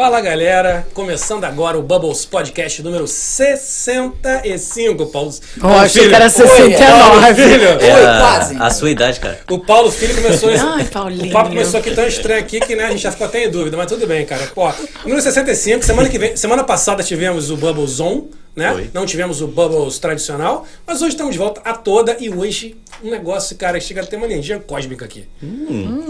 [0.00, 5.30] Fala galera, começando agora o Bubbles Podcast número 65, Paulo.
[5.62, 7.34] Oh, achei que era 69.
[7.34, 7.68] Filho.
[7.68, 8.56] É Oi, a, quase.
[8.58, 9.40] a sua idade, cara.
[9.50, 10.64] O Paulo Filho começou esse.
[10.64, 11.30] Ai, o Paulinho.
[11.30, 13.76] papo começou aqui tão estranho aqui que né, a gente já ficou até em dúvida,
[13.76, 14.46] mas tudo bem, cara.
[14.54, 18.22] Pô, número 65, semana que vem, semana passada tivemos o Bubbles On,
[18.56, 18.72] né?
[18.72, 18.90] Foi.
[18.94, 22.74] Não tivemos o Bubbles tradicional, mas hoje estamos de volta a toda e hoje
[23.04, 25.28] um negócio, cara, chega a ter uma energia cósmica aqui.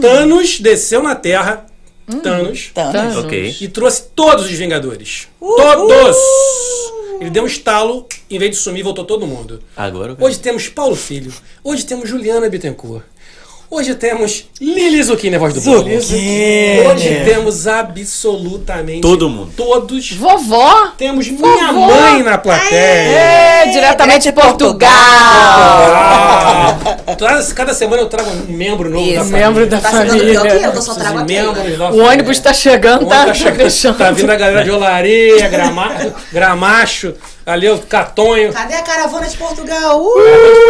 [0.00, 1.66] Thanos desceu na Terra,
[2.18, 3.16] Thanos, Thanos.
[3.16, 3.56] Ok.
[3.60, 5.28] e trouxe todos os Vingadores.
[5.38, 6.16] Todos!
[7.20, 9.62] Ele deu um estalo, em vez de sumir, voltou todo mundo.
[9.76, 10.16] Agora.
[10.18, 11.32] Hoje temos Paulo Filho.
[11.62, 13.04] Hoje temos Juliana Bittencourt.
[13.72, 15.86] Hoje temos Lili Zucchini, a voz do Paulo.
[15.88, 19.52] Hoje temos absolutamente Todo mundo.
[19.56, 20.10] Todos.
[20.10, 20.88] Vovó?
[20.98, 21.86] Temos minha Vovó.
[21.86, 22.76] mãe na plateia.
[22.76, 24.90] É, diretamente de Portugal.
[27.16, 29.46] Todas- cada semana eu trago um membro novo da Isso, família.
[29.46, 30.32] membro da Tá chegando família.
[30.40, 31.42] pior que eu, que eu só trago Esses aquele.
[31.46, 32.10] membros da O família.
[32.10, 33.98] ônibus tá chegando, tá, Tá, tá chegando, deixando.
[33.98, 35.92] tá vindo a galera de Olaria, Grama,
[36.32, 37.14] Gramacho,
[37.52, 38.52] ali o Catonho.
[38.52, 40.00] Cadê a caravana de Portugal?
[40.00, 40.14] Uh!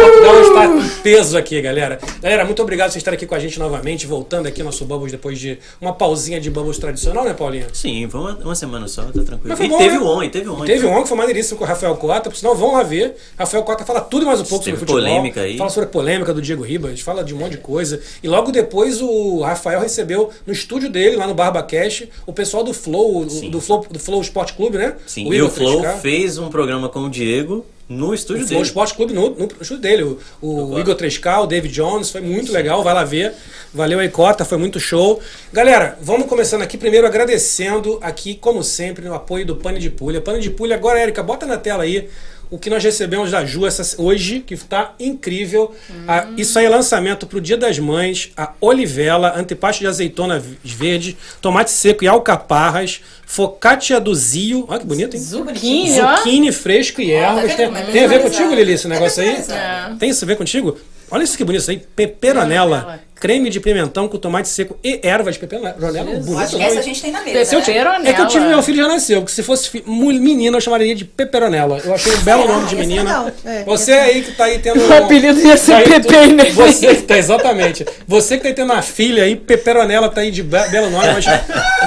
[0.01, 1.99] Portugal está em peso aqui, galera.
[2.21, 5.11] Galera, muito obrigado por vocês estarem aqui com a gente novamente, voltando aqui nosso Bubbles
[5.11, 7.67] depois de uma pausinha de Bubbles tradicional, né, Paulinho?
[7.73, 9.41] Sim, foi uma, uma semana só, tá tranquilo.
[9.45, 9.99] Mas foi E bom, teve né?
[10.01, 10.65] o on, e teve o on.
[10.65, 13.15] Teve um que foi maneiríssimo com o Rafael Cota, por sinal, vão lá ver.
[13.37, 15.11] Rafael Cota fala tudo e mais um pouco Teve sobre futebol.
[15.13, 15.57] polêmica aí.
[15.57, 17.99] Fala sobre a polêmica do Diego Ribas, fala de um monte de coisa.
[18.23, 22.63] E logo depois o Rafael recebeu no estúdio dele, lá no Barba Cash, o pessoal
[22.63, 23.49] do Flow, Sim.
[23.49, 24.95] do Flow, do Flow Sport Clube, né?
[25.05, 25.99] Sim, O e o Flow 3K.
[25.99, 28.61] fez um programa com o Diego no estúdio O dele.
[28.61, 30.17] Esporte Clube no, no estúdio dele.
[30.41, 33.33] O, o Igor 3K, o David Jones, foi muito legal, vai lá ver.
[33.73, 35.21] Valeu aí, Cota, foi muito show.
[35.51, 40.21] Galera, vamos começando aqui primeiro agradecendo aqui, como sempre, no apoio do Pane de Pulha.
[40.21, 42.09] Pane de Pulha, agora, Érica, bota na tela aí
[42.51, 45.73] o que nós recebemos da Ju essa, hoje, que tá incrível.
[46.05, 51.17] Ah, isso aí é lançamento pro Dia das Mães, a olivela, antepasto de azeitona verde,
[51.41, 55.21] tomate seco e alcaparras, focaccia do Zio, olha que bonito, hein?
[55.21, 56.17] Zucchini, ó.
[56.17, 57.55] Zucchini fresco e ervas.
[57.55, 59.35] vendo Tem, é tem a ver contigo, Lili, esse negócio aí?
[59.35, 59.97] personalizado.
[59.97, 60.77] Tem isso a ver contigo?
[61.09, 61.81] Olha isso que bonito isso aí.
[61.95, 62.99] Peperonela.
[63.21, 63.31] Peperonela.
[63.31, 65.75] Creme de pimentão com tomate seco e ervas de peperonela.
[65.79, 67.53] Bonito Acho que essa a gente tem na mesa.
[67.55, 67.65] Eu né?
[67.65, 70.95] tive- É que eu tive meu filho já nasceu, que se fosse menina eu chamaria
[70.95, 71.79] de Peperonela.
[71.83, 73.33] Eu achei um belo nome de Esse é menina.
[73.45, 74.81] É, Você aí que tá aí tendo.
[74.91, 76.45] O apelido ia ser tá Pepe, né?
[76.51, 77.85] Você que tá, exatamente.
[78.07, 81.07] Você que tá aí tendo uma filha aí, Peperonela tá aí de be- belo nome,
[81.13, 81.25] mas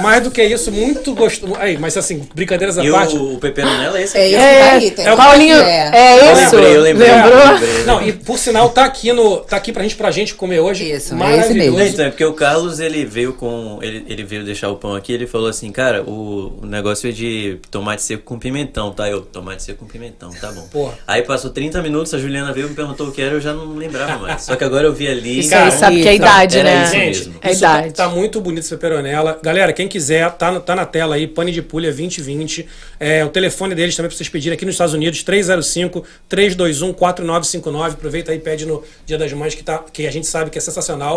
[0.03, 1.55] mais do que isso, muito gostoso.
[1.59, 3.17] Aí, mas assim, brincadeiras à E parte.
[3.17, 4.35] o, o Peperonela é esse É aqui.
[4.35, 4.81] isso ó.
[4.81, 5.05] que tá É.
[5.05, 5.91] Tem é o Paulinho, É.
[5.93, 6.57] é Eu isso.
[6.57, 7.11] lembrei, eu lembrei.
[7.11, 7.39] Lembrou?
[7.39, 7.85] Eu lembrei.
[7.85, 9.39] Não, e por sinal, tá aqui no.
[9.39, 10.91] Tá aqui pra gente, pra gente comer hoje.
[10.91, 11.81] Isso, é esse mesmo.
[11.81, 13.79] Então, é porque o Carlos, ele veio com...
[13.83, 17.13] Ele, ele veio deixar o pão aqui, ele falou assim, cara, o, o negócio é
[17.13, 19.09] de tomate seco com pimentão, tá?
[19.09, 20.67] Eu, tomate seco com pimentão, tá bom.
[20.69, 20.99] Porra.
[21.07, 23.53] Aí passou 30 minutos, a Juliana veio e me perguntou o que era, eu já
[23.53, 24.43] não lembrava mais.
[24.43, 25.41] Só que agora eu vi ali...
[25.41, 26.85] Isso Cara, aí sabe que é a idade, era né?
[26.85, 27.35] isso Gente, mesmo.
[27.43, 27.95] É a isso tá, idade.
[27.95, 29.39] tá muito bonito esse peperonela.
[29.43, 32.67] Galera, quem quiser, tá, tá na tela aí, Pane de Pulha 2020.
[32.99, 37.93] É, o telefone deles também pra vocês pedirem aqui nos Estados Unidos, 305-321-4959.
[37.93, 40.59] Aproveita aí e pede no Dia das Mães, que, tá, que a gente sabe que
[40.59, 41.14] é sensacional.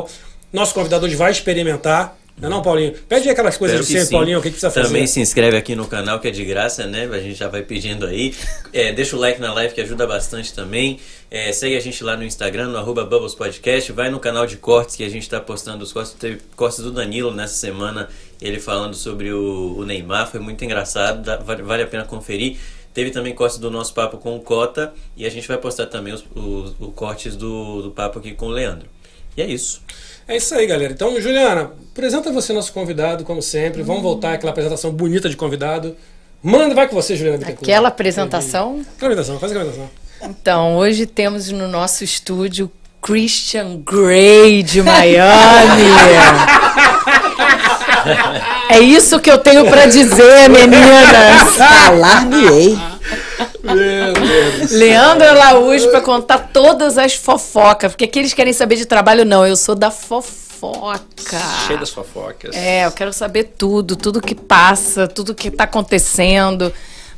[0.51, 2.17] Nosso convidado hoje vai experimentar.
[2.39, 2.93] Não é não, Paulinho?
[3.09, 4.15] Pede aquelas coisas Espero de sempre.
[4.15, 4.87] Paulinho, o que, que precisa fazer?
[4.89, 7.09] Também se inscreve aqui no canal que é de graça, né?
[7.11, 8.31] A gente já vai pedindo aí.
[8.71, 10.99] É, deixa o like na live que ajuda bastante também.
[11.31, 13.91] É, segue a gente lá no Instagram, no arroba Bubbles Podcast.
[13.91, 16.13] Vai no canal de cortes que a gente está postando os cortes.
[16.13, 18.07] Teve cortes do Danilo nessa semana,
[18.39, 20.29] ele falando sobre o, o Neymar.
[20.29, 22.57] Foi muito engraçado, dá- vale, vale a pena conferir.
[22.93, 24.93] Teve também cortes do nosso papo com o Cota.
[25.17, 28.45] E a gente vai postar também os, os, os cortes do, do papo aqui com
[28.45, 28.87] o Leandro.
[29.37, 29.81] E é isso.
[30.27, 30.91] É isso aí, galera.
[30.91, 33.83] Então, Juliana, apresenta você nosso convidado, como sempre.
[33.83, 35.95] Vamos voltar àquela apresentação bonita de convidado.
[36.41, 37.63] Manda, vai com você, Juliana Bittencourt.
[37.69, 38.81] Aquela apresentação.
[38.95, 40.07] Aquela apresentação, faz aquela apresentação.
[40.29, 42.71] Então, hoje temos no nosso estúdio
[43.01, 45.83] Christian Grey de Miami.
[48.69, 51.55] É isso que eu tenho pra dizer, meninas.
[51.57, 52.77] Falar-me-ei.
[54.71, 59.45] Leandro Araújo pra contar todas as fofocas, porque aqui eles querem saber de trabalho, não,
[59.45, 61.03] eu sou da fofoca.
[61.65, 62.55] Cheio das fofocas.
[62.55, 66.73] É, eu quero saber tudo, tudo que passa, tudo que tá acontecendo.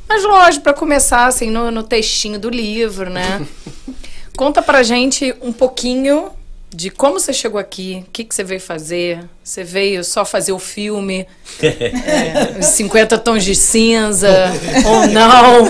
[0.08, 3.46] Mas lógico, para começar assim no, no textinho do livro, né?
[4.36, 6.30] Conta pra gente um pouquinho
[6.72, 9.20] de como você chegou aqui, o que, que você veio fazer.
[9.42, 11.26] Você veio só fazer o filme,
[11.60, 14.30] é, os 50 tons de cinza,
[14.86, 15.64] ou não.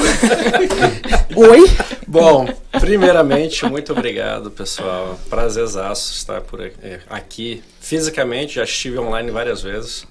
[1.36, 1.70] Oi?
[2.06, 5.18] Bom, primeiramente, muito obrigado, pessoal.
[5.30, 7.62] Prazerzaço estar por aqui- aqui.
[7.80, 10.04] Fisicamente, já estive online várias vezes.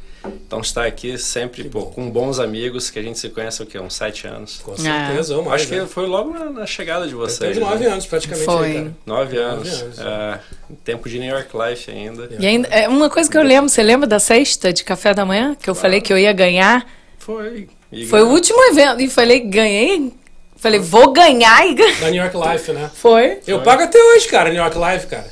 [0.48, 3.68] Então, estar aqui sempre pô, com bons amigos, que a gente se conhece há o
[3.68, 3.80] quê?
[3.80, 4.60] Uns sete anos.
[4.64, 5.86] Com certeza, ou mais, Acho que né?
[5.88, 7.58] foi logo na, na chegada de vocês.
[7.58, 7.92] Tem nove né?
[7.92, 8.68] anos praticamente Foi.
[8.68, 8.96] aí, cara.
[9.06, 9.82] Nove anos.
[9.82, 10.40] anos, É,
[10.84, 12.30] tempo de New York Life ainda.
[12.40, 15.26] E ainda, é uma coisa que eu lembro, você lembra da sexta de café da
[15.26, 15.56] manhã?
[15.56, 16.86] Que eu falei que eu ia ganhar
[17.30, 17.70] foi.
[17.92, 19.02] E Foi o último evento.
[19.02, 20.12] E falei, ganhei.
[20.56, 22.00] Falei, vou ganhar e ganhar.
[22.00, 22.90] Da New York Life, né?
[22.94, 23.40] Foi.
[23.46, 25.28] Eu pago até hoje, cara, New York Life, cara.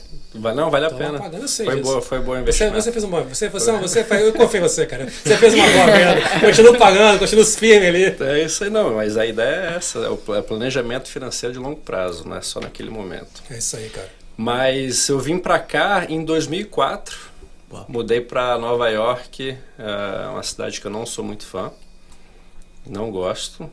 [0.56, 1.20] Não, vale a Tô pena.
[1.20, 1.82] pagando, Foi disso.
[1.82, 2.76] boa, foi boa Você, investimento.
[2.82, 3.24] você fez um bom.
[3.24, 5.06] Você, você, você, eu confio em você, cara.
[5.10, 6.22] Você fez uma boa merda.
[6.46, 8.16] Continua pagando, continua firme ali.
[8.20, 11.60] É isso aí não, mas a ideia é essa, é o pla- planejamento financeiro de
[11.60, 13.42] longo prazo, não é só naquele momento.
[13.50, 14.10] É isso aí, cara.
[14.36, 17.18] Mas eu vim pra cá em 2004,
[17.72, 17.86] Uau.
[17.90, 21.72] mudei pra Nova York, é uma cidade que eu não sou muito fã,
[22.86, 23.70] não gosto,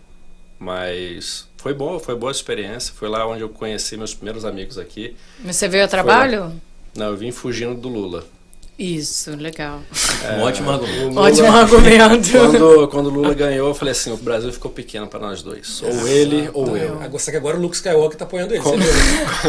[0.65, 5.15] mas foi bom, foi boa experiência, foi lá onde eu conheci meus primeiros amigos aqui.
[5.45, 6.53] Você veio a trabalho?
[6.97, 8.25] Não, eu vim fugindo do Lula.
[8.77, 9.81] Isso, legal.
[10.37, 11.09] Um ótimo argumento.
[11.09, 12.31] Lula- Ótimo argumento.
[12.33, 15.81] Quando, quando o Lula ganhou, eu falei assim, o Brasil ficou pequeno pra nós dois,
[15.83, 17.01] ou ele ou eu.
[17.01, 18.63] Agora, só que agora o Luke Skywalker tá apoiando ele.
[18.63, 18.91] Como- Você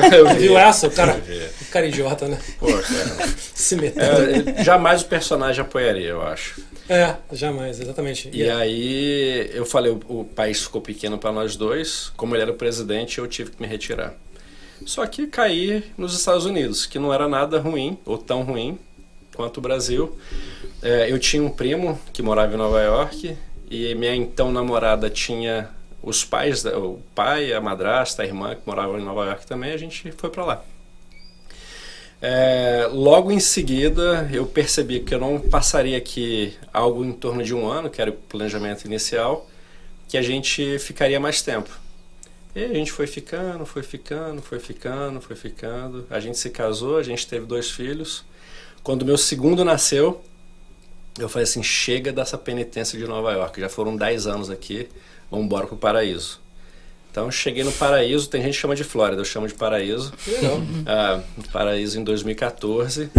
[0.09, 0.13] viu?
[0.13, 0.87] Eu viu essa?
[0.87, 1.19] O cara,
[1.61, 2.37] o cara idiota, né?
[2.59, 3.29] Pô, cara.
[3.55, 4.49] Se metendo.
[4.59, 6.61] É, jamais o personagem apoiaria, eu acho.
[6.87, 8.29] É, jamais, exatamente.
[8.31, 12.51] E aí eu falei, o, o país ficou pequeno para nós dois, como ele era
[12.51, 14.13] o presidente, eu tive que me retirar.
[14.85, 18.77] Só que caí nos Estados Unidos, que não era nada ruim, ou tão ruim
[19.35, 20.17] quanto o Brasil.
[20.81, 23.37] É, eu tinha um primo que morava em Nova York,
[23.69, 25.69] e minha então namorada tinha
[26.01, 29.77] os pais, o pai, a madrasta, a irmã que moravam em Nova York também, a
[29.77, 30.63] gente foi para lá.
[32.21, 37.53] É, logo em seguida, eu percebi que eu não passaria aqui algo em torno de
[37.53, 39.47] um ano, que era o planejamento inicial,
[40.07, 41.69] que a gente ficaria mais tempo.
[42.55, 46.07] E a gente foi ficando, foi ficando, foi ficando, foi ficando.
[46.09, 48.23] A gente se casou, a gente teve dois filhos.
[48.85, 50.21] Quando meu segundo nasceu,
[51.19, 53.59] eu falei assim: chega dessa penitência de Nova York.
[53.59, 54.87] Já foram 10 anos aqui,
[55.29, 56.39] vamos embora pro paraíso.
[57.11, 60.13] Então, cheguei no paraíso, tem gente que chama de Flórida, eu chamo de paraíso.
[60.85, 61.21] Ah,
[61.51, 63.09] paraíso em 2014.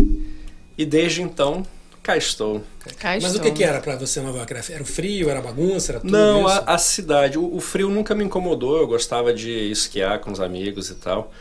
[0.78, 1.64] E desde então,
[2.02, 2.62] cá estou.
[2.98, 3.42] Cá Mas o estou.
[3.42, 4.52] que, que era pra você em Nova York?
[4.52, 6.60] Era- Era o frio, era bagunça, era tudo Não, isso?
[6.66, 10.38] a, a cidade, o, o frio nunca me incomodou, eu gostava de esquiar com os
[10.40, 11.32] amigos e tal.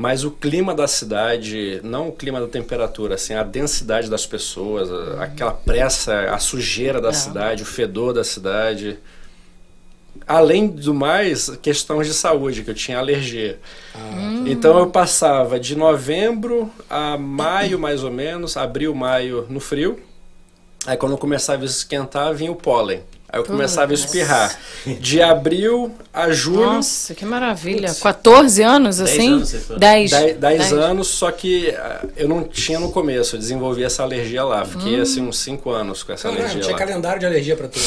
[0.00, 4.88] Mas o clima da cidade, não o clima da temperatura, assim, a densidade das pessoas,
[4.92, 7.12] a- aquela pressa, a sujeira da É.
[7.12, 8.96] cidade, o fedor da cidade.
[10.26, 13.58] Além do mais, questões de saúde, que eu tinha alergia.
[13.94, 19.98] Ah, Então eu passava de novembro a maio, mais ou menos, abril, maio no frio.
[20.86, 23.02] Aí quando eu começava a esquentar, vinha o pólen.
[23.30, 24.58] Aí eu começava a espirrar.
[25.00, 27.92] De abril a julho, Nossa, que maravilha.
[27.92, 29.34] 14 anos, assim?
[29.34, 29.78] anos você foi?
[29.78, 30.10] 10.
[30.10, 34.42] 10, 10 anos, só que ah, eu não tinha no começo, eu desenvolvi essa alergia
[34.44, 34.64] lá.
[34.64, 36.78] Fiquei assim uns 5 anos com essa Caralho, alergia tinha lá.
[36.78, 37.84] calendário de alergia pra tudo.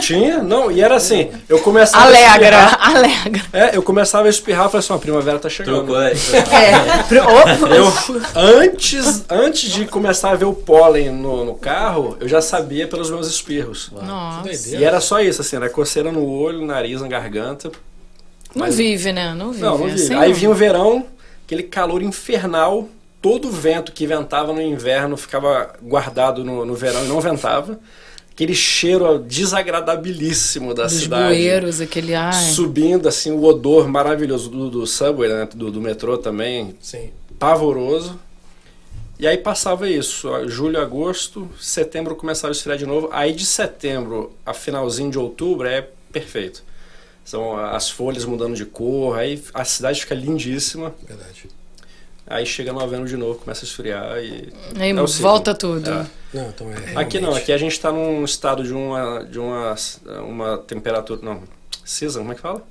[0.00, 0.42] Tinha?
[0.42, 2.96] Não, e era assim, eu começava a Alegra, espirrar.
[2.96, 3.42] alegra.
[3.52, 5.76] É, eu começava a espirrar e falei assim, ó, a primavera tá chegando.
[5.84, 6.00] Trocou.
[6.02, 6.12] é.
[6.12, 7.14] É.
[7.74, 7.92] Eu,
[8.34, 13.10] antes, antes de começar a ver o pólen no, no carro, eu já sabia pelos
[13.10, 13.90] meus espirros.
[13.92, 14.76] Nossa.
[14.76, 17.70] E era só isso, assim, era coceira no olho, no nariz, na garganta.
[18.54, 19.34] Não Mas- vive, né?
[19.34, 19.64] Não vive.
[19.64, 19.94] Não, não vi.
[19.94, 21.06] Assim, Aí vinha o verão,
[21.44, 22.88] aquele calor infernal,
[23.20, 27.78] todo o vento que ventava no inverno ficava guardado no, no verão e não ventava.
[28.34, 31.28] Aquele cheiro desagradabilíssimo da Dos cidade.
[31.28, 32.32] bueiros, aquele ar.
[32.34, 37.10] Subindo, assim, o odor maravilhoso do, do subway, né, do, do metrô também, Sim.
[37.38, 38.18] pavoroso.
[39.20, 43.08] E aí passava isso, julho, agosto, setembro começava a esfriar de novo.
[43.12, 46.64] Aí de setembro a finalzinho de outubro é perfeito.
[47.24, 50.92] São as folhas mudando de cor, aí a cidade fica lindíssima.
[51.06, 51.46] Verdade.
[52.26, 54.52] Aí chega novembro de novo, começa a esfriar e.
[54.78, 55.90] Aí é volta tudo.
[55.90, 56.06] É.
[56.32, 56.96] Não, então é.
[56.98, 59.74] Aqui não, aqui a gente está num estado de uma, de uma,
[60.26, 61.20] uma temperatura.
[61.22, 61.42] Não,
[61.84, 62.62] season, como é que fala?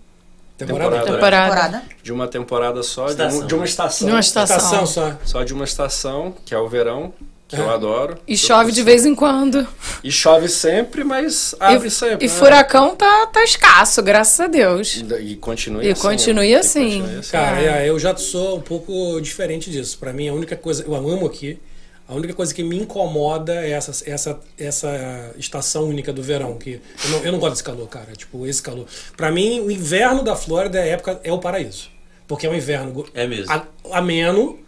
[0.58, 0.90] Temporada.
[1.02, 1.12] Temporada.
[1.14, 1.48] Temporada.
[1.48, 1.84] Temporada.
[2.02, 3.40] De uma temporada só, de, Estação.
[3.42, 4.08] um- de uma estação.
[4.08, 4.58] De uma estação.
[4.58, 5.18] Estação só.
[5.24, 7.14] Só de uma estação, que é o verão,
[7.54, 7.74] que eu É.
[7.74, 8.18] adoro.
[8.28, 9.66] E chove de vez em quando.
[10.04, 12.26] E chove sempre, mas abre sempre.
[12.26, 12.34] E né?
[12.36, 15.04] furacão tá, tá escasso, graças a Deus.
[15.22, 16.02] E continue E assim.
[16.02, 16.58] continue né?
[16.60, 16.88] assim.
[16.88, 17.32] E continue assim.
[17.32, 17.82] Cara, Ah.
[17.84, 19.98] é, eu já sou um pouco diferente disso.
[19.98, 20.84] Pra mim, a única coisa.
[20.84, 21.60] Eu amo aqui.
[22.06, 26.58] A única coisa que me incomoda é essa, essa, essa estação única do verão.
[26.58, 28.12] Que eu, não, eu não gosto desse calor, cara.
[28.16, 28.86] Tipo, esse calor.
[29.16, 31.90] Pra mim, o inverno da Flórida é a época, é o paraíso.
[32.28, 33.52] Porque é um inverno É mesmo.
[33.52, 34.60] a- ameno,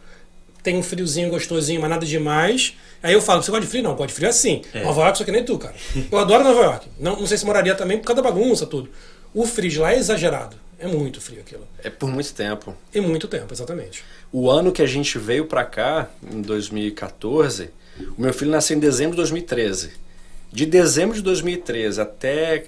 [0.65, 2.75] tem um friozinho gostosinho, mas nada demais.
[3.03, 3.83] Aí eu falo, você gosta de frio?
[3.83, 4.63] Não, gosto de frio assim.
[4.73, 4.83] É.
[4.83, 5.75] Nova York, só que nem tu, cara.
[6.11, 6.89] Eu adoro Nova York.
[6.99, 8.89] Não, não sei se moraria também por causa da bagunça, tudo.
[9.31, 10.57] O frio de lá é exagerado.
[10.79, 11.67] É muito frio aquilo.
[11.83, 12.75] É por muito tempo.
[12.91, 14.03] E muito tempo, exatamente.
[14.31, 17.69] O ano que a gente veio pra cá, em 2014,
[18.17, 19.91] o meu filho nasceu em dezembro de 2013.
[20.51, 22.65] De dezembro de 2013 até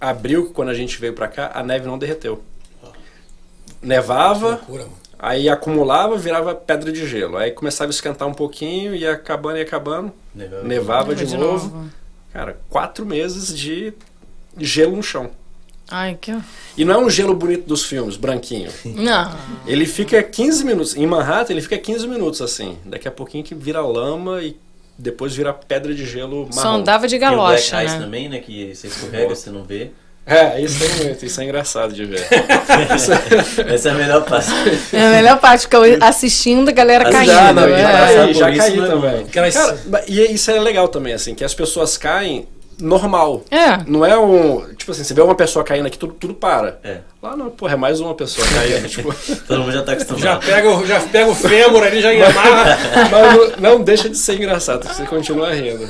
[0.00, 2.42] abril, quando a gente veio pra cá, a neve não derreteu.
[3.80, 4.86] Nevava, Loucura.
[5.18, 7.36] Aí acumulava, virava pedra de gelo.
[7.36, 10.62] Aí começava a esquentar um pouquinho, ia acabando e acabando, Nevava.
[10.64, 11.68] nevava de, De novo.
[11.74, 11.90] novo.
[12.32, 13.94] Cara, quatro meses de
[14.58, 15.30] gelo no chão.
[15.88, 16.36] Ai, que.
[16.76, 18.70] E não é um gelo bonito dos filmes, branquinho.
[18.84, 19.32] Não.
[19.66, 20.96] Ele fica 15 minutos.
[20.96, 22.76] Em Manhattan, ele fica 15 minutos assim.
[22.84, 24.58] Daqui a pouquinho que vira lama e
[24.98, 26.52] depois vira pedra de gelo marrom.
[26.52, 28.00] Só andava de E o Black galocha, Ice né?
[28.00, 28.40] também, né?
[28.40, 29.92] Que você escorrega, você não vê.
[30.28, 32.26] É, isso é muito, isso é engraçado de ver.
[33.72, 34.50] Essa é a melhor parte.
[34.92, 37.30] É a melhor parte, ficar assistindo a galera caindo.
[37.32, 37.78] já, não, é.
[37.78, 39.00] já caí, por já isso caí não é bom.
[39.00, 39.20] também.
[39.24, 39.78] Aquelas- Cara,
[40.08, 43.42] e isso é legal também, assim, que as pessoas caem normal.
[43.50, 43.78] É.
[43.86, 44.74] Não é um.
[44.74, 46.78] Tipo assim, você vê uma pessoa caindo aqui, tudo, tudo para.
[46.84, 46.98] É.
[47.22, 48.86] Lá não, porra, é mais uma pessoa caindo.
[48.88, 49.12] tipo,
[49.48, 50.22] Todo mundo já tá acostumado.
[50.22, 52.78] Já pega, o- já pega o fêmur ali, já amarra
[53.10, 55.88] mas não, não deixa de ser engraçado, você continua rindo.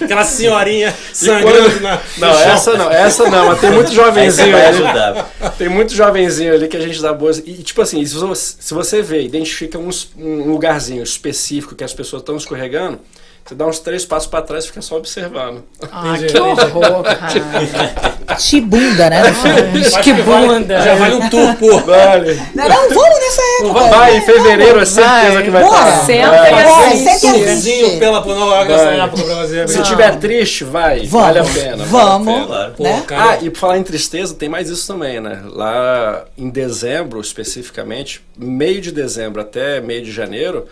[0.00, 2.00] aquela senhorinha sangrando quando- na.
[2.18, 2.40] Não, chão.
[2.50, 5.24] essa não, essa não, mas tem muito jovenzinho ali.
[5.58, 7.38] Tem muito jovenzinho ali que a gente dá boas.
[7.38, 11.92] E, tipo assim, se você, se você vê, identifica uns- um lugarzinho específico que as
[11.92, 12.98] pessoas estão escorregando,
[13.44, 15.62] você dá uns três passos pra trás e fica só observando.
[15.82, 18.38] Entendi, que horror, cara.
[18.38, 19.20] Chibunda, né?
[19.20, 20.80] Acho que vale- bunda.
[20.80, 21.82] já vale um tour por.
[21.82, 22.40] Vale.
[22.54, 23.80] Não, não, vamos nessa época.
[23.90, 25.42] Vai, em fevereiro é certeza Vai.
[25.42, 26.04] que vai estar.
[26.06, 26.52] Senta Vai.
[26.52, 27.04] e assiste.
[27.20, 29.00] senta Tourzinho pela por Nova York nessa Vai.
[29.00, 29.68] época pra fazer.
[29.68, 31.06] Se tiver triste, vai.
[31.06, 31.10] Vamos.
[31.10, 31.84] Vale a pena.
[31.84, 32.26] Vamos.
[32.26, 32.46] Vale a pena.
[32.46, 32.72] Claro.
[32.76, 33.04] Pô, né?
[33.10, 35.42] Ah, e por falar em tristeza, tem mais isso também, né?
[35.52, 40.66] Lá em dezembro, especificamente, meio de dezembro até meio de janeiro,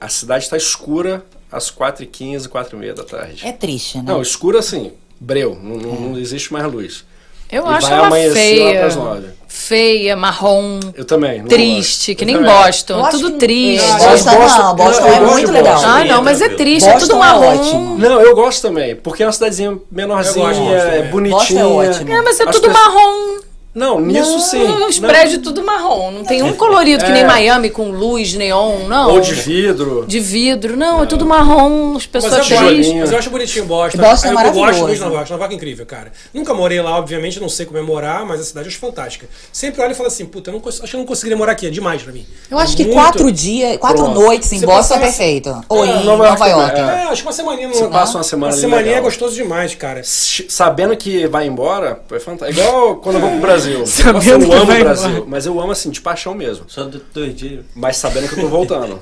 [0.00, 3.46] a cidade está escura às 4h15, 4h30 da tarde.
[3.46, 4.04] É triste, né?
[4.06, 7.04] Não, escura assim, breu, não, não- não existe mais luz.
[7.50, 8.80] Eu e acho vai ela amanhecer lá feia.
[8.80, 9.36] pras.
[9.48, 11.38] Feia, marrom, Eu também.
[11.38, 12.18] não triste, gosto.
[12.18, 12.42] que nem.
[12.42, 13.04] Boston.
[13.04, 13.84] Acho Tudo triste.
[13.88, 15.74] É, Boston não, Boston é muito legal.
[15.74, 15.88] Boston.
[15.88, 17.46] Ah, não, mas é triste, é Boston tudo é marrom.
[17.56, 17.98] ótimo.
[17.98, 21.10] Não, eu gosto também, porque é uma cidadezinha menorzinha, gosto é também.
[21.10, 21.38] bonitinha.
[21.64, 22.12] Boston é ótimo.
[22.12, 23.35] É, mas é As tudo pessoas- marrom.
[23.76, 24.62] Não, nisso sim.
[24.88, 25.08] Os Não.
[25.08, 26.10] prédios tudo marrom.
[26.10, 27.26] Não tem um colorido que nem É.
[27.26, 29.10] Miami com luz, neon, não.
[29.10, 30.06] Ou de vidro.
[30.08, 32.56] De vidro, não, é tudo marrom, as Mas pessoas tristes.
[32.58, 33.00] tijolinho.
[33.00, 33.98] mas eu acho bonitinho Boston.
[33.98, 34.82] Boston é eu, eu gosto maravilhoso.
[34.86, 35.30] muito de Nova York.
[35.30, 36.10] Nova York é incrível, cara.
[36.32, 39.28] Nunca morei lá, obviamente, não sei como é morar, mas a cidade eu acho fantástica.
[39.52, 41.66] Sempre olho e falo assim, puta, eu não acho que eu não conseguiria morar aqui,
[41.66, 42.26] é demais pra mim.
[42.50, 44.20] Eu acho que Muito- quatro dias, quatro Pronto.
[44.20, 45.64] noites em Você Boston é perfeito.
[45.68, 47.68] Ou É, em Nova Nova, York É, acho que uma semaninha...
[47.68, 50.00] Você não- passa uma semana Uma ali semaninha é gostoso demais, cara.
[50.02, 52.58] Sabendo que vai embora, é fantástico.
[52.58, 53.65] Igual quando eu vou pro Brasil.
[53.86, 55.24] Sabendo Nossa, eu amo o Brasil, embora.
[55.28, 56.64] mas eu amo assim, de paixão mesmo.
[56.68, 57.64] Só do- dois dias.
[57.74, 59.00] Mas sabendo que eu tô voltando.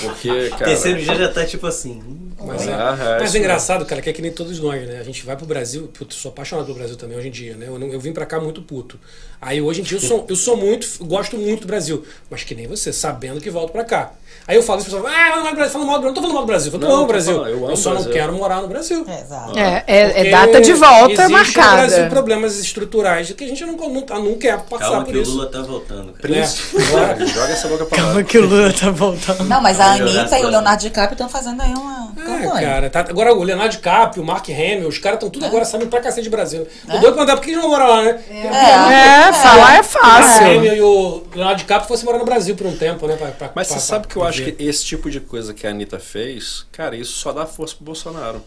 [0.00, 0.64] Porque, cara.
[0.64, 2.02] Terceiro dia já tá tipo assim.
[2.46, 2.76] Mas, é, é,
[3.20, 4.98] mas isso é engraçado, cara, que é que nem todos nós, né?
[4.98, 7.66] A gente vai pro Brasil, puto, sou apaixonado pelo Brasil também hoje em dia, né?
[7.68, 8.98] Eu, não- eu vim pra cá muito puto.
[9.40, 12.42] Aí hoje em dia eu sou, eu sou muito, eu gosto muito do Brasil, mas
[12.44, 14.12] que nem você, sabendo que volto pra cá.
[14.46, 16.14] Aí eu falo, as pessoas falam, ah, eu não Brasil, falando mal do Brasil, não
[16.14, 17.34] tô falando mal do Brasil, eu Não, o tô Brasil.
[17.34, 18.12] falando, eu amo eu só o não Brasil.
[18.20, 19.06] quero morar no Brasil.
[19.08, 19.58] É, exato.
[19.58, 21.82] É, é, é Porque data de volta existe marcada.
[21.82, 23.88] no Brasil problemas estruturais que a gente não, não,
[24.22, 25.30] não quer passar Calma por que o isso.
[25.30, 26.34] Lula tá voltando, cara.
[26.36, 27.26] É.
[27.26, 28.22] Joga essa boca pra lá.
[28.22, 29.44] que o Lula tá voltando.
[29.44, 30.48] Não, mas a Anitta e o.
[30.48, 32.66] Leonardo DiCaprio estão fazendo aí uma É, campanha.
[32.68, 35.88] cara, tá- agora o Leonardo DiCaprio, o Mark Hamill, os caras estão tudo agora sabendo
[35.88, 36.66] pra cacete de Brasil.
[36.88, 36.96] É?
[36.96, 38.20] O doido mandar, por que eles não moram lá, né?
[38.30, 40.46] É, falar é O Mark fácil.
[40.46, 43.16] Hamill e o Leonardo DiCaprio fossem morar no Brasil por um tempo, né?
[43.16, 45.52] pra- pra- Mas pra- você sabe que eu pra acho que esse tipo de coisa
[45.54, 48.42] que a Anitta fez, cara, isso só dá força pro Bolsonaro.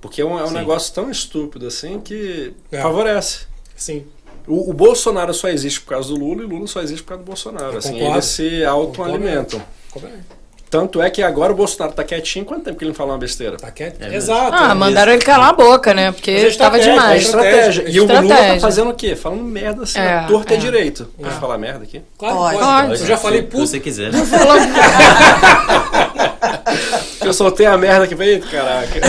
[0.00, 2.80] Porque é um, é um negócio tão estúpido assim que É.
[2.80, 3.46] favorece.
[3.76, 4.06] Sim.
[4.46, 7.10] O, o Bolsonaro só existe por causa do Lula e o Lula só existe por
[7.10, 7.72] causa do Bolsonaro.
[7.72, 8.14] Eu Assim, concordo.
[8.14, 9.60] eles se autoalimentam.
[9.96, 10.37] É?
[10.70, 12.44] Tanto é que agora o Bolsonaro tá quietinho.
[12.44, 13.56] Quanto tempo que ele não fala uma besteira?
[13.56, 14.02] Tá quieto?
[14.02, 14.14] É.
[14.14, 14.52] Exato.
[14.54, 16.12] Ah, é mandaram ele calar a boca, né?
[16.12, 17.22] Porque é estava estratégia, É demais.
[17.24, 17.84] estratégia.
[17.88, 18.60] E o Lula tá Estratégia.
[18.60, 19.16] fazendo o quê?
[19.16, 20.56] Falando merda assim, É, é, torta é.
[20.56, 21.08] e direito.
[21.18, 21.40] Pode É.
[21.40, 22.02] falar merda aqui?
[22.18, 22.58] Claro, Pode.
[22.58, 22.88] pode.
[22.88, 23.00] Pode.
[23.00, 23.66] Eu já falei Se puto.
[23.66, 24.10] você quiser.
[27.28, 29.00] Eu soltei a merda aqui, falei, "Eita, caraca.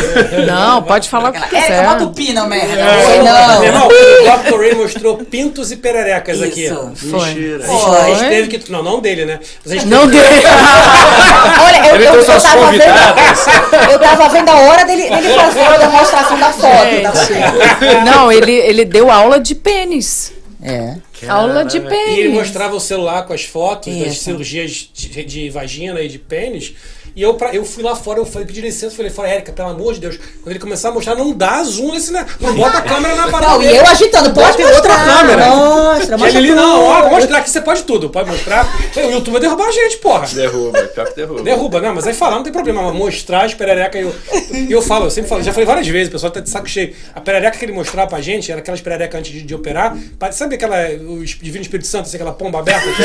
[0.45, 1.83] Não, pode falar o que quiser.
[1.85, 2.73] bota o pino, merda.
[2.73, 3.63] É, não.
[3.63, 3.89] irmão, o
[4.49, 4.59] Dr.
[4.59, 6.65] Ray mostrou pintos e pererecas aqui.
[6.65, 6.91] Isso.
[6.95, 7.27] Foi.
[7.33, 7.63] Mentira.
[7.63, 8.01] Foi.
[8.01, 8.71] A gente teve que.
[8.71, 9.39] Não, não dele, né?
[9.63, 10.21] Mas a gente Não deu.
[11.65, 13.45] Olha, eu, Ele eu, eu tava convidadas.
[13.45, 13.91] vendo.
[13.91, 16.89] Eu tava vendo a hora dele, dele fazer a demonstração da foto.
[16.89, 18.05] Vendo.
[18.05, 20.33] Não, ele, ele deu aula de pênis.
[20.61, 20.95] É.
[21.27, 22.33] Aula de E ele pênis.
[22.33, 24.23] mostrava o celular com as fotos das Isso.
[24.25, 26.73] cirurgias de, de vagina e de pênis.
[27.19, 29.67] E eu, pra- eu fui lá fora, eu falei, pedi licença, falei, fora, Érica, pelo
[29.67, 32.25] amor de Deus, quando ele começar a mostrar, não dá zoom nesse, né?
[32.39, 33.55] Não bota a câmera na parada.
[33.55, 35.17] Não, e eu agitando, pode Bota em outra mostrar.
[35.17, 35.45] câmera.
[35.47, 38.65] Mostra, mostra ele, não, ó, mostrar que você pode tudo, pode mostrar.
[38.95, 40.27] O YouTube vai derrubar a gente, porra.
[40.27, 41.43] Derruba, pior que derruba.
[41.43, 44.15] Derruba, não, mas aí falar não tem problema, mas mostrar as perereca e eu,
[44.53, 46.69] e eu falo, eu sempre falo, já falei várias vezes, o pessoal tá de saco
[46.69, 46.95] cheio.
[47.13, 49.93] A perereca que ele mostrava pra gente era aquelas perereca antes de, de operar,
[50.31, 52.87] sabe aquela, o Divino Espírito Santo, assim, aquela pomba aberta?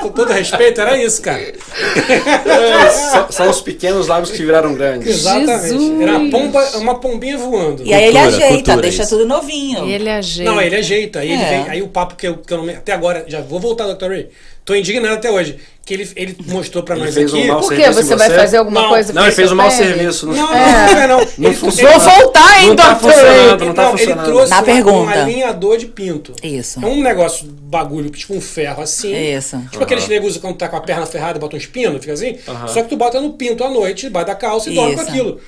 [0.00, 1.52] Com todo respeito, era isso, cara.
[1.98, 5.08] É, são, são os pequenos lábios que viraram grandes.
[5.08, 5.68] Exatamente.
[5.68, 6.00] Jesus.
[6.00, 7.82] Era uma, pomba, uma pombinha voando.
[7.84, 9.10] E aí ele Cultura, ajeita, cultura, deixa isso.
[9.16, 9.86] tudo novinho.
[9.86, 10.50] E ele ajeita.
[10.50, 11.18] Não, ele ajeita.
[11.20, 11.48] Aí, ele É.
[11.62, 13.86] vem, aí o papo que eu, que eu não me- Até agora, já vou voltar,
[13.92, 14.06] Dr.
[14.08, 14.28] Ray.
[14.68, 15.58] Tô indignado até hoje.
[15.86, 17.46] Que ele, ele mostrou pra Ele nós fez um aqui.
[17.48, 18.36] mau Por serviço em Você vai você?
[18.36, 20.26] fazer alguma Não, coisa Não, ele fez um mau serviço.
[20.26, 21.26] Não, Não, não, não, não.
[21.38, 21.98] Não Ele- funciona.
[21.98, 24.26] Vou voltar, hein, Não tá funcionando, não tá não, ele funcionando.
[24.26, 25.22] trouxe Na uma- um pergunta.
[25.22, 26.34] alinhador de pinto.
[26.42, 26.84] Isso.
[26.84, 29.14] É um negócio, bagulho, tipo um ferro assim.
[29.16, 29.58] Isso.
[29.70, 32.36] Tipo aqueles negros quando tá com a perna ferrada bota um espino, fica assim.
[32.66, 35.10] Só que tu bota no pinto à noite, debaixo da calça e dorme com Isso.
[35.10, 35.40] aquilo.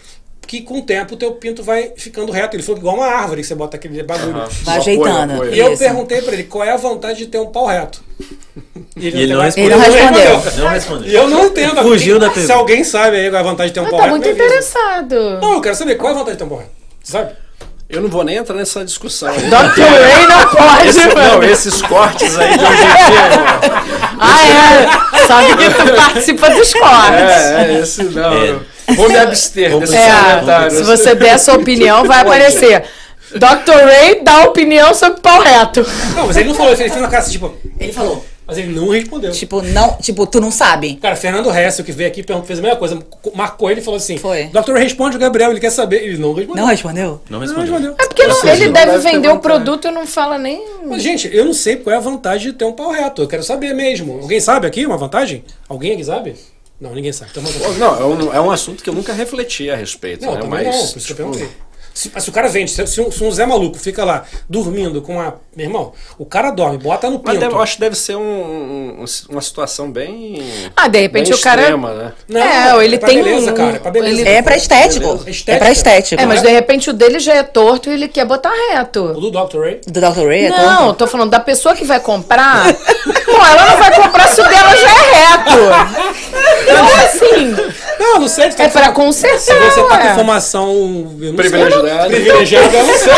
[0.51, 2.57] Que com o tempo o teu pinto vai ficando reto.
[2.57, 4.35] Ele falou que igual uma árvore que você bota aquele bagulho.
[4.37, 4.49] Aham.
[4.65, 5.09] Vai ajeitando.
[5.11, 5.55] apoio, apoio.
[5.55, 5.79] E eu Isso.
[5.85, 8.03] perguntei pra ele qual é a vantagem de ter um pau reto.
[8.97, 9.71] E E ele não respondeu.
[9.71, 10.55] Ele não respondeu.
[10.65, 11.11] Não E respondeu.
[11.13, 11.83] eu não entendo.
[11.83, 12.55] Fugiu da Se pergunta.
[12.55, 14.17] alguém sabe aí qual é a vantagem de ter um Ah, pau tá reto.
[14.17, 15.15] muito interessado.
[15.41, 16.71] Não, eu quero saber qual é a vantagem de ter um pau reto.
[17.05, 17.31] Sabe?
[17.89, 19.33] Eu não vou nem entrar nessa discussão.
[19.33, 19.83] Dr.
[19.83, 21.45] Ray não pode, Esse- não, mano.
[21.45, 23.81] esses cortes aí de hoje em dia, irmão.
[24.19, 24.47] Ah,
[25.15, 25.27] é?
[25.27, 27.21] Sabe que tu participa dos cortes.
[27.21, 28.33] É, é, esse não.
[28.33, 28.57] É.
[28.97, 30.75] Vou me abster É, comentários.
[30.75, 32.85] se você der a sua opinião, vai aparecer.
[33.33, 33.73] Dr.
[33.85, 35.87] Ray dá opinião sobre pau reto.
[36.17, 36.83] Não, mas ele não falou isso.
[36.83, 37.55] Ele fez uma cara assim, tipo...
[37.79, 38.25] Ele falou.
[38.45, 39.31] Mas ele não respondeu.
[39.31, 40.97] Tipo, não, tipo, tu não sabe.
[41.01, 42.99] Cara, Fernando Hessel, que veio aqui, perguntou- fez a mesma coisa,
[43.33, 44.47] marcou ele e falou assim: Foi.
[44.47, 46.03] Doutor, responde o Gabriel, ele quer saber.
[46.03, 46.61] Ele não respondeu.
[46.65, 47.21] Não respondeu?
[47.31, 47.63] Não Não respondeu.
[47.75, 47.95] respondeu.
[47.97, 49.43] É porque não- ele não deve deve vender o vontade.
[49.43, 50.61] produto e não fala nem.
[50.85, 53.23] Mas, gente, eu não sei qual é a vantagem de ter um pau reto.
[53.23, 54.19] Eu quero saber mesmo.
[54.21, 55.45] Alguém sabe aqui uma vantagem?
[55.69, 56.35] Alguém aqui sabe?
[56.81, 57.31] Não, ninguém sabe.
[57.33, 60.35] Então, vamos- Não, é um, é um assunto que eu nunca refleti a respeito, não,
[60.35, 60.41] né?
[60.49, 60.73] Mas, não.
[60.73, 61.49] Por isso que eu tipo, perguntei.
[61.93, 64.25] Se, mas se o cara vende, se, se um, se um Zé maluco fica lá
[64.49, 65.41] dormindo com uma.
[65.57, 67.41] Meu irmão, o cara dorme, bota no Mas pinto.
[67.41, 68.21] deve- eu acho que deve ser um-
[69.03, 70.41] um- uma situação bem.
[70.77, 71.63] Ah, de repente bem o cara.
[71.63, 72.13] extrema, né?
[72.29, 73.77] Não, É, ou ele pra tem beleza, um- cara.
[73.77, 74.21] É pra beleza.
[74.21, 75.15] ele- É pra estético.
[75.27, 75.53] Estética.
[75.53, 76.23] É pra estético.
[76.23, 79.09] É, mas de repente o dele já é torto e ele quer botar O reto.
[79.13, 79.59] do Dr.
[79.59, 79.81] Ray.
[79.85, 80.27] Do Dr.
[80.29, 82.67] Ray é Não, tô falando da pessoa que vai comprar.
[83.27, 86.30] Pô, ela não vai comprar se o dela já é reto.
[86.63, 87.55] Então, assim,
[88.01, 88.47] Não, não sei.
[88.59, 89.39] é pra consertar.
[89.39, 91.37] Se você tá com eu sei.
[91.37, 92.07] Privilegiada.
[92.09, 93.13] Privilegiada, eu não sei.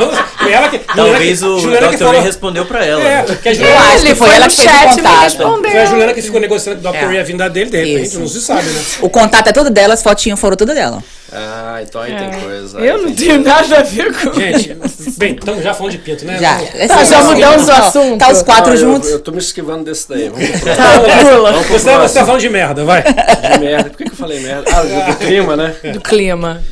[0.00, 2.04] Eu- ela que- Talvez Juliana o que- Juliana Dr.
[2.06, 3.02] Ray respondeu pra ela.
[3.02, 4.88] É, que a Eu Juliana, acho que que foi foi ela que fez o chat
[4.96, 5.22] me contato.
[5.22, 5.70] respondeu.
[5.70, 6.96] foi a Juliana que ficou negociando com o Dr.
[6.98, 7.06] É.
[7.06, 8.20] Ray a vinda dele, de repente, Isso.
[8.20, 8.82] não se sabe, né?
[9.00, 11.02] O contato é todo dela, as fotinhas foram tudo dela.
[11.34, 12.78] Ah, então aí tem coisa.
[12.78, 14.76] aí Eu não tenho nada a ver com Gente,
[15.16, 16.36] bem, estamos já falando de pinto, né?
[16.38, 16.56] Já.
[16.56, 18.18] Vamos- É Tá, já mudamos o assunto.
[18.18, 19.08] Tá os quatro Não, eu- juntos.
[19.10, 20.28] Eu, tô me esquivando desse daí.
[20.28, 21.52] Vamos pro Tá, pula.
[21.52, 23.02] Vamos pro Você, você tá falando de merda, vai.
[23.02, 23.91] De merda.
[23.92, 24.70] Por que, que eu falei merda?
[24.74, 25.76] Ah, do, do clima, né?
[25.92, 26.62] do clima.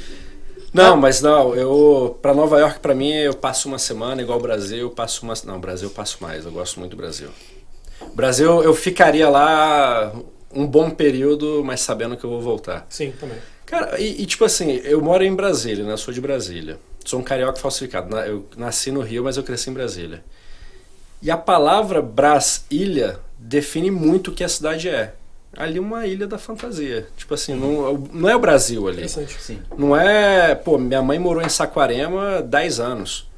[0.73, 4.43] Não, mas não, eu para Nova York para mim eu passo uma semana igual o
[4.43, 7.29] Brasil, eu passo uma não, Brasil eu passo mais, eu gosto muito do Brasil.
[8.15, 10.13] Brasil eu ficaria lá
[10.53, 12.87] um bom período, mas sabendo que eu vou voltar.
[12.89, 13.39] Sim, também.
[13.67, 15.93] Cara, e, e, tipo assim, eu moro em Brasília, né?
[15.93, 16.79] Eu sou de Brasília.
[17.05, 18.17] Sou um carioca falsificado.
[18.19, 20.25] Eu nasci no Rio, mas eu cresci em Brasília.
[21.23, 25.15] E a palavra Brasília define muito o que a cidade é.
[25.57, 27.09] Ali uma ilha da fantasia.
[27.17, 28.99] Tipo assim, não, não é o Brasil ali.
[28.99, 29.41] Interessante.
[29.43, 29.61] Sim.
[29.77, 30.55] Não é.
[30.55, 33.29] Pô, minha mãe morou em Saquarema 10 anos.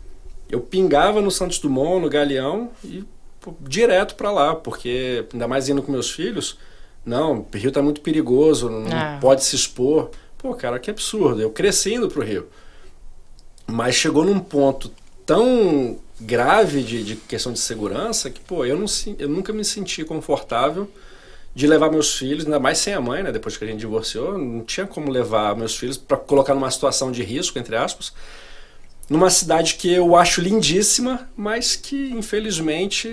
[0.50, 3.02] Eu pingava no Santos Dumont, no Galeão e
[3.40, 6.58] pô, direto pra lá, porque ainda mais indo com meus filhos.
[7.04, 9.18] Não, o Rio tá muito perigoso, não Ah.
[9.20, 10.10] pode se expor.
[10.36, 11.40] Pô, cara, que absurdo.
[11.40, 12.46] Eu cresci indo pro Rio.
[13.66, 14.90] Mas chegou num ponto
[15.24, 19.64] tão grave de, de questão de segurança que, pô, eu, não, se- eu nunca me
[19.64, 20.88] senti confortável
[21.54, 23.30] de levar meus filhos, ainda mais sem a mãe, né?
[23.30, 27.12] Depois que a gente divorciou, não tinha como levar meus filhos para colocar numa situação
[27.12, 28.12] de risco, entre aspas,
[29.10, 33.08] numa cidade que eu acho lindíssima, mas que infelizmente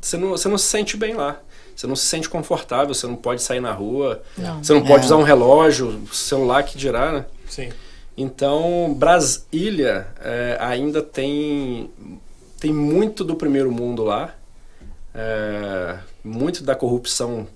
[0.00, 1.40] você não, você não se sente bem lá.
[1.76, 4.64] Você não se sente confortável, você não pode sair na rua, Não.
[4.64, 5.06] você não pode É.
[5.06, 7.26] usar um relógio, celular que dirá, né?
[7.50, 7.68] Sim.
[8.16, 11.90] Então, Brasília é, ainda tem,
[12.58, 14.34] tem muito do primeiro mundo lá.
[15.14, 17.46] É, muito da corrupção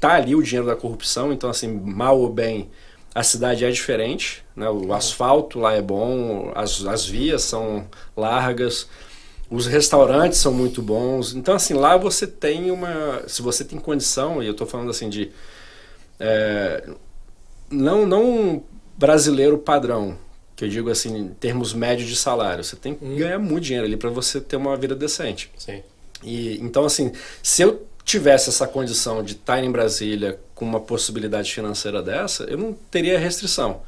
[0.00, 1.32] tá ali, o dinheiro da corrupção.
[1.32, 2.70] Então, assim, mal ou bem,
[3.14, 4.44] a cidade é diferente.
[4.56, 4.68] Né?
[4.68, 7.86] O asfalto lá é bom, as, as vias são
[8.16, 8.88] largas,
[9.50, 11.34] os restaurantes são muito bons.
[11.34, 13.22] Então, assim, lá você tem uma...
[13.28, 15.30] Se você tem condição, e eu estou falando assim de...
[16.18, 16.88] é,
[17.70, 18.62] não, não
[18.96, 20.18] brasileiro padrão,
[20.54, 22.62] que eu digo assim, em termos médios de salário.
[22.62, 25.50] Você tem que ganhar muito dinheiro ali para você ter uma vida decente.
[25.56, 25.82] Sim.
[26.22, 31.52] E então assim, se eu tivesse essa condição de estar em Brasília com uma possibilidade
[31.52, 33.82] financeira dessa, eu não teria restrição.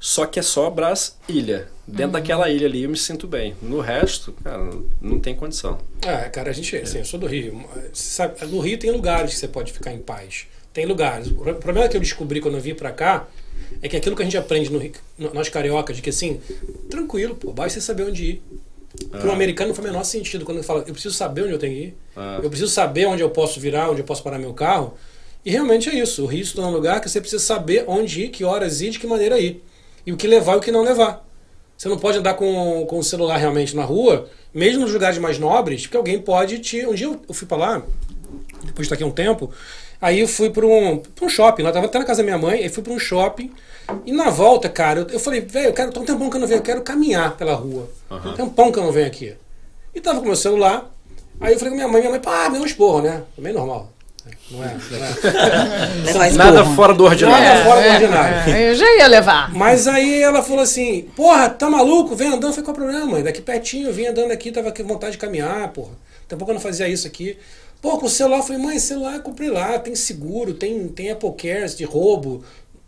[0.00, 1.68] Só que é só Brasília.
[1.86, 3.54] Dentro daquela ilha ali eu me sinto bem.
[3.62, 4.62] No resto, cara,
[5.00, 5.78] não tem condição.
[6.06, 7.64] Ah, cara, a gente, assim, eu sou do Rio.
[7.94, 10.46] Sabe, no Rio tem lugares que você pode ficar em paz.
[10.74, 11.28] Tem lugares.
[11.28, 13.26] O pro- problema que eu descobri quando eu vim pra cá
[13.80, 16.40] é que aquilo que a gente aprende no- nós cariocas, de que assim,
[16.90, 18.42] tranquilo, pô, basta você saber onde ir.
[19.10, 21.52] Para um americano não faz o menor sentido quando ele fala, eu preciso saber onde
[21.52, 21.96] eu tenho que ir.
[22.16, 22.40] Ah.
[22.42, 24.94] Eu preciso saber onde eu posso virar, onde eu posso parar meu carro.
[25.44, 26.22] E realmente é isso.
[26.24, 28.90] O Rio se torna um lugar que você precisa saber onde ir, que horas ir,
[28.90, 29.62] de que maneira ir.
[30.06, 31.26] E o que levar e o que não levar.
[31.76, 35.38] Você não pode andar com, com o celular realmente na rua, mesmo nos lugares mais
[35.38, 36.86] nobres, porque alguém pode te.
[36.86, 37.82] Um dia eu, eu fui pra lá,
[38.62, 39.50] depois de estar aqui um tempo.
[40.00, 42.38] Aí eu fui para um, pra um shopping, lá tava até na casa da minha
[42.38, 43.50] mãe, aí fui para um shopping.
[44.04, 46.40] E na volta, cara, eu, eu falei, velho, eu quero, tô um tempão que eu
[46.40, 47.88] não venho, eu quero caminhar pela rua.
[48.22, 49.34] Tem um tempão que eu não venho aqui.
[49.94, 50.90] E tava com meu celular,
[51.40, 53.22] aí eu falei com minha mãe, minha mãe, pá, me deu um esporro, né?
[53.36, 53.94] Também normal.
[54.50, 54.76] Não é,
[56.14, 56.32] não é.
[56.32, 57.44] Nada fora do ordinário.
[57.44, 58.52] Nada fora do ordinário.
[58.54, 59.52] É, eu já ia levar.
[59.54, 62.16] Mas aí ela falou assim, porra, tá maluco?
[62.16, 62.46] Vem andando.
[62.46, 63.22] Eu falei, qual é o problema, mãe?
[63.22, 65.92] Daqui pertinho, eu vim andando aqui, tava com vontade de caminhar, porra.
[66.22, 67.36] Daqui a pouco eu não fazia isso aqui.
[67.82, 71.10] Pô, com o celular, eu falei, mãe, celular eu comprei lá, tem seguro, tem, tem
[71.10, 72.42] Apple Cares de roubo.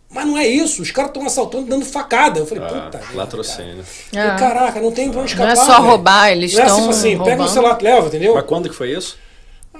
[0.09, 2.39] Mas não é isso, os caras estão assaltando, dando facada.
[2.39, 3.01] Eu falei, Ah, puta.
[3.13, 3.83] latrocínio.
[4.11, 4.33] cara.
[4.35, 4.39] É.
[4.39, 5.53] Caraca, não tem pra onde escapar.
[5.55, 5.85] Não é só velho.
[5.89, 8.33] roubar, eles Não é estão tipo assim, pega o celular, leva, entendeu?
[8.33, 9.17] Mas quando que foi isso?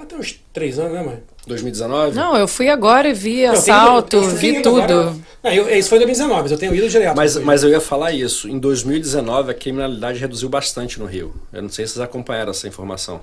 [0.08, 1.18] Tem uns três anos, né, mãe?
[1.46, 2.14] 2019?
[2.14, 4.80] Não, eu fui agora e vi Não, eu tenho- assalto, eu vi indo tudo.
[4.82, 7.16] agora- Não, eu, isso foi em 2019, mas eu tenho ido direto.
[7.16, 8.48] Mas, mas eu ia falar isso.
[8.48, 11.34] Em 2019, a criminalidade reduziu bastante no Rio.
[11.52, 13.20] Eu não sei se vocês acompanharam essa informação.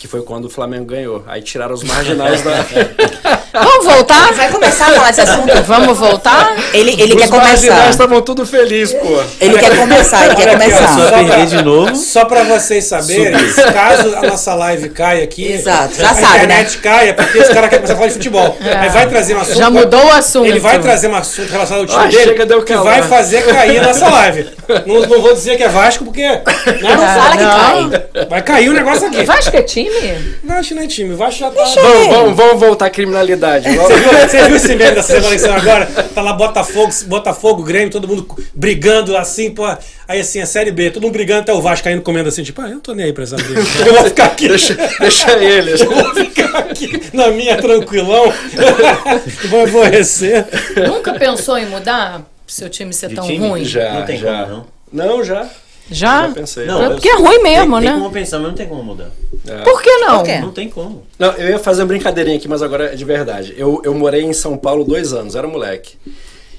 [0.00, 1.22] Que foi quando o Flamengo ganhou.
[1.26, 2.50] Aí tiraram os marginais da.
[3.52, 4.32] Vamos voltar?
[4.32, 5.62] Vai começar a falar desse assunto?
[5.62, 6.56] Vamos voltar?
[6.72, 7.90] Ele, ele os quer marginais começar.
[7.90, 9.22] estavam tudo felizes, pô.
[9.40, 10.84] Ele quer começar, ele quer começar.
[10.84, 11.94] a Só pra- perder de novo.
[11.94, 13.32] Só pra vocês saberem,
[13.72, 17.52] caso a nossa live caia aqui, Exato, já a sabe, internet caia, é porque esse
[17.54, 18.56] cara quer começar a falar de futebol.
[18.80, 19.58] Aí vai trazer um assunto.
[19.58, 20.46] Já mudou o assunto.
[20.46, 23.42] Ele vai trazer um assunto relacionado ao time Ah, dele chega, deu que vai fazer
[23.44, 24.48] cair a nossa live.
[24.86, 26.22] Não, não vou dizer que é Vasco, porque.
[26.22, 26.42] Né?
[26.80, 27.90] Não fala que não.
[27.90, 28.26] cai.
[28.28, 29.22] Vai cair o negócio aqui.
[29.24, 30.36] Vasco é time?
[30.44, 31.64] Vasco não é time, Vasco já tá.
[31.64, 33.68] Vamos, vamos, vamos voltar à criminalidade.
[33.74, 35.86] Você viu, você viu esse meme dessa semana que saiu agora?
[35.86, 39.64] Tá lá Botafogo, Botafogo, Grêmio, todo mundo brigando assim, pô.
[40.08, 42.60] Aí assim, a Série B, todo mundo brigando até o Vasco caindo comendo assim, tipo,
[42.60, 43.60] ah, eu não tô nem aí pra essa briga.
[43.86, 44.48] Eu vou ficar aqui.
[44.48, 45.80] Deixa, deixa eles.
[45.80, 48.32] Eu vou ficar aqui na minha tranquilão.
[49.48, 50.46] vou aborrecer.
[50.88, 52.22] Nunca pensou em mudar?
[52.46, 53.48] Seu time ser De tão time?
[53.48, 53.64] ruim?
[53.64, 54.42] Já, Não tem já.
[54.44, 55.06] como, não.
[55.06, 55.46] Não, já.
[55.90, 56.28] Já?
[56.28, 56.66] Já pensei.
[56.66, 57.92] Não, É eu- porque é ruim mesmo, tem, né?
[57.92, 59.10] Tem como pensar, mas não tem como mudar.
[59.64, 60.18] Por que não?
[60.18, 60.38] Por quê?
[60.38, 61.02] Não tem como.
[61.18, 63.54] Não, eu ia fazer uma brincadeirinha aqui, mas agora é de verdade.
[63.56, 65.96] Eu, eu morei em São Paulo dois anos, era moleque.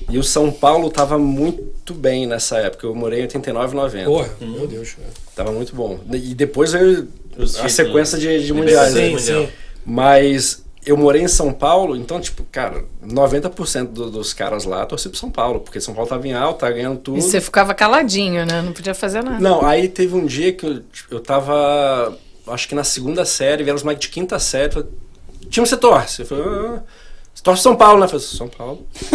[0.09, 2.85] E o São Paulo tava muito bem nessa época.
[2.85, 4.05] Eu morei em 89 90.
[4.05, 4.91] Porra, meu Deus.
[4.91, 5.07] cara.
[5.35, 5.97] Tava muito bom.
[6.11, 7.07] E depois veio
[7.37, 8.59] Os a títulos, sequência de, de né?
[8.59, 8.93] mundiais.
[8.93, 9.01] né?
[9.07, 9.41] Sim, Mundial.
[9.45, 9.49] sim.
[9.85, 15.09] Mas eu morei em São Paulo, então, tipo, cara, 90% do- dos caras lá torci
[15.09, 17.17] pro São Paulo, porque São Paulo tava em alta, ganhando tudo.
[17.17, 18.61] E você ficava caladinho, né?
[18.61, 19.39] Não podia fazer nada.
[19.39, 22.17] Não, aí teve um dia que eu, eu tava,
[22.47, 24.89] acho que na segunda série, vieram os moleques de quinta série, falei,
[25.49, 26.21] time você torce?
[26.21, 26.81] Eu falei, ah,
[27.33, 28.05] você torce São Paulo, né?
[28.05, 28.85] Eu falei, São Paulo.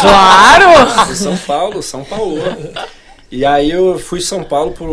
[0.00, 1.14] Claro!
[1.14, 2.38] São Paulo, São Paulo.
[3.30, 4.88] E aí eu fui São Paulo por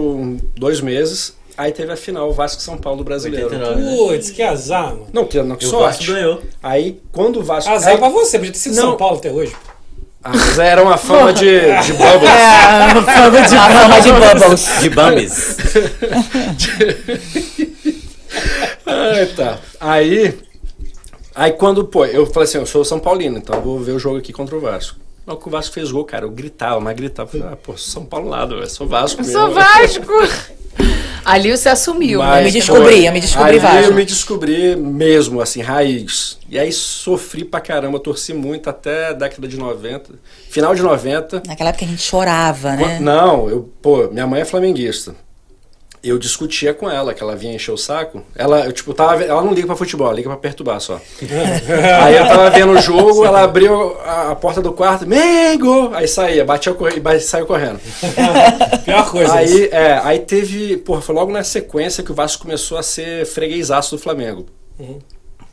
[0.55, 3.45] dois meses, aí teve a final, Vasco São Paulo brasileiro.
[3.47, 3.95] 89, né?
[3.97, 5.07] Putz, que azar, mano.
[5.13, 6.11] Não, que, não, que E o Vasco sorte.
[6.11, 6.41] ganhou.
[6.61, 7.69] Aí quando o Vasco...
[7.71, 8.81] Azar aí- pra você, podia ter sido Não.
[8.83, 9.55] São Paulo até hoje.
[10.23, 11.45] Ah, mas era uma fama de,
[11.81, 12.29] de bubbles.
[12.29, 14.01] É, fama de A fama
[14.81, 15.57] de bubbles.
[16.57, 17.21] De.
[18.85, 19.57] Ai, tá.
[19.79, 20.37] Aí,
[21.33, 23.99] aí quando, pô, eu falei assim, eu sou São Paulino, então eu vou ver o
[23.99, 24.99] jogo aqui contra o Vasco.
[25.25, 27.75] Na que o Vasco fez gol, cara, eu gritava, mas gritava, eu falei, ah, pô,
[27.77, 29.33] São Paulo nada, eu sou Vasco mesmo.
[29.33, 30.05] Sou Vasco!
[31.23, 32.39] Ali você assumiu, Mas, né?
[32.39, 33.89] Eu me descobri, eu me descobri Vasco.
[33.89, 36.37] eu me descobri mesmo, assim, raiz.
[36.49, 40.13] E aí sofri pra caramba, torci muito até a década de 90,
[40.49, 41.43] final de 90.
[41.47, 42.99] Naquela época a gente chorava, né?
[42.99, 45.15] Não, eu, pô, minha mãe é flamenguista.
[46.03, 48.23] Eu discutia com ela, que ela vinha encher o saco.
[48.35, 50.99] Ela, eu, tipo, tava, ela não liga pra futebol, ela liga pra perturbar só.
[52.03, 55.93] aí eu tava vendo o jogo, ela abriu a, a porta do quarto, Mengo!
[55.93, 56.75] Aí saía, batia
[57.15, 57.79] e saiu correndo.
[58.83, 59.33] Pior coisa.
[59.35, 63.25] aí, é, aí teve, porra, foi logo na sequência que o Vasco começou a ser
[63.27, 64.47] freguesaço do Flamengo.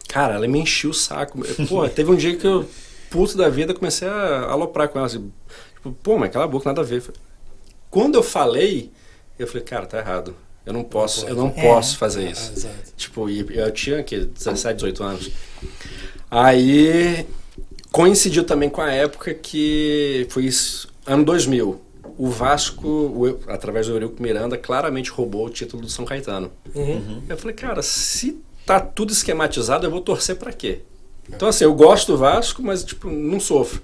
[0.08, 1.38] Cara, ela me encheu o saco.
[1.68, 2.64] Porra, teve um dia que eu,
[3.10, 5.06] puto da vida, comecei a aloprar com ela.
[5.06, 5.30] Assim,
[5.74, 7.02] tipo, pô, mas cala a boca, nada a ver.
[7.90, 8.90] Quando eu falei,
[9.38, 10.34] eu falei, cara, tá errado.
[10.66, 11.62] Eu não posso, eu não É.
[11.62, 12.68] posso fazer Ah, isso.
[12.96, 15.30] Tipo, e eu tinha que 17, 18 anos.
[16.30, 17.26] Aí
[17.90, 21.80] coincidiu também com a época que foi isso, ano 2000.
[22.18, 26.50] O Vasco, o através do Eurico Miranda, claramente roubou o título do São Caetano.
[26.74, 27.22] Uhum.
[27.28, 30.80] Eu falei, cara, se tá tudo esquematizado, eu vou torcer pra quê?
[31.30, 33.80] Então, assim, eu gosto do Vasco, mas, tipo, não sofro.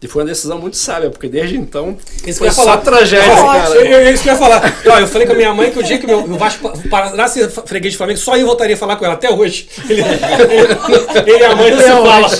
[0.00, 2.76] E foi uma decisão muito sábia, porque desde então Isso eu foi só falar.
[2.78, 3.74] tragédia, Eu- cara.
[3.74, 4.62] Eu, eu, isso que eu ia falar.
[4.86, 6.70] Ó, eu falei com a minha mãe que o dia que o meu, o Vasco
[6.88, 9.68] parasse freguês de Flamengo, só eu voltaria a falar com ela até hoje.
[9.88, 12.30] Ele, ele, ele e a mãe não se falam.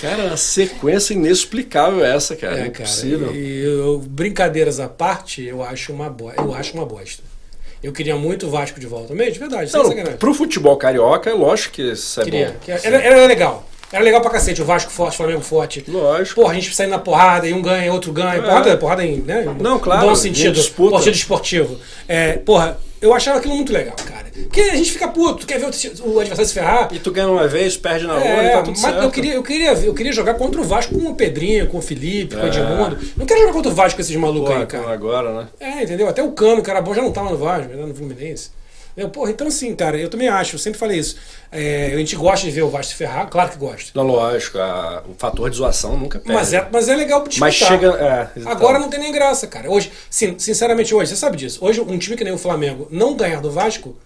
[0.00, 2.54] Cara, uma sequência inexplicável essa, cara.
[2.56, 3.34] É, É, cara, impossível.
[3.34, 6.40] E eu- brincadeiras à parte, eu acho uma bosta.
[6.40, 7.22] Eu acho uma bosta.
[7.82, 9.14] Eu queria muito o Vasco de volta.
[9.14, 10.16] Mesmo, de verdade, sem Não, sacanagem.
[10.18, 12.56] pro futebol carioca, é lógico que isso é Queria.
[12.66, 12.72] bom.
[12.82, 13.68] Era, era legal.
[13.90, 14.60] Era legal pra cacete.
[14.60, 15.84] O Vasco forte, o Flamengo forte.
[15.88, 16.40] Lógico.
[16.42, 18.38] Porra, a gente saindo na porrada, e um ganha, outro ganha.
[18.38, 18.42] É.
[18.42, 19.46] Porrada, porrada em, né?
[19.60, 20.60] Não, claro, Bom sentido.
[20.60, 21.78] Sentido esportivo.
[22.06, 24.26] É, porra, eu achava aquilo muito legal, cara.
[24.32, 25.68] Porque a gente fica puto, quer ver o,
[26.20, 26.88] adversário se ferrar.
[26.92, 29.02] E tu ganha uma vez, perde na outra, É, tá tudo mas certo.
[29.02, 31.82] eu queria, eu, queria, eu queria jogar contra o Vasco com o Pedrinho, com o
[31.82, 32.48] Felipe, com o É.
[32.48, 32.98] Edmundo.
[33.16, 34.92] Não quero jogar contra o Vasco com esses malucos Porra, aí, cara.
[34.92, 35.48] agora, né?
[35.58, 36.08] É, entendeu?
[36.08, 38.50] Até o Cano, que era bom, já não tava no Vasco, era no Fluminense.
[38.98, 41.16] Eu, porra, então assim, cara, eu também acho, eu sempre falei isso.
[41.52, 43.90] É, a gente gosta de ver o Vasco se ferrar, claro que gosta.
[43.94, 46.32] Não, lógico, a- o fator de zoação nunca perde.
[46.34, 47.40] Mas é, mas é legal disputar.
[47.48, 47.88] Mas chega.
[48.34, 48.50] É, então.
[48.52, 49.70] Agora não tem nem graça, cara.
[49.70, 51.58] Hoje, sim, sinceramente, hoje, você sabe disso.
[51.64, 53.96] Hoje, um time que nem o Flamengo não ganhar do Vasco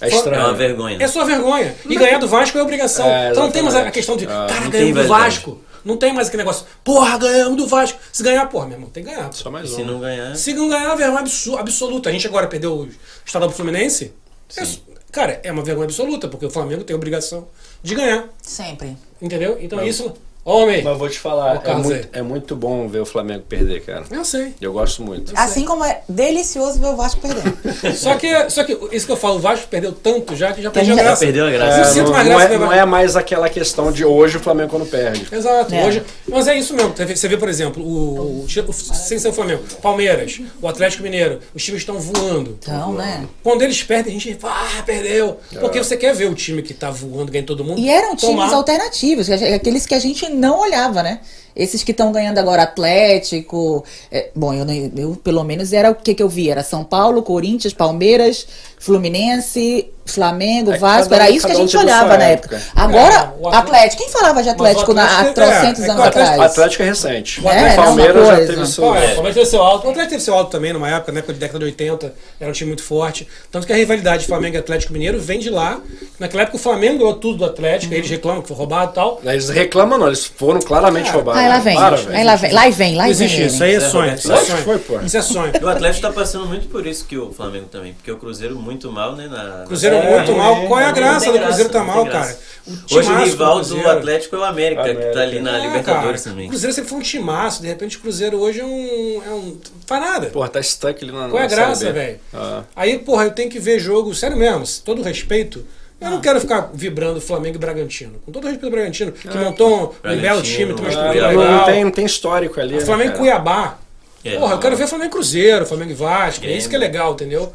[0.00, 0.42] É estranho.
[0.42, 0.98] É uma vergonha.
[1.00, 1.74] é só vergonha.
[1.88, 3.06] E ganhar do Vasco é obrigação.
[3.08, 5.08] É, então não tem mais a questão de, Ah, cara, ganhamos do.
[5.08, 5.60] Vasco.
[5.84, 7.98] Não tem mais aquele negócio, porra, ganhamos do Vasco.
[8.12, 9.32] Se ganhar, porra, meu irmão, tem que ganhar.
[9.32, 9.84] Só mais Se um.
[9.86, 10.36] não ganhar.
[10.36, 11.24] Se não ganhar, é uma vergonha
[11.58, 12.08] absoluta.
[12.08, 12.88] A gente agora perdeu o
[13.26, 14.12] estadual pro Fluminense.
[14.56, 17.48] É- cara, é uma vergonha absoluta, porque o Flamengo tem a obrigação
[17.82, 18.28] de ganhar.
[18.42, 18.96] Sempre.
[19.20, 19.58] Entendeu?
[19.60, 20.12] Então isso.
[20.44, 20.82] Homem!
[20.82, 22.04] Mas eu vou te falar, é muito, aí.
[22.12, 24.04] é muito bom ver o Flamengo perder, cara.
[24.10, 24.54] Eu sei.
[24.60, 25.32] Eu gosto muito.
[25.36, 27.42] Assim como é delicioso ver o Vasco perder.
[27.94, 30.70] Só que, só que isso que eu falo, o Vasco perdeu tanto já que já
[30.70, 31.10] perdeu a graça.
[31.12, 31.76] Já perdeu a graça.
[31.78, 34.36] Eu É, sinto não, mais não graça é, não é mais aquela questão de hoje
[34.36, 35.26] o Flamengo quando perde.
[35.30, 35.72] Exato.
[35.74, 35.86] É.
[35.86, 36.92] Hoje, mas é isso mesmo.
[36.96, 41.38] Você vê- por exemplo, o, o, o- sem ser o Flamengo, Palmeiras, o Atlético Mineiro,
[41.54, 42.58] os times estão voando.
[42.60, 43.26] Então, né?
[43.44, 45.38] Quando eles perdem, a gente ah, perdeu.
[45.60, 45.82] Porque É.
[45.84, 47.78] você quer ver o time que tá voando, ganhando todo mundo.
[47.78, 48.52] E eram times tomar.
[48.52, 51.20] alternativos, que a gente- aqueles que a gente não olhava, né?
[51.54, 53.84] Esses que estão ganhando agora Atlético.
[54.10, 54.64] é, bom, eu,
[54.96, 56.50] eu pelo menos era o que, que eu vi?
[56.50, 58.46] Era São Paulo, Corinthians, Palmeiras,
[58.78, 61.12] Fluminense, Flamengo, É, Vasco.
[61.12, 62.56] um- Era isso que a gente olhava na época.
[62.56, 62.70] época.
[62.74, 64.02] Agora, É, Atlético- Atlético.
[64.02, 66.50] Quem falava de Mas o Atlético na, há Atlético- trocentos é, é anos Atlético- atrás?
[66.52, 67.40] Atlético é recente.
[67.40, 68.84] O É, o Palmeiras já teve seu.
[68.84, 69.12] Pô, é, É.
[69.12, 69.86] o Palmeiras teve seu alto.
[69.86, 72.50] O Atlético teve seu alto também numa época, na época de década de 80, era
[72.50, 73.28] um time muito forte.
[73.50, 75.80] Tanto que a rivalidade Flamengo e Atlético Mineiro vem de lá.
[76.18, 78.94] Naquela época o Flamengo ganhou tudo do Atlético, aí eles reclamam que foi roubado e
[78.94, 79.20] tal.
[79.24, 81.40] Eles reclamam, não, eles foram claramente roubados.
[81.42, 83.26] Aí lá vem, Para, aí lá vem, lá e vem, lá Não e vem.
[83.26, 84.14] existe isso, aí é é sonho.
[84.14, 84.62] Isso é sonho.
[84.62, 85.00] foi, pô.
[85.00, 85.52] Isso é sonho.
[85.60, 88.56] E o Atlético tá passando muito por isso que o Flamengo também, porque o Cruzeiro
[88.56, 89.26] muito mal, né?
[89.28, 90.66] Na, Cruzeiro na- muito É, mal.
[90.66, 92.36] Qual é a graça do Cruzeiro tá mal, cara?
[92.66, 93.88] O Hoje o rival do.
[93.88, 96.46] Atlético é o América, que tá ali na É, Libertadores cara, também.
[96.46, 99.22] O Cruzeiro sempre foi um timaço, de repente o Cruzeiro hoje é um.
[99.26, 100.26] É um faz nada.
[100.28, 101.98] Porra, tá stuck ali na Qual é a graça, Série B.
[101.98, 102.20] velho?
[102.32, 102.62] Ah.
[102.76, 105.64] Aí, porra, eu tenho que ver jogo, sério mesmo, todo respeito.
[106.02, 108.14] Eu não quero ficar vibrando Flamengo e Bragantino.
[108.24, 111.28] Com todo respeito ao Bragantino, que montou um belo Bragantino, time, tem uma é, estrutura
[111.28, 111.56] Ah, não, legal.
[111.58, 112.74] não tem, não tem histórico ali.
[112.74, 113.18] né, Flamengo e?
[113.18, 113.78] Cuiabá.
[114.24, 114.36] É.
[114.38, 116.44] Porra, eu quero ver Flamengo e Cruzeiro, Flamengo e Vasco.
[116.44, 117.52] É isso que é legal, entendeu?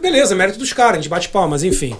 [0.00, 1.96] Beleza, mérito dos caras, a gente bate palmas, enfim.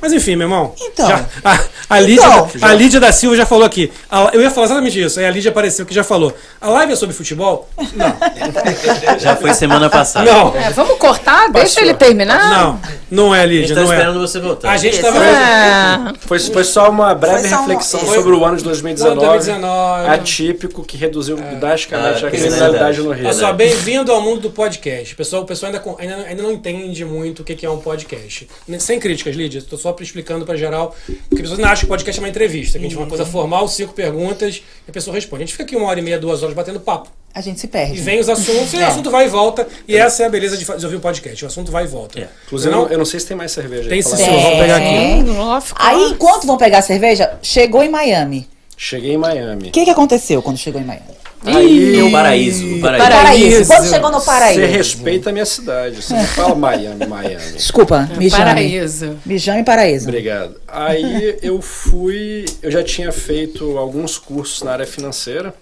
[0.00, 0.74] Mas enfim, meu irmão.
[0.80, 1.08] Então.
[1.08, 1.58] Já- a,
[1.90, 2.50] a Lídia, Então.
[2.62, 3.90] a Lídia da Silva já falou aqui.
[4.10, 5.18] A- eu ia falar exatamente isso.
[5.18, 6.34] Aí a Lídia apareceu que já falou.
[6.60, 7.68] A live é sobre futebol?
[7.94, 8.16] Não.
[9.18, 10.30] Já foi semana passada.
[10.30, 10.54] Não.
[10.56, 11.50] É, vamos cortar?
[11.50, 12.50] Deixa ele terminar?
[12.50, 12.80] Não.
[13.10, 13.74] Não é, A gente Lídia.
[13.74, 13.96] tá Não é.
[13.96, 14.70] esperando você voltar.
[14.72, 15.02] A gente Isso.
[15.02, 15.24] tava.
[15.24, 16.12] É.
[16.20, 19.20] Foi, foi só uma breve Foi só um- reflexão Foi- sobre o ano de 2019.
[19.26, 20.08] 2019.
[20.08, 23.24] Atípico que reduziu drasticamente Ah, a criminalidade no Rio.
[23.26, 25.14] Olha só, bem-vindo ao mundo do podcast.
[25.14, 27.78] O pessoal, o pessoal ainda, ainda, ainda não entende muito o que que é um
[27.78, 28.48] podcast.
[28.78, 29.62] Sem críticas, Lídia.
[29.66, 30.94] Estou só explicando para geral.
[31.06, 32.78] Porque as pessoas não acham que podcast é uma entrevista.
[32.78, 35.42] Que a gente é uma coisa formal, cinco perguntas e a pessoa responde.
[35.42, 37.10] A gente fica aqui uma hora e meia, duas horas batendo papo.
[37.34, 38.00] A gente se E perde.
[38.00, 38.84] vem os assuntos e o É.
[38.84, 39.68] assunto vai e volta.
[39.86, 41.44] E essa é a beleza de, de ouvir um podcast.
[41.44, 42.18] O assunto vai e volta.
[42.20, 42.28] É.
[42.46, 43.88] Inclusive, eu, eu não sei se tem mais cerveja.
[43.88, 44.10] Tem sim.
[44.16, 45.74] Vamos pegar aqui.
[45.78, 48.48] Aí, enquanto vão pegar a cerveja, chegou em Miami.
[48.76, 49.68] Cheguei em Miami.
[49.68, 51.15] O que, que aconteceu quando chegou em Miami?
[51.46, 52.74] Aí, O paraíso.
[52.76, 53.08] O paraíso.
[53.10, 53.66] Paraíso.
[53.66, 54.60] Quando chegou no Você paraíso?
[54.66, 56.02] respeita a minha cidade.
[56.02, 57.52] Você não fala Miami, Miami.
[57.52, 58.42] Desculpa, me chame.
[58.44, 59.18] Paraíso.
[59.24, 60.08] Me chame paraíso.
[60.08, 60.60] Obrigado.
[60.66, 62.44] Aí eu fui.
[62.62, 65.54] Eu já tinha feito alguns cursos na área financeira.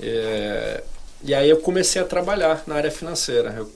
[0.00, 0.82] é,
[1.24, 3.54] e aí eu comecei a trabalhar na área financeira.
[3.56, 3.70] eu-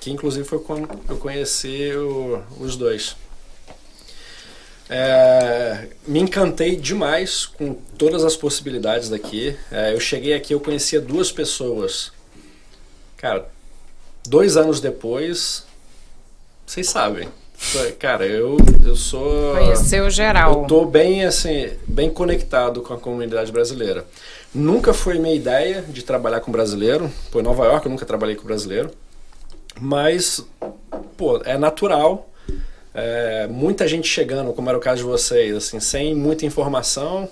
[0.00, 3.16] que inclusive foi quando eu conheci o- os dois.
[4.88, 9.56] É, me encantei demais com todas as possibilidades daqui.
[9.70, 12.12] É, eu cheguei aqui, eu conhecia duas pessoas.
[13.16, 13.48] Cara,
[14.26, 15.64] dois anos depois,
[16.66, 17.28] vocês sabem.
[17.98, 19.54] Cara, eu, eu sou.
[19.54, 20.62] Conheceu geral.
[20.62, 24.04] Eu tô bem assim, bem conectado com a comunidade brasileira.
[24.54, 27.10] Nunca foi minha ideia de trabalhar com brasileiro.
[27.30, 28.90] Pô, em Nova York eu nunca trabalhei com brasileiro.
[29.80, 30.44] Mas,
[31.16, 32.28] pô, é natural.
[32.94, 37.28] É, muita gente chegando, como era o caso de vocês, assim, sem muita informação.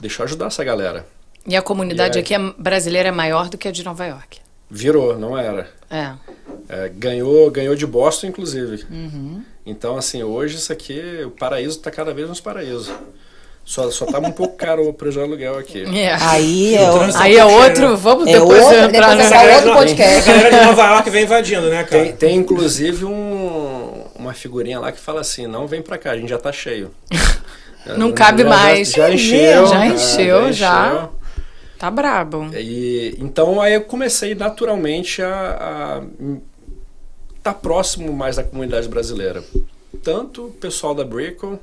[0.00, 1.06] Deixa eu ajudar essa galera.
[1.46, 2.22] E a comunidade E aí?
[2.22, 4.38] aqui é- brasileira é maior do que a de Nova York.
[4.70, 5.70] Virou, não era.
[5.90, 6.12] É.
[6.68, 8.84] É, ganhou, ganhou de Boston, inclusive.
[9.64, 12.92] Então, assim, hoje isso aqui, o paraíso está cada vez mais paraíso.
[13.68, 15.84] Só, só tá um pouco caro o preço do aluguel aqui.
[15.94, 16.16] É.
[16.22, 20.30] Aí é, o- Aí é outro, vamos É depois outro, entrar depois é outro podcast.
[20.30, 22.02] A galera de Nova York vem invadindo, né, cara?
[22.04, 26.16] Tem, tem inclusive um, uma figurinha lá que fala assim: não vem pra cá, a
[26.16, 26.90] gente já tá cheio.
[27.96, 28.90] Não cabe Já- mais.
[28.90, 29.66] Já, encheu.
[29.66, 30.88] Já né, encheu, já.
[30.94, 31.08] encheu.
[31.78, 32.50] Tá brabo.
[32.54, 36.02] E, então aí eu comecei naturalmente a, a
[37.36, 39.42] está próximo mais da comunidade brasileira.
[40.02, 41.58] Tanto o pessoal da Brickle,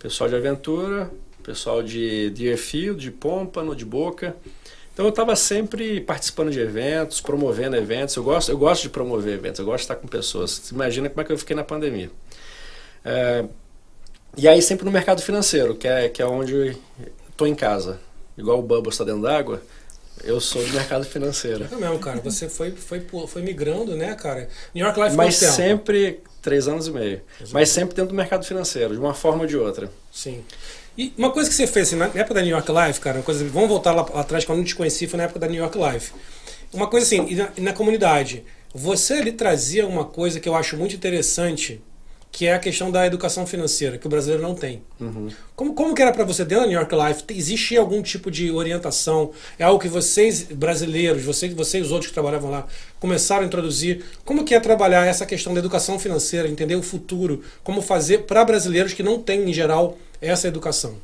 [0.00, 1.10] pessoal de aventura,
[1.42, 4.34] pessoal de Deerfield, de Pompano, de Boca.
[4.92, 8.16] Então eu estava sempre participando de eventos, promovendo eventos.
[8.16, 10.50] Eu gosto, eu gosto de promover eventos, eu gosto de estar com pessoas.
[10.50, 12.10] Você imagina como é que eu fiquei na pandemia.
[13.04, 13.44] É,
[14.36, 16.76] e aí sempre no mercado financeiro, que é, que é onde
[17.28, 18.00] estou em casa.
[18.36, 19.62] Igual o Bubble está dentro d'água,
[20.24, 21.66] eu sou do mercado financeiro.
[21.70, 22.20] É mesmo, cara.
[22.20, 24.48] Você foi, foi, foi migrando, né, cara?
[24.74, 27.20] New York Life Mas sempre, três anos e meio.
[27.52, 29.90] Mas sempre dentro do mercado financeiro, de uma forma ou de outra.
[30.12, 30.42] Sim.
[30.96, 33.22] E uma coisa que você fez, assim, na época da New York Life, cara, uma
[33.22, 35.78] coisa, vamos voltar lá atrás, quando eu te conheci, foi na época da New York
[35.78, 36.12] Life.
[36.72, 40.54] Uma coisa assim, e na, e na comunidade, você ali trazia uma coisa que eu
[40.54, 41.80] acho muito interessante,
[42.32, 44.82] que é a questão da educação financeira, que o brasileiro não tem.
[45.00, 45.28] Uhum.
[45.56, 47.24] Como, como que era para você dentro da New York Life?
[47.28, 49.32] Existia algum tipo de orientação?
[49.58, 52.66] É algo que vocês, brasileiros, vocês, vocês os outros que trabalhavam lá,
[53.00, 54.04] começaram a introduzir?
[54.24, 57.42] Como que é trabalhar essa questão da educação financeira, entender o futuro?
[57.64, 60.94] Como fazer para brasileiros que não têm, em geral, essa educação?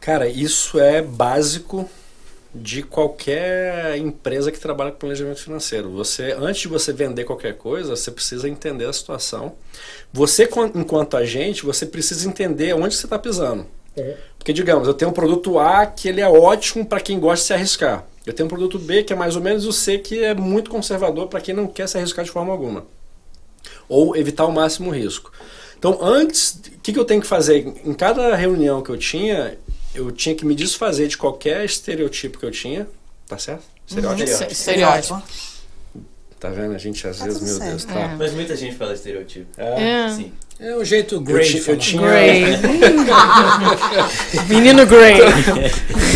[0.00, 1.88] Cara, isso é básico
[2.60, 5.90] de qualquer empresa que trabalha com planejamento financeiro.
[5.90, 9.54] Você, antes de você vender qualquer coisa, você precisa entender a situação.
[10.12, 13.66] Você, enquanto agente, você precisa entender onde você está pisando.
[13.96, 14.16] É.
[14.36, 17.46] Porque, digamos, eu tenho um produto A que ele é ótimo para quem gosta de
[17.46, 18.04] se arriscar.
[18.26, 20.70] Eu tenho um produto B que é mais ou menos o C que é muito
[20.70, 22.84] conservador para quem não quer se arriscar de forma alguma.
[23.88, 25.32] Ou evitar o máximo risco.
[25.78, 27.72] Então, antes, o que, que eu tenho que fazer?
[27.84, 29.56] Em cada reunião que eu tinha,
[29.94, 32.86] eu tinha que me desfazer de qualquer estereotipo que eu tinha.
[33.26, 33.62] Tá certo?
[33.86, 34.30] Estereótipo.
[34.44, 34.48] Uhum.
[34.50, 35.22] Estereótipo.
[36.40, 36.74] Tá vendo?
[36.74, 37.70] A gente às Tá vezes, meu certo.
[37.70, 38.14] Deus, tá.
[38.16, 39.46] Mas muita gente fala estereotipo.
[39.60, 40.08] É.
[40.10, 40.32] Sim.
[40.60, 41.78] É o jeito Eu, de eu falar.
[41.78, 42.42] tinha, Grey.
[44.48, 45.18] Menino Grey.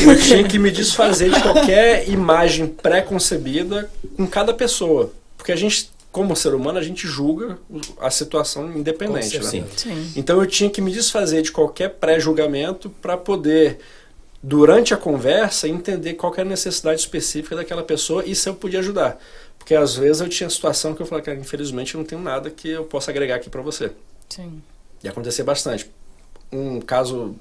[0.07, 5.13] eu tinha que me desfazer de qualquer imagem pré-concebida com cada pessoa.
[5.37, 7.59] Porque a gente, como ser humano, a gente julga
[7.99, 9.39] a situação independente.
[9.39, 9.45] Né?
[9.45, 9.65] Sim.
[9.75, 10.13] Sim.
[10.15, 13.79] Então eu tinha que me desfazer de qualquer pré-julgamento para poder,
[14.43, 18.81] durante a conversa, entender qual era a necessidade específica daquela pessoa e se eu podia
[18.81, 19.19] ajudar.
[19.59, 22.51] Porque às vezes eu tinha situação que eu falava, cara, infelizmente eu não tenho nada
[22.51, 23.91] que eu possa agregar aqui para você.
[24.29, 24.63] Sim.
[25.03, 25.91] E acontecia bastante.
[26.53, 27.35] Um caso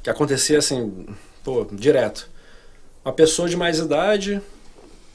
[0.00, 1.06] que acontecia assim,
[1.42, 2.28] pô, direto.
[3.04, 4.40] Uma pessoa de mais idade,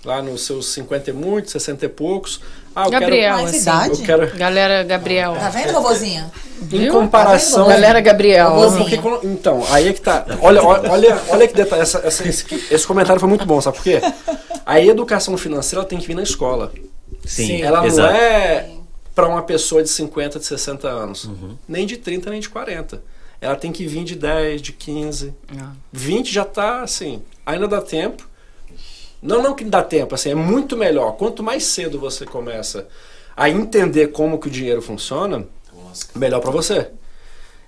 [0.04, 2.42] lá nos seus 50 e muitos, 60 e poucos.
[2.76, 3.60] Ah, eu Gabriel, Mais assim.
[3.62, 4.02] idade?
[4.04, 4.24] quero.
[4.24, 4.40] Eu quero.
[4.40, 5.36] Galera Gabriel.
[5.36, 6.30] Tá vendo, vovozinha?
[6.62, 6.92] Em Viu?
[6.94, 7.68] comparação.
[7.68, 8.52] Galera Gabriel.
[8.78, 10.26] Porque então, aí é que tá.
[10.42, 11.82] Olha, olha, olha, que detalhe.
[11.82, 14.02] Essa, essa- esse, esse comentário foi muito bom, sabe por quê?
[14.66, 16.72] A educação financeira ela tem que vir na escola.
[17.24, 18.12] Sim, Sim, Ela exato.
[18.12, 18.70] não é
[19.14, 21.30] para uma pessoa de 50, de 60 anos.
[21.68, 23.02] Nem de 30, nem de 40.
[23.40, 25.34] Ela tem que vir de 10, de 15.
[25.60, 25.72] Ah.
[25.94, 27.22] 20 já tá assim.
[27.46, 28.28] Ainda dá tempo.
[29.26, 31.14] Não, não que dá tempo, assim, é muito melhor.
[31.18, 32.88] Quanto mais cedo você começa
[33.36, 35.46] a entender como que o dinheiro funciona,
[36.16, 36.90] melhor para você.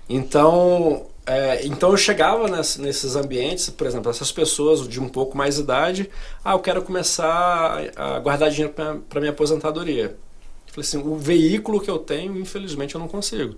[0.08, 5.36] Então, é, então eu chegava ness- nesses ambientes, por exemplo, essas pessoas de um pouco
[5.36, 6.08] mais idade,
[6.44, 8.72] ah, eu quero começar a, guardar dinheiro
[9.08, 10.04] para minha aposentadoria.
[10.66, 13.56] Eu falei assim, o veículo que eu tenho, infelizmente, eu não consigo.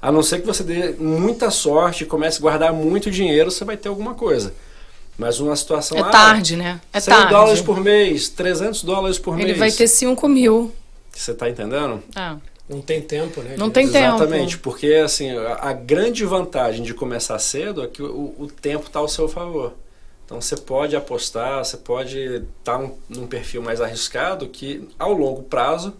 [0.00, 3.76] A não ser que você dê muita sorte comece a guardar muito dinheiro, você vai
[3.76, 4.52] ter alguma coisa.
[5.18, 5.96] Mas uma situação...
[5.96, 6.80] É ah, tarde, né?
[6.92, 7.30] É 100 tarde.
[7.30, 9.58] dólares por mês, 300 dólares por Ele mês.
[9.58, 10.74] vai ter 5 mil.
[11.10, 12.02] Você tá entendendo?
[12.14, 12.36] Ah,
[12.68, 13.54] Não tem tempo, né?
[13.56, 14.16] Não de- tem tempo.
[14.16, 18.88] Exatamente, porque assim, a, a grande vantagem de começar cedo é que o, o tempo
[18.88, 19.72] está ao seu favor.
[20.26, 22.18] Então você pode apostar, você pode
[22.58, 25.94] estar num, num perfil mais arriscado que ao longo prazo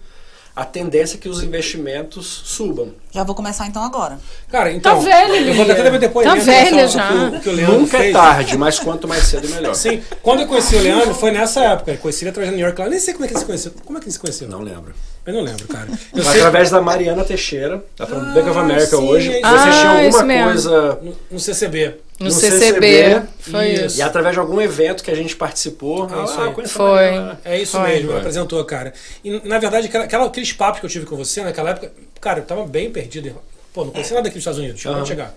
[0.55, 2.93] a tendência é que os investimentos subam.
[3.17, 4.19] Já vou começar então agora.
[4.53, 5.01] Cara, então.
[5.01, 6.37] velha, Eu vou até dar meu depoimento.
[6.37, 7.09] Tá velha já.
[7.09, 8.13] Que, o- que o Leandro Nunca é fez.
[8.13, 9.75] tarde, mas quanto mais cedo melhor.
[9.75, 11.93] Sim, quando eu conheci o Leandro foi nessa época.
[11.93, 12.79] Eu conheci ele através da New York.
[12.83, 13.73] Eu nem sei como é que ele se conheceu.
[13.87, 14.49] Como é que ele se conheceu?
[14.49, 14.93] Não lembro.
[15.25, 15.89] Eu não lembro, cara.
[16.15, 19.59] Eu sei através da Mariana Teixeira, da Ah, Bank of America sim, hoje, é Ah,
[19.59, 20.45] tinha isso alguma mesmo.
[20.53, 21.95] coisa no, no CCB.
[22.21, 22.59] no, No CCB.
[22.59, 23.85] CCB, Foi isso.
[23.87, 23.99] isso.
[23.99, 26.69] e através de algum evento que a gente participou, É isso ah, aí.
[26.69, 26.87] Foi.
[26.95, 27.41] Mariana.
[27.45, 27.89] É isso Foi.
[27.89, 28.19] mesmo, Foi.
[28.21, 28.93] apresentou, cara.
[29.25, 31.91] E, na verdade, aquela, aquela- aqueles papos que eu tive com você naquela época,
[32.21, 33.35] cara, eu tava bem perdido.
[33.73, 35.35] Pô, não conhecia nada aqui nos Estados Unidos, tinha de chegar.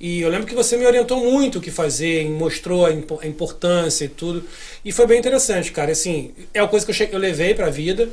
[0.00, 3.18] E eu lembro que você me orientou muito o que fazer, e mostrou a, impo-
[3.22, 4.44] a importância e tudo.
[4.84, 5.90] E foi bem interessante, cara.
[5.92, 8.08] Assim, é uma coisa que eu, eu levei pra vida.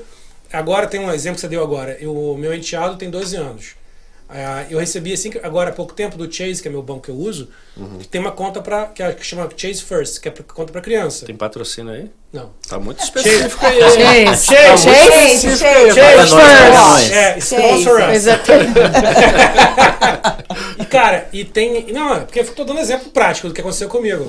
[0.51, 1.97] Agora tem um exemplo que você deu agora.
[2.08, 3.76] O meu enteado tem 12 anos.
[4.28, 7.10] Ah, eu recebi assim agora há pouco tempo do Chase, que é meu banco que
[7.10, 7.48] eu uso,
[8.00, 10.72] que tem uma conta para que, é- que chama Chase First, que é pra, conta
[10.72, 11.26] para criança.
[11.28, 12.10] Tem patrocínio aí?
[12.34, 12.50] Não.
[12.68, 13.80] Tá muito específico aí.
[13.80, 14.46] Chase.
[14.48, 14.84] Chase.
[14.84, 15.58] Chase.
[15.58, 17.12] Chase, Chase first.
[17.14, 18.16] É, sponsor us.
[18.16, 18.72] Exatamente.
[20.80, 21.92] E cara, e tem.
[21.94, 24.26] Não, é porque eu tô dando exemplo prático do que aconteceu comigo.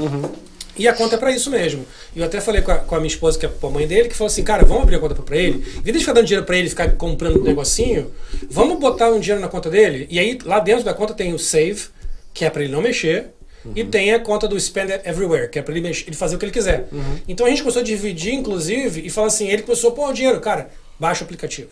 [0.79, 1.87] E a conta é pra isso mesmo.
[2.14, 4.14] Eu até falei com a, com a minha esposa, que é a mãe dele, que
[4.14, 5.64] falou assim, cara, vamos abrir a conta pra ele.
[5.79, 8.12] Em vez de ficar dando dinheiro pra ele ficar comprando um negocinho,
[8.51, 10.07] vamos botar um dinheiro na conta dele.
[10.11, 11.87] E aí, lá dentro da conta tem o save,
[12.35, 13.31] que é pra ele não mexer.
[13.74, 16.45] E tem a conta do Spend Everywhere, que é pra ele, ele fazer o que
[16.45, 16.87] ele quiser.
[17.27, 20.12] Então a gente começou a dividir, inclusive, e falar assim, ele começou a pôr o
[20.12, 20.70] dinheiro, cara,
[21.01, 21.70] baixa o aplicativo,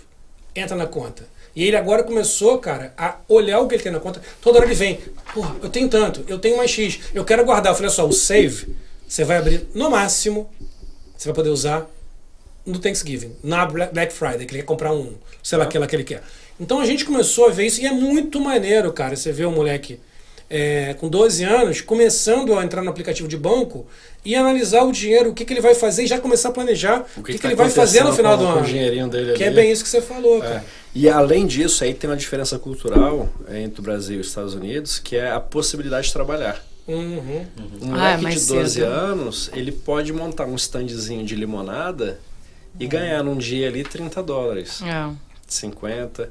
[0.56, 1.24] entra na conta.
[1.54, 4.20] E ele agora começou, cara, a olhar o que ele tem na conta.
[4.42, 4.98] Toda hora ele vem,
[5.32, 7.70] porra, eu tenho tanto, eu tenho mais X, eu quero guardar.
[7.70, 8.74] Eu falei, olha só, o save,
[9.08, 10.48] você vai abrir no máximo,
[11.16, 11.88] você vai poder usar
[12.66, 16.04] no Thanksgiving, na Black Friday, que ele quer comprar um, sei lá, aquela que ele
[16.04, 16.22] quer.
[16.58, 19.14] Então a gente começou a ver isso e é muito maneiro, cara.
[19.16, 20.00] Você vê um moleque
[20.48, 23.86] é, com 12 anos começando a entrar no aplicativo de banco
[24.24, 27.04] e analisar o dinheiro, o que, que ele vai fazer e já começar a planejar
[27.16, 28.60] o que, que, tá ele vai fazer no final com- do com ano.
[28.62, 29.56] o dinheirinho dele Que é ali.
[29.56, 30.40] bem isso que você falou, É.
[30.48, 30.64] cara.
[30.94, 34.54] E além disso, aí tem uma diferença cultural é, entre o Brasil e os Estados
[34.54, 36.64] Unidos, que é a possibilidade de trabalhar.
[36.86, 37.46] Uhum.
[37.80, 38.84] Um Ah, é moleque mais de 12 cedo.
[38.86, 42.20] anos, ele pode montar um standzinho de limonada
[42.78, 45.08] e ganhar num dia ali 30 dólares, É.
[45.46, 46.30] 50.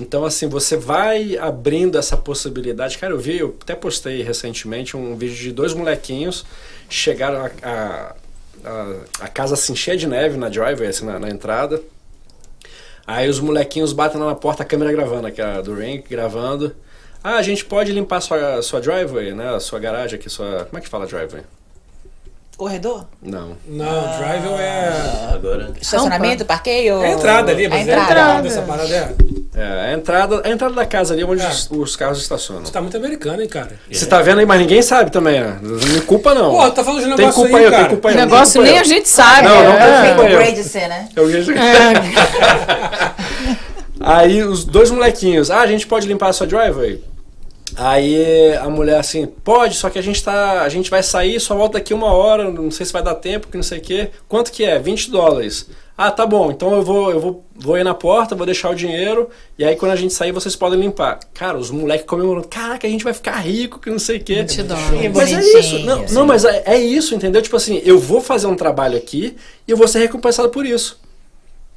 [0.00, 2.96] Então, assim, você vai abrindo essa possibilidade.
[2.96, 6.44] Cara, eu vi, eu até postei recentemente um vídeo de dois molequinhos
[6.88, 8.14] chegaram a, a,
[8.64, 11.82] a, a casa assim cheia de neve na driveway, assim, na, na entrada.
[13.06, 16.74] Aí os molequinhos batem lá na porta, a câmera gravando, aqui, a do Ring gravando.
[17.24, 19.54] Ah, a gente pode limpar sua, sua driveway, né?
[19.54, 20.66] A sua garagem aqui, sua.
[20.68, 21.42] Como é que fala driveway?
[22.56, 23.06] Corredor?
[23.20, 23.56] Não.
[23.66, 24.90] Não, drive é.
[25.34, 25.72] Agora.
[25.80, 27.02] Estacionamento, parqueio?
[27.02, 28.10] É a entrada ali, A mas é a entrada.
[28.20, 29.14] entrada dessa parada é.
[29.54, 31.48] É, a entrada, a entrada da casa ali onde É.
[31.48, 32.64] os, os carros estacionam.
[32.64, 33.72] Você tá muito americano, hein, cara?
[33.90, 35.58] Você tá vendo aí, mas ninguém sabe também, né?
[35.60, 36.50] Não me culpa não.
[36.52, 37.82] Pô, tá falando de um tem negócio culpa aí, aí, cara.
[37.82, 38.14] tem culpa aí.
[38.14, 38.80] O negócio nem eu.
[38.80, 39.48] a gente sabe.
[39.48, 40.02] Não, não é.
[40.02, 40.38] tem culpa o eu.
[40.38, 41.08] Grade C, né?
[41.16, 41.28] Eu
[44.00, 47.02] Aí os dois molequinhos, ah, a gente pode limpar a sua driveway?
[47.76, 50.62] Aí a mulher assim, pode, só que a gente tá.
[50.62, 53.48] A gente vai sair, só volta daqui uma hora, não sei se vai dar tempo,
[53.48, 54.10] que não sei o quê.
[54.28, 54.78] Quanto que é?
[54.78, 55.68] 20 dólares.
[55.96, 58.74] Ah, tá bom, então eu vou, eu vou, vou ir na porta, vou deixar o
[58.74, 61.20] dinheiro, e aí quando a gente sair, vocês podem limpar.
[61.34, 64.36] Cara, os moleques comemorando, caraca, a gente vai ficar rico, que não sei o quê.
[64.36, 65.00] 20 dólares.
[65.00, 67.42] Que Mas é isso, não, não mas é, é isso, entendeu?
[67.42, 69.36] Tipo assim, eu vou fazer um trabalho aqui
[69.68, 70.98] e eu vou ser recompensado por isso.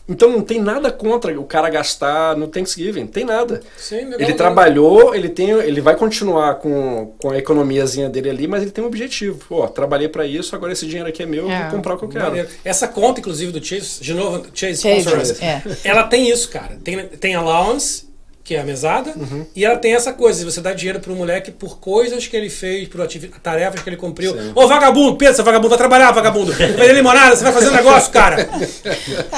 [0.08, 3.62] Então não tem nada contra o cara gastar no Thanksgiving, tem nada.
[3.76, 8.48] Sim, legal, Ele trabalhou, ele tem, ele vai continuar com, com a economiazinha dele ali,
[8.48, 9.40] mas ele tem um objetivo.
[9.50, 11.64] Pô, trabalhei pra isso, agora esse dinheiro aqui é meu, eu É.
[11.64, 12.26] vou comprar o que eu quero.
[12.26, 12.50] Maneiro.
[12.64, 15.64] Essa conta, inclusive, do Chase, de novo, Chase, Chase, é.
[15.84, 16.78] ela tem isso, cara.
[16.84, 18.05] Tem, tem allowance,
[18.46, 19.12] que é a mesada,
[19.56, 22.88] e ela tem essa coisa, você dá dinheiro pro moleque por coisas que ele fez,
[22.88, 23.02] por
[23.42, 24.34] tarefas que ele cumpriu.
[24.34, 24.52] Sim.
[24.54, 26.54] Ô, vagabundo, pensa, vagabundo, vai trabalhar, vagabundo.
[26.54, 28.48] Vai vender limonada, você vai fazer um negócio, cara.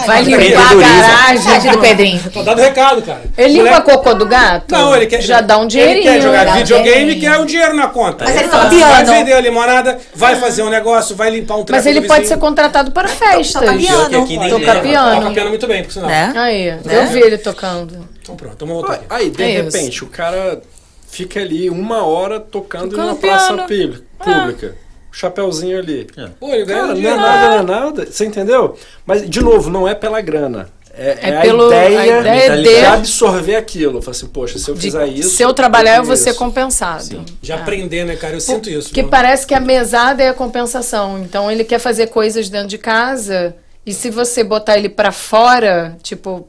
[0.05, 0.81] Vai limpar a Empreendedorismo.
[0.81, 1.71] garagem.
[1.71, 2.21] Do Pedrinho.
[2.33, 3.21] Tá dado recado, cara.
[3.37, 4.71] Ele limpa Moleque- cocô do gato?
[4.73, 5.21] Não, ele quer.
[5.21, 5.97] Já dá um dinheirinho.
[5.99, 8.25] Ele quer jogar um videogame e quer o dinheiro na conta.
[8.25, 9.05] Mas ele Vai toca piano.
[9.13, 12.91] vender a limonada, vai fazer um negócio, vai limpar um Mas ele pode ser contratado
[12.91, 13.53] para festas.
[13.53, 14.49] toca piano.
[14.49, 14.81] Toca leva.
[14.81, 15.21] piano.
[15.21, 16.09] Toca piano muito bem, por sinal.
[16.09, 16.33] Né?
[16.35, 16.81] Aí, Né?
[16.91, 18.16] eu vi ele tocando.
[18.27, 19.05] Então pronto, vamos voltar aqui.
[19.09, 19.77] Aí, de É isso.
[19.77, 20.61] repente, o cara
[21.07, 23.67] fica ali uma hora tocando, Tocando em uma praça piano.
[23.67, 24.03] pública.
[24.23, 24.75] pública.
[25.11, 26.07] Chapeuzinho ali.
[26.39, 28.05] Pô, ele Cara, não é nada, não é nada.
[28.05, 28.77] Você entendeu?
[29.05, 30.69] Mas, de novo, não é pela grana.
[30.93, 34.01] É, É é pelo- a ideia, a ideia de de- absorver aquilo.
[34.01, 35.29] Fala assim, poxa, se eu De- fizer isso.
[35.35, 36.39] se eu trabalhar, eu vou ser isso.
[36.39, 37.23] compensado.
[37.41, 37.55] De É.
[37.55, 38.35] aprender, né, cara?
[38.35, 38.89] Eu sinto isso.
[38.89, 39.09] Porque viu?
[39.09, 41.19] parece que a mesada é a compensação.
[41.19, 43.55] Então ele quer fazer coisas dentro de casa
[43.85, 46.47] e se você botar ele pra fora, tipo,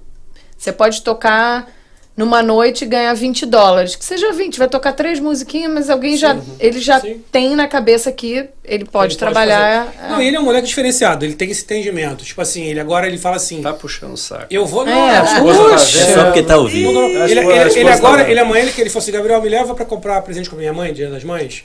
[0.58, 1.68] você pode tocar
[2.16, 3.94] numa noite e ganhar 20 dólares.
[3.94, 7.22] Que seja 20, vai tocar três musiquinhas, mas alguém já ele já Sim.
[7.30, 9.86] tem na cabeça que ele pode Ele trabalhar.
[9.92, 10.08] fazer.
[10.08, 12.24] Não, ele é um moleque diferenciado, ele tem esse entendimento.
[12.24, 14.46] Tipo assim, ele agora ele fala assim: Tá puxando o saco.
[14.50, 14.84] eu vou.
[14.84, 15.98] Não, É, A tá puxa.
[16.04, 16.14] vendo.
[16.14, 16.92] Só porque tá ouvindo.
[16.92, 19.02] Não, não, A Ele, ele- a esposa ele agora, tá ele amanhã ele, ele falou
[19.02, 21.62] assim, Gabriel, me leva pra comprar presente pra minha mãe, dia das mães.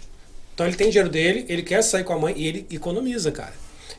[0.53, 3.53] Então ele tem dinheiro dele, ele quer sair com a mãe e ele economiza, cara.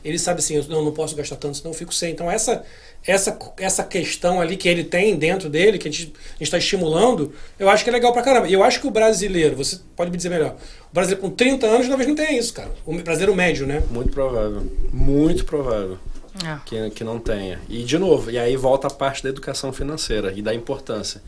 [0.05, 2.11] Ele sabe assim, eu não, não posso gastar tanto, senão eu fico sem.
[2.11, 2.63] Então essa,
[3.05, 7.67] essa, essa questão ali que ele tem dentro dele, que a gente está estimulando, eu
[7.67, 8.47] acho que é legal pra caramba.
[8.47, 10.55] E eu acho que o brasileiro, você pode me dizer melhor,
[10.91, 12.71] o brasileiro com 30 anos talvez não tenha isso, cara.
[12.85, 13.81] O brasileiro médio, né?
[13.89, 14.63] Muito provável.
[14.93, 15.97] Muito provável.
[16.43, 16.59] É.
[16.65, 17.61] que, que não tenha.
[17.69, 21.21] E, de novo, e aí volta a parte da educação financeira e da importância.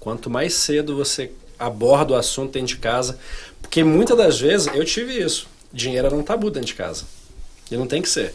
[0.00, 3.18] Quanto mais cedo você aborda o assunto dentro de casa,
[3.60, 5.46] porque muitas das vezes eu tive isso.
[5.72, 7.04] Dinheiro era um tabu dentro de casa.
[7.70, 8.34] E não tem que ser.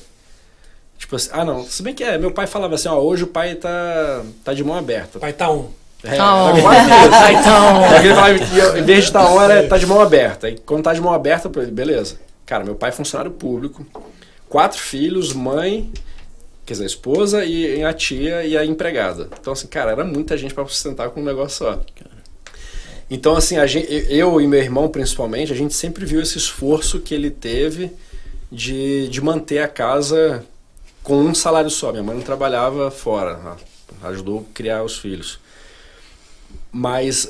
[0.97, 3.27] Tipo assim, ah não, se bem que é, meu pai falava assim, ó, hoje o
[3.27, 5.17] pai tá, tá de mão aberta.
[5.17, 5.69] Vai estar um.
[6.03, 6.61] É, Tá on.
[6.61, 7.09] quase isso.
[7.09, 7.89] Vai tá on.
[7.89, 10.49] Só que ele falava em vez de estar on, era tá de mão aberta.
[10.49, 12.17] E quando tá de mão aberta, eu falei, beleza.
[12.45, 13.85] Cara, meu pai é funcionário público,
[14.49, 15.91] quatro filhos, mãe,
[16.65, 19.29] quer dizer, a esposa e a tia e a empregada.
[19.39, 21.81] Então, assim, cara, era muita gente para sustentar com um negócio só.
[23.09, 26.99] Então, assim, a gente, eu e meu irmão, principalmente, a gente sempre viu esse esforço
[26.99, 27.91] que ele teve
[28.51, 30.45] de, de manter a casa
[31.03, 31.91] com um salário só.
[31.91, 33.57] Minha mãe não trabalhava fora,
[34.03, 35.39] ajudou a criar os filhos.
[36.71, 37.29] Mas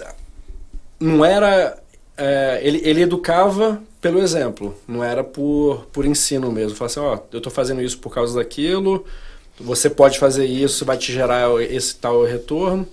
[1.00, 1.78] não era.
[2.18, 6.76] É, ele, ele educava pelo exemplo, não era por, por ensino mesmo.
[6.76, 9.06] Falava assim: ó, oh, eu estou fazendo isso por causa daquilo,
[9.60, 12.88] você pode fazer isso, vai te gerar esse tal retorno.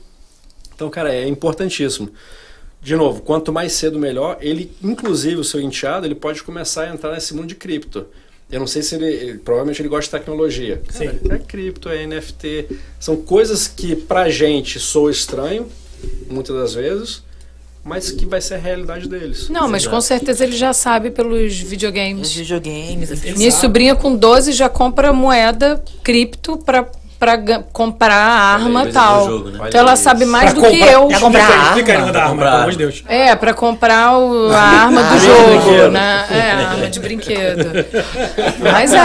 [0.74, 2.10] Então, cara, é importantíssimo.
[2.80, 4.38] De novo, quanto mais cedo melhor.
[4.40, 8.06] Ele, inclusive, o seu enteado, ele pode começar a entrar nesse mundo de cripto.
[8.50, 10.80] Eu não sei se ele, ele provavelmente ele gosta de tecnologia.
[10.86, 11.18] Cara, Sim.
[11.30, 12.68] É cripto, é NFT,
[13.00, 15.68] são coisas que pra gente soa estranho,
[16.30, 17.24] muitas das vezes,
[17.82, 19.48] mas que vai ser a realidade deles.
[19.48, 22.28] Não, mas com certeza ele já sabe pelos videogames.
[22.28, 23.10] Os videogames.
[23.10, 28.92] Assim, Minha sobrinha com 12 já compra moeda cripto para para comprar a arma e
[28.92, 29.26] tal.
[29.26, 29.58] Jogo, né?
[29.68, 31.08] Então ela sabe mais pra do comprar, que eu.
[31.08, 31.66] Pra comprar a arma.
[31.66, 33.04] Explica da arma, pelo amor de Deus.
[33.08, 36.26] É, para comprar o, a arma do jogo, né?
[36.30, 37.86] É, a arma de brinquedo.
[38.60, 38.98] Mas é,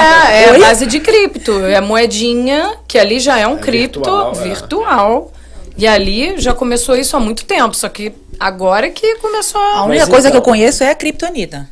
[0.43, 1.65] é a base de cripto.
[1.65, 4.31] É moedinha, que ali já é um é cripto virtual.
[4.35, 4.43] É.
[4.43, 5.31] virtual.
[5.77, 9.79] E ali já começou isso há muito tempo, só que agora que começou a...
[9.79, 10.31] A única coisa então...
[10.31, 11.67] que eu conheço é a criptonita.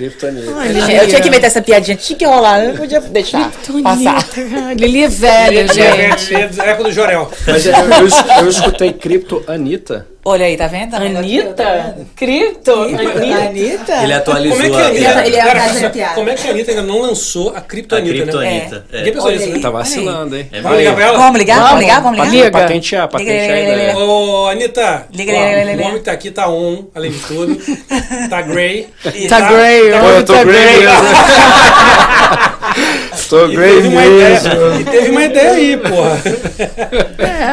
[0.00, 0.50] Kryptonita.
[0.92, 3.50] eu tinha que meter essa piadinha, tinha que rolar, eu não podia deixar
[3.82, 4.26] passar.
[4.76, 6.34] Lili é velha, gente.
[6.34, 7.30] É a época do Jorel.
[7.46, 10.06] Mas eu, eu, eu escutei Cripto Anitta.
[10.22, 10.94] Olha aí, tá vendo?
[10.94, 11.96] Anitta?
[12.14, 12.72] Cripto?
[12.72, 14.02] Anitta?
[14.02, 14.58] Ele atualizou.
[14.58, 17.00] Como é que a Anitta, ele, ele é como é que a Anitta ainda não
[17.00, 18.48] lançou a Cripto Anitta, né?
[18.48, 18.84] Anitta.
[18.92, 18.98] É.
[18.98, 19.58] Ninguém pensou nisso, né?
[19.60, 20.46] Tá vacilando, hein?
[20.62, 21.18] Vamos ligar pra ela?
[21.18, 21.62] Vamos ligar?
[21.62, 22.02] Vamos ligar?
[22.02, 22.30] Vamos ligar?
[22.30, 22.50] Liga.
[22.50, 23.96] Patentear, patentear a ideia.
[23.96, 25.06] Ô, Anitta.
[25.10, 27.58] Liga, O homem tá aqui, tá on, além de tudo.
[28.28, 28.88] Tá grey.
[29.28, 29.90] Tá grey.
[29.90, 30.80] Pô, eu tô grey
[33.28, 34.80] Tô grey mesmo.
[34.80, 36.22] E teve uma ideia aí, porra.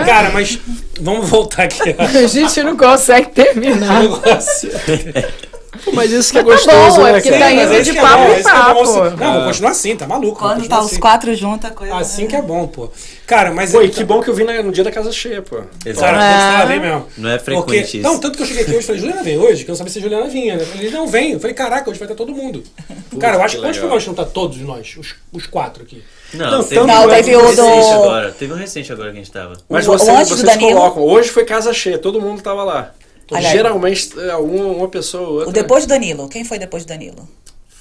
[0.05, 0.59] Cara, mas
[0.99, 1.95] vamos voltar aqui.
[1.97, 4.01] A gente não consegue terminar.
[5.93, 8.43] Mas isso que é tá gostoso, bom, né, é porque tá indo de papo em
[8.43, 8.83] papo.
[9.17, 10.39] Não, vou continuar assim, tá maluco.
[10.39, 10.99] Quando tá os assim.
[10.99, 11.95] quatro juntos, a coisa...
[11.95, 12.89] Assim que é bom, pô.
[13.25, 13.71] Cara, mas...
[13.71, 15.61] Pô, e que bom que eu vim no dia da casa cheia, pô.
[15.85, 16.13] Exato.
[16.13, 16.79] Cara, é.
[16.79, 17.05] mesmo.
[17.17, 17.97] Não é frequente porque, isso.
[17.97, 19.63] Não, tanto que eu cheguei aqui hoje e falei, Juliana vem hoje?
[19.63, 20.65] Que eu não sabia se a Juliana vinha, né?
[20.75, 21.33] Ele não vem.
[21.33, 22.63] Eu falei, caraca, hoje vai estar todo mundo.
[23.09, 24.95] Puta, Cara, eu acho que quantos programas não tá todos nós?
[24.97, 26.03] Os, os quatro aqui.
[26.33, 27.61] Não, não, teve, não, teve o do...
[27.61, 28.31] Agora.
[28.31, 29.57] Teve um recente agora que a gente tava.
[29.69, 32.93] Mas o, vocês, vocês colocam, hoje foi casa cheia, todo mundo tava lá.
[33.31, 35.49] Aliás, Geralmente, é, uma, uma pessoa ou outra.
[35.49, 36.29] O depois do Danilo.
[36.29, 37.27] Quem foi depois do Danilo?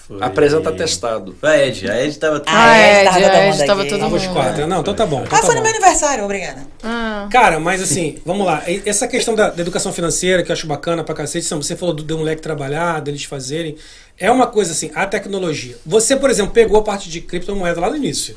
[0.06, 0.22] Foi...
[0.22, 1.36] Apresenta testado.
[1.42, 1.90] A Ed.
[1.90, 2.42] A Ed tava...
[2.46, 4.32] Ah, a Ed, a Ed, a Ed tava todo mundo.
[4.32, 4.66] Quatro.
[4.66, 5.22] Não, então tá bom.
[5.24, 5.60] Então ah, tá foi bom.
[5.60, 6.24] no meu aniversário.
[6.24, 6.66] Obrigada.
[6.82, 7.28] Ah.
[7.30, 8.62] Cara, mas assim, vamos lá.
[8.84, 12.04] Essa questão da, da, educação financeira, que eu acho bacana pra cacete, você falou do,
[12.04, 13.76] do moleque trabalhar, deles fazerem.
[14.16, 15.76] É uma coisa assim, a tecnologia.
[15.84, 18.36] Você, por exemplo, pegou a parte de criptomoeda lá no início,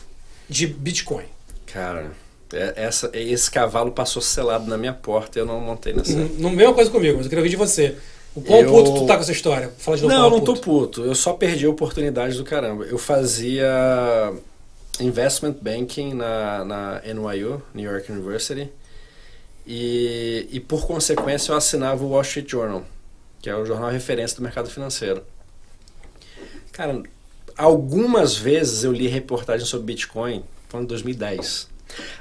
[0.50, 1.26] de Bitcoin.
[1.68, 2.12] Cara...
[2.54, 6.14] É, essa, esse cavalo passou selado na minha porta e eu não montei nessa.
[6.14, 7.96] Não, mesma coisa comigo, mas eu queria ouvir de você.
[8.36, 8.72] O quão eu...
[8.72, 9.72] puto tu tá com essa história?
[9.78, 10.16] Fala de novo.
[10.16, 11.04] Não, eu não tô puto.
[11.04, 12.86] Eu só perdi oportunidades do caramba.
[12.86, 14.34] Eu fazia
[15.00, 18.70] investment banking na, na NYU, New York University.
[19.66, 22.84] E, e por consequência eu assinava o Wall Street Journal,
[23.40, 25.24] que é o jornal referência do mercado financeiro.
[26.72, 27.04] Cara,
[27.56, 31.68] algumas vezes eu li reportagens sobre Bitcoin, foi em 2010.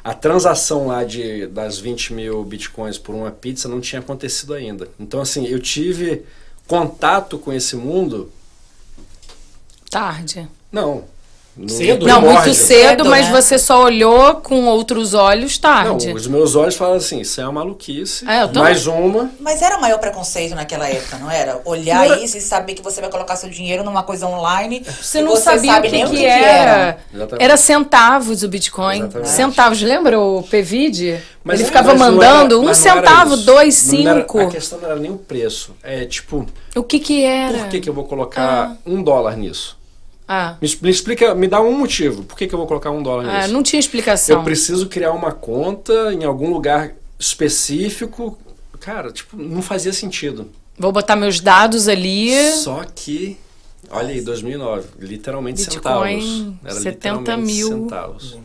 [0.03, 4.89] A transação lá de, das 20 mil bitcoins por uma pizza não tinha acontecido ainda.
[4.99, 6.25] Então, assim, eu tive
[6.67, 8.31] contato com esse mundo.
[9.91, 10.49] Tarde.
[10.71, 11.05] Não,
[11.67, 12.07] Cedo?
[12.07, 13.33] Não, muito cedo, mas né?
[13.33, 16.09] você só olhou com outros olhos tarde.
[16.09, 18.61] Não, os meus olhos falam assim, isso é uma maluquice, é, tô...
[18.61, 19.31] mais uma.
[19.41, 21.61] Mas era o maior preconceito naquela época, não era?
[21.65, 22.25] Olhar não era...
[22.25, 24.85] isso e saber que você vai colocar seu dinheiro numa coisa online.
[25.01, 26.99] Você não você sabia sabe o que, nem que, que era.
[27.13, 27.37] Era.
[27.41, 29.01] era centavos o Bitcoin.
[29.01, 29.31] Exatamente.
[29.31, 31.19] Centavos, lembra o PVD?
[31.43, 34.39] Mas Ele é, ficava mandando era, um centavo, dois, cinco.
[34.39, 35.75] Era, a questão não era nem o preço.
[35.83, 36.47] É tipo...
[36.77, 37.59] O que que era?
[37.59, 38.77] Por que que eu vou colocar ah.
[38.87, 39.78] um dólar nisso?
[40.29, 40.57] Ah.
[40.61, 42.23] Me, me, explica, me dá um motivo.
[42.23, 43.55] Por que, que eu vou colocar um dólar ah, nisso?
[43.55, 44.37] Não tinha explicação.
[44.37, 48.39] Eu preciso criar uma conta em algum lugar específico.
[48.79, 50.51] Cara, tipo, não fazia sentido.
[50.79, 52.53] Vou botar meus dados ali.
[52.53, 53.39] Só que,
[53.91, 56.55] olha aí, 2009, literalmente Bitcoin, centavos.
[56.63, 57.69] Era 70 mil.
[57.69, 58.37] centavos.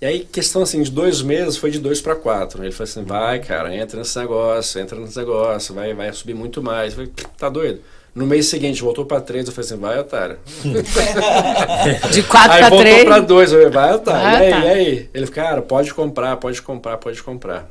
[0.00, 2.62] E aí, questão assim, de dois meses foi de dois para quatro.
[2.62, 6.62] Ele falou assim, vai, cara, entra nesse negócio, entra nesse negócio, vai, vai subir muito
[6.62, 6.92] mais.
[6.92, 7.80] Eu falei, tá doido?
[8.18, 10.38] No mês seguinte voltou para três, eu falei assim, vai, otário.
[12.10, 13.04] De 4 aí para voltou 3.
[13.04, 14.22] para dois, eu falei, vai, otário.
[14.22, 14.66] Vai, e aí, otário.
[14.66, 15.10] e aí?
[15.14, 17.70] Ele falou, cara, pode comprar, pode comprar, pode comprar.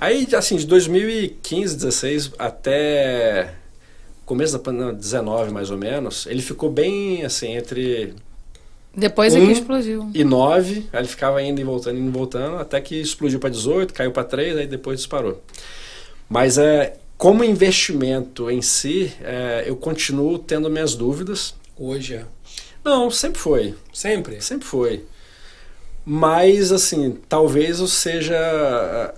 [0.00, 3.52] Aí, assim, de 2015, 16 até
[4.24, 8.14] começo da pandemia, 19 mais ou menos, ele ficou bem, assim, entre
[8.94, 10.08] Depois é Um que explodiu.
[10.14, 13.50] e 9, aí ele ficava indo e voltando, indo e voltando, até que explodiu para
[13.50, 15.42] 18, caiu para 3, aí depois disparou.
[16.28, 21.54] Mas é, como investimento em si, é, eu continuo tendo minhas dúvidas.
[21.78, 22.24] Hoje é.
[22.82, 24.40] Não, sempre foi, Sempre.
[24.40, 25.04] sempre foi.
[26.02, 29.12] Mas, assim, talvez eu seja ah,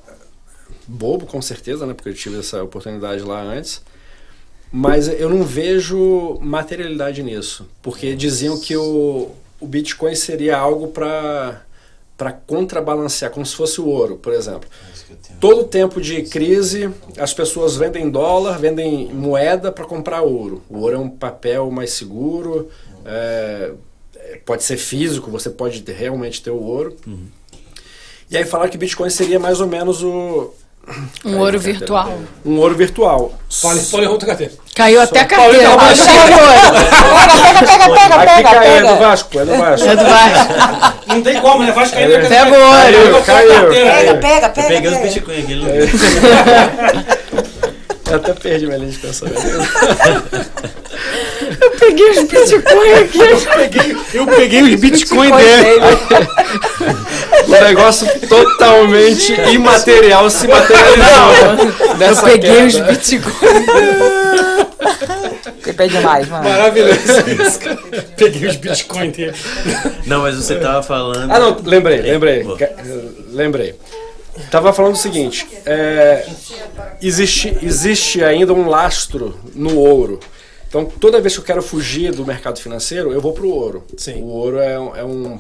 [0.85, 1.95] bobo, com certeza, né?
[1.95, 3.81] Porque eu tive essa oportunidade lá antes.
[4.73, 7.69] Mas eu não vejo materialidade nisso.
[7.81, 9.31] Porque diziam que o,
[9.61, 11.65] o Bitcoin seria algo para
[12.17, 14.69] para contrabalancear, como se fosse o ouro, por exemplo.
[15.41, 20.63] Todo tempo de crise, as pessoas vendem dólar, vendem moeda para comprar ouro.
[20.69, 22.69] O ouro é um papel mais seguro,
[23.05, 23.73] é,
[24.17, 26.97] é, pode ser físico, você pode ter- realmente ter o ouro.
[28.31, 30.53] E aí falaram que Bitcoin seria mais ou menos o,
[31.25, 32.19] Um ouro virtual.
[32.45, 33.39] um ouro virtual.
[33.61, 34.53] Pode, pode outra carteira.
[34.75, 35.77] Caiu até a Paulo carteira.
[35.77, 36.33] tá Achei ouro.
[37.43, 38.97] Pega, pega, pega, Aqui pega, caiu, é do pega.
[38.97, 39.87] Vasco, é do Vasco.
[39.89, 40.55] É do Vasco.
[41.09, 41.73] Não tem como, né?
[41.73, 42.29] Vasco caindo.
[42.29, 43.23] Pega o ouro.
[43.25, 43.69] Caiu, caiu.
[43.69, 44.69] Pega, pega, pega.
[44.69, 45.09] peguei os pega.
[45.09, 45.55] Bitcoin aqui.
[45.57, 45.69] Não...
[48.13, 49.41] Eu até perdi minha linha de pensamento.
[51.63, 53.97] Eu peguei os Bitcoin aqui.
[54.15, 55.81] Eu peguei os Bitcoin dele.
[57.47, 62.07] O negócio totalmente imaterial se materializou.
[62.09, 62.67] Eu peguei queda.
[62.67, 63.33] os Bitcoin.
[65.63, 66.49] Você pede mais, mano.
[66.49, 66.99] Maravilhoso
[67.41, 67.79] isso, cara.
[68.17, 69.35] Peguei os Bitcoin dele.
[70.07, 71.31] não, mas você tava falando.
[71.31, 72.45] Ah, não, lembrei, lembrei.
[73.31, 73.75] Lembrei.
[74.51, 76.27] Tava falando o seguinte: é,
[77.01, 80.19] existe, existe ainda um lastro no ouro.
[80.73, 83.85] Então, toda vez que eu quero fugir do mercado financeiro, eu vou pro ouro.
[83.95, 84.23] Sim.
[84.23, 85.39] O ouro é um, é um,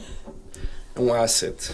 [0.94, 1.72] é um asset.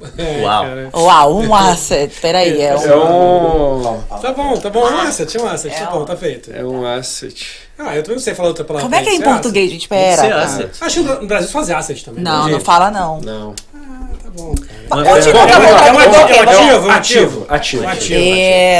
[0.42, 0.64] Uau.
[0.64, 0.90] cara.
[0.92, 2.12] Uau, um asset.
[2.20, 2.82] Peraí, é um...
[2.82, 4.80] É um, Tá bom, tá bom.
[4.80, 5.78] Um asset, um asset.
[5.78, 6.50] Tá bom, tá feito.
[6.52, 7.60] é um asset.
[7.78, 8.90] Ah, eu também não sei falar outra palavra.
[8.90, 9.86] Como é que é em português, gente?
[9.86, 10.42] Pera.
[10.42, 10.72] asset.
[10.80, 12.24] Acho que no Brasil faz asset também.
[12.24, 13.20] Não, né, não fala não.
[13.20, 13.54] Não.
[14.22, 14.72] Tá bom, cara.
[15.32, 17.84] Ferramenta- Tá bom, tá É um bom, ativo, tá é um ativo, Ativo.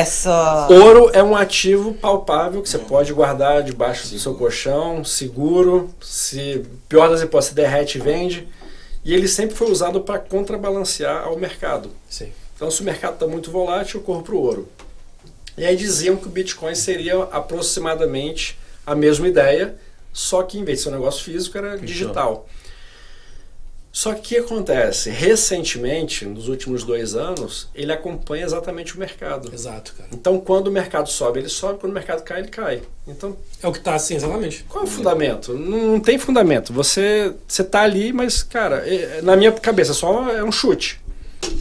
[0.03, 0.29] Isso.
[0.71, 5.91] Ouro é um ativo palpável que você pode guardar debaixo do seu colchão, seguro.
[6.01, 8.49] Se pior das hipóteses, se derrete e vende.
[9.05, 11.91] E ele sempre foi usado para contrabalancear ao mercado.
[12.09, 12.33] Sim.
[12.55, 14.69] Então, se o mercado está muito volátil, eu corro para o ouro.
[15.59, 19.75] E aí diziam que o Bitcoin seria aproximadamente a mesma ideia,
[20.13, 22.47] só que em vez de ser um negócio físico, era digital.
[23.93, 25.11] Só que o que acontece?
[25.11, 29.53] Recentemente, nos últimos dois anos, ele acompanha exatamente o mercado.
[29.53, 30.09] Exato, cara.
[30.13, 32.83] Então, quando o mercado sobe, ele sobe, quando o mercado cai, ele cai.
[33.07, 34.65] Então, É o que tá assim, exatamente.
[34.69, 35.53] qual é o fundamento?
[35.53, 36.73] Não, tem fundamento.
[36.73, 40.99] Você você tá ali, mas, cara, é- na minha cabeça só é um chute.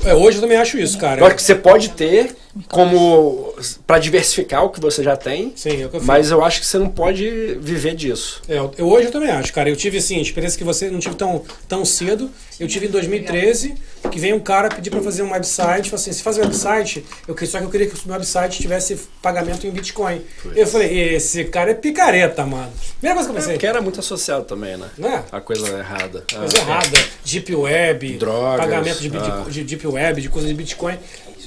[0.03, 1.21] É, hoje eu também acho isso, cara.
[1.21, 2.36] Eu acho que você pode ter
[2.67, 3.53] como
[3.86, 6.07] para diversificar o que você já tem, Sim, é o que eu fiz.
[6.07, 8.41] mas eu acho que você não pode viver disso.
[8.49, 9.69] É, eu, hoje eu também acho, cara.
[9.69, 12.29] Eu tive assim, experiência que você não tive tão, tão cedo.
[12.62, 13.74] Eu tive em 2013,
[14.12, 17.03] que veio um cara pedir pra fazer um website, falou assim, se faz um website,
[17.28, 20.22] eu queria, só que eu queria que o meu website tivesse pagamento em Bitcoin.
[20.55, 22.72] Eu falei, esse cara é picareta, mano.
[22.99, 24.88] Primeira coisa que eu pensei, Porque era muito associado também, né?
[24.95, 25.24] né?
[25.32, 26.24] A coisa errada.
[26.32, 27.03] Coisa Ah, errada.
[27.26, 29.45] Deep Web, Drogas, pagamento de, ah.
[29.49, 30.99] de Deep Web, de coisa de Bitcoin.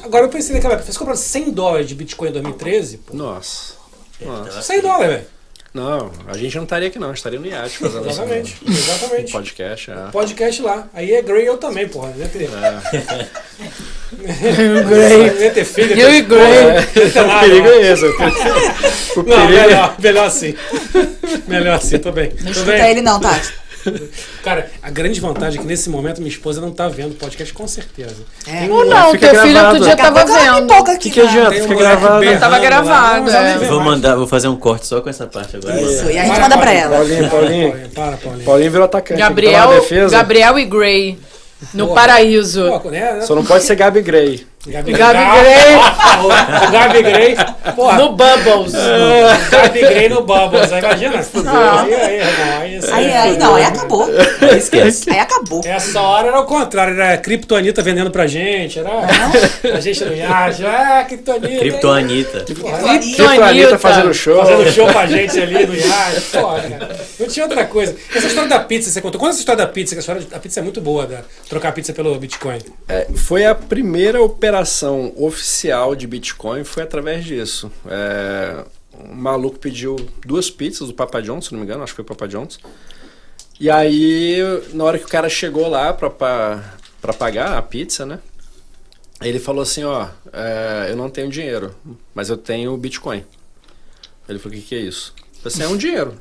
[0.02, 2.98] Agora eu pensei naquela época, você comprou 100 dólares de Bitcoin em 2013?
[2.98, 3.74] Pô, Nossa.
[4.20, 4.62] Nossa.
[4.62, 5.26] 100 dólares, velho.
[5.74, 9.32] Não, a gente não estaria aqui não, a gente estaria no iate fazendo Exatamente, exatamente.
[9.32, 9.90] podcast.
[9.90, 9.94] É.
[10.12, 10.88] Podcast lá.
[10.94, 12.10] Aí é Grey eu também, porra.
[12.10, 12.48] Não ia ter,
[14.86, 15.30] Grey.
[15.32, 15.98] não ia ter filho.
[15.98, 16.40] Eu e Grey.
[16.40, 17.74] não ter O perigo não.
[17.74, 18.04] é esse.
[18.04, 19.66] O Não, perigo é...
[19.66, 20.54] melhor, melhor assim.
[21.48, 22.32] Melhor assim, tô bem.
[22.40, 23.52] Não escuta ele não, Tati.
[24.42, 27.52] Cara, a grande vantagem é que nesse momento minha esposa não tá vendo o podcast,
[27.52, 28.16] com certeza.
[28.46, 28.60] É.
[28.60, 29.74] Tem Ou um- não, Fica teu filho gravado.
[29.74, 30.24] outro dia Daqui tava
[30.60, 30.70] vendo.
[30.70, 31.50] O aqui que, que adianta?
[31.50, 32.20] tem um Fica gravado.
[32.20, 33.58] berrando Tava gravado, é.
[33.58, 35.80] Vou mandar, vou fazer um corte só com essa parte agora.
[35.80, 36.96] Isso, e a gente Vai, manda pra Paulinho, ela.
[36.96, 37.88] Paulinho, Paulinho.
[37.94, 38.44] Para, Paulinho.
[38.44, 39.20] Paulinho virou atacante.
[39.20, 40.16] Gabriel, defesa.
[40.16, 41.18] Gabriel e Grey.
[41.72, 42.00] No Porra.
[42.02, 42.68] paraíso.
[42.82, 43.20] Pô, né?
[43.22, 44.46] Só não pode ser Gabi Gray.
[44.66, 45.74] Gabi, Gabi Gray.
[46.24, 47.74] o, Gabi.
[47.76, 48.72] Porra, No Bubbles.
[48.72, 50.72] o Gabi Gray no Bubbles.
[50.72, 51.26] Aí imagina.
[51.46, 51.82] Ah.
[51.82, 52.60] Aí, aí, irmão.
[52.60, 54.08] Aí, Aí, aí, aí não, aí acabou.
[54.56, 55.10] Esquece.
[55.10, 55.60] Aí acabou.
[55.64, 58.90] Essa hora era o contrário, era a Kryptonita vendendo pra gente, era
[59.74, 61.58] a gente no iate, ah, Kryptonita.
[61.58, 62.44] Criptoanita.
[62.58, 64.44] Porra, Kryptonita fazendo show.
[64.44, 65.74] Fazendo show pra gente ali no
[66.40, 66.96] porra, cara.
[67.20, 67.94] Não tinha outra coisa.
[68.14, 69.20] Essa história da pizza, você contou.
[69.20, 71.72] Conta essa história da pizza, que a história da pizza é muito boa, da, trocar
[71.72, 72.58] pizza pelo Bitcoin.
[72.88, 74.53] É, foi a primeira operação
[75.16, 77.70] oficial de Bitcoin, foi através disso.
[77.86, 78.64] É,
[78.98, 82.04] um maluco pediu duas pizzas do Papa John's, se não me engano, acho que foi
[82.04, 82.58] Papa John's.
[83.58, 84.38] E aí,
[84.72, 88.20] na hora que o cara chegou lá pra, pra, pra pagar a pizza, né?
[89.22, 91.74] Ele falou assim, ó, é, eu não tenho dinheiro,
[92.14, 93.24] mas eu tenho Bitcoin.
[94.28, 95.14] Ele falou, o que, que é isso?
[95.42, 96.14] Falei assim, é um dinheiro.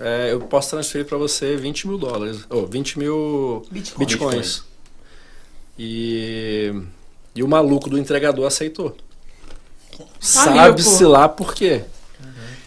[0.00, 3.98] É, eu posso transferir pra você 20 mil dólares, ou 20 mil Bitcoin.
[4.04, 4.64] bitcoins.
[5.78, 6.74] E,
[7.34, 8.96] e o maluco do entregador aceitou.
[10.20, 11.82] Sabe-se lá por quê.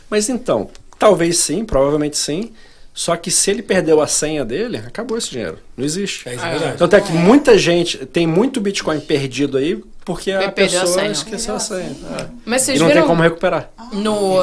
[0.10, 2.52] Mas então, talvez sim, provavelmente sim.
[2.94, 5.58] Só que se ele perdeu a senha dele, acabou esse dinheiro.
[5.76, 6.30] Não existe.
[6.30, 6.76] É, isso é verdade.
[6.82, 11.00] Então é que muita gente tem muito Bitcoin perdido aí porque a perdeu a pessoa
[11.02, 11.12] senha.
[11.12, 11.90] esqueceu a senha.
[12.20, 12.28] É.
[12.46, 13.70] Mas vocês E não tem viram como recuperar.
[13.92, 14.38] no,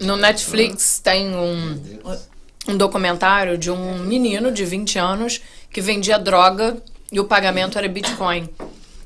[0.00, 1.78] no Netflix tem um,
[2.68, 6.78] um documentário de um menino de 20 anos que vendia droga
[7.10, 8.48] e o pagamento era Bitcoin.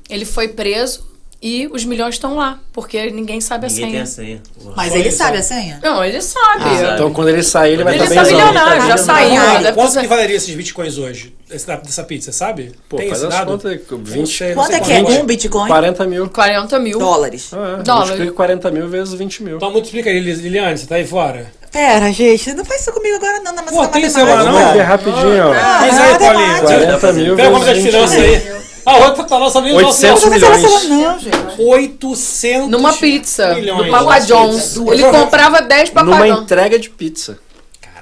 [0.09, 1.05] Ele foi preso
[1.39, 4.03] e os milhões estão lá, porque ninguém sabe a Ninguém tem senha.
[4.03, 4.73] a senha.
[4.75, 5.79] Mas ele sabe a senha?
[5.83, 6.63] Não, ele sabe.
[6.63, 6.93] sabe.
[6.95, 8.37] Então quando ele sair, ele vai ele estar tá benzão.
[8.39, 9.29] milionário, já Tá saiu.
[9.41, 11.35] Quanto, Deve quanto que valeria esses bitcoins hoje?
[11.51, 12.73] Esse da- dessa pizza, sabe?
[12.89, 13.51] Pô, Tem faz esse as dado?
[13.51, 15.67] contas aí, Eu não 20, sei, não Quanto é que é um Bitcoin?
[15.67, 16.29] 40 mil.
[16.29, 16.97] 40 mil.
[16.99, 17.51] Dólares.
[17.53, 18.05] É, Dólar.
[18.07, 19.57] multiplica 40 mil vezes 20 mil.
[19.57, 21.51] Então multiplica aí, Liliane, você tá aí fora?
[21.71, 24.09] Pera, gente, não faz isso comigo agora não, na Pô, tem matemática.
[24.09, 24.69] celular não?
[24.69, 25.53] Aqui rapidinho, ó.
[25.53, 26.47] Ah, não, aí, é Paulinho.
[26.47, 26.67] matemática.
[26.97, 28.66] 40 mil Pega o nome das vezes 20 finanças aí.
[28.89, 30.81] A outra tá lá, só viu 800 Não, não faz milhões.
[30.81, 31.37] celular não, gente.
[31.61, 33.85] 800 Numa pizza milhões.
[33.85, 34.77] do Papa John's.
[34.77, 36.41] Ele comprava 10 Numa papagão.
[36.43, 37.37] entrega de pizza.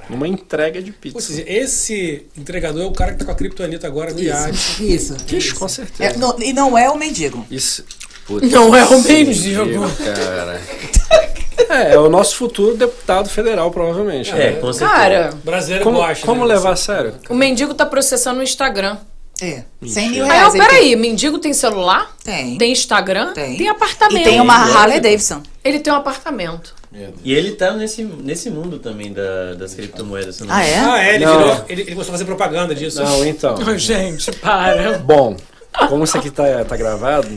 [0.07, 1.19] Numa entrega de Ou pizza.
[1.21, 4.93] seja, esse entregador é o cara que tá com a criptonita agora no iate.
[4.93, 5.17] Isso.
[5.27, 6.13] Ixi, com certeza.
[6.13, 7.43] É, não- e não é o mendigo.
[7.49, 7.83] Isso.
[8.27, 9.65] Putz, Não é o mendigo.
[10.03, 10.61] cara.
[11.69, 14.31] É, é o nosso futuro deputado federal, provavelmente.
[14.31, 14.91] É, com certeza.
[14.99, 16.25] Cara, Brasileiro Como, gosta.
[16.25, 16.53] como né?
[16.53, 17.15] levar a sério?
[17.29, 18.97] o mendigo tá processando o Instagram.
[19.41, 19.63] É.
[19.85, 20.55] 100 mil Aí, reais.
[20.55, 22.15] ele peraí, mendigo tem celular?
[22.23, 22.57] Tem.
[22.57, 23.33] Tem Instagram?
[23.33, 23.67] Tem.
[23.67, 24.21] apartamento.
[24.21, 25.41] E tem uma Harley Davidson.
[25.63, 26.73] Ele tem um apartamento.
[27.23, 30.39] E ele tá nesse, nesse mundo também da- das criptomoedas.
[30.39, 30.79] não Ah, me é?
[30.79, 31.37] Ah, é, ele Não.
[31.37, 31.65] virou.
[31.67, 33.03] Ele, ele começou a fazer propaganda disso.
[33.03, 33.57] Não, então.
[33.77, 34.99] Gente, para.
[34.99, 35.35] Bom,
[35.89, 37.27] como isso aqui tá, tá gravado,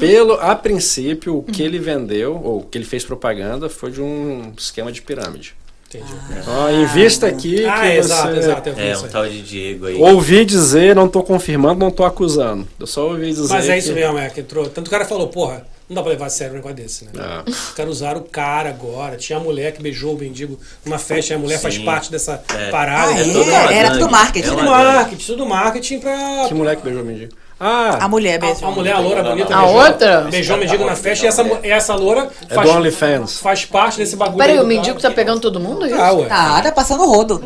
[0.00, 4.00] pelo, a princípio, o que ele vendeu, ou o que ele fez propaganda, foi de
[4.00, 5.54] um esquema de pirâmide.
[5.88, 6.12] Entendi.
[6.46, 7.98] Ó, invista aqui Ah, que é, você...
[8.00, 8.68] exato, exato.
[8.76, 9.94] É, um tal de Diego aí.
[9.94, 12.68] Ouvi dizer, não tô confirmando, não tô acusando.
[12.78, 14.68] Eu só ouvi dizer Mas é que- isso mesmo, é que entrou.
[14.68, 17.12] Tanto o cara falou, porra, não dá pra levar a sério um negócio desse, né?
[17.18, 17.42] Ah.
[17.46, 19.16] Os caras usaram o cara agora.
[19.16, 21.84] Tinha a mulher que beijou o mendigo numa festa, e a mulher faz Sim.
[21.86, 22.70] parte dessa É.
[22.70, 23.12] parada.
[23.12, 23.24] Ah, É é?
[23.24, 23.98] uma Era gangue.
[24.00, 24.46] tudo marketing.
[24.46, 24.70] É tudo gangue.
[24.70, 26.44] marketing, tudo marketing pra.
[26.48, 27.32] Que mulher que beijou o mendigo?
[27.60, 28.68] Ah, A mulher A, mesmo.
[28.68, 30.20] a mulher, a loura bonita, A beijou, outra?
[30.30, 33.38] beijou o mendigo na festa e essa, essa loura é faz, do OnlyFans.
[33.40, 34.38] faz parte desse bagulho.
[34.38, 35.84] Peraí, aí o mendigo tá pegando todo mundo?
[35.84, 36.00] é isso?
[36.00, 36.26] Ah, ué.
[36.30, 37.42] Ah, tá passando rodo.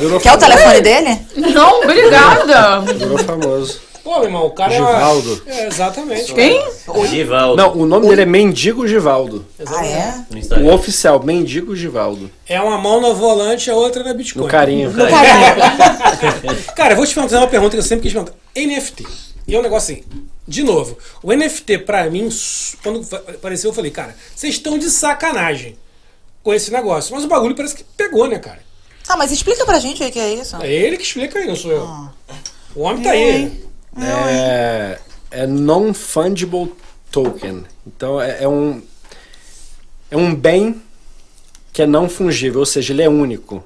[0.00, 1.18] Virou, Quer o telefone dele?
[1.36, 2.80] Não, obrigada.
[2.80, 3.80] virou famoso.
[4.04, 5.42] Pô, meu irmão, o cara Givaldo.
[5.46, 5.60] é.
[5.60, 6.34] É, exatamente.
[6.34, 6.62] Quem?
[7.08, 7.56] Givaldo.
[7.56, 9.46] Não, o nome dele é Mendigo Givaldo.
[9.66, 10.14] Ah, é?
[10.30, 12.30] No O oficial, Mendigo Givaldo.
[12.46, 14.42] É uma mão no volante, a outra na Bitcoin.
[14.42, 14.92] No carinho.
[16.76, 18.34] Cara, eu vou te fazer uma pergunta que eu sempre quis perguntar.
[18.54, 19.06] NFT.
[19.46, 20.04] E é um negócio assim.
[20.46, 22.28] De novo, o NFT pra mim,
[22.82, 25.76] quando apareceu, eu falei, cara, vocês estão de sacanagem
[26.42, 27.14] com esse negócio.
[27.14, 28.62] Mas o bagulho parece que pegou, né, cara?
[29.08, 30.56] Ah, mas explica pra gente o que é isso.
[30.56, 32.10] É ele que explica aí, não sou eu.
[32.74, 33.64] O homem tá aí.
[34.00, 34.98] É,
[35.30, 36.74] é non-fungible
[37.10, 37.64] token.
[37.86, 38.82] Então é, é um
[40.10, 40.82] é um bem
[41.72, 43.64] que é não fungível, ou seja, ele é único.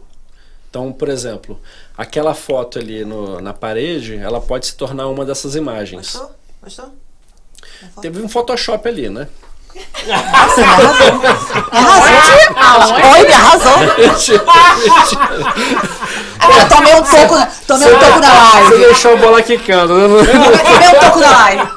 [0.68, 1.60] Então, por exemplo,
[1.98, 6.12] aquela foto ali no- na parede, ela pode se tornar uma dessas imagens.
[6.14, 6.30] Gostou?
[6.62, 6.92] Gostou?
[8.00, 9.26] Teve um Photoshop ali, né?
[10.06, 11.18] Nossa, arrasou.
[11.18, 11.26] Me
[12.56, 12.96] arrasou.
[13.12, 13.78] Oi, me arrasou.
[16.58, 18.78] Eu tomei um toco, na- tomei um toco na Você live.
[18.78, 19.94] deixou a bola quicando.
[19.94, 20.24] né?
[20.26, 21.68] Tomei um toco na live.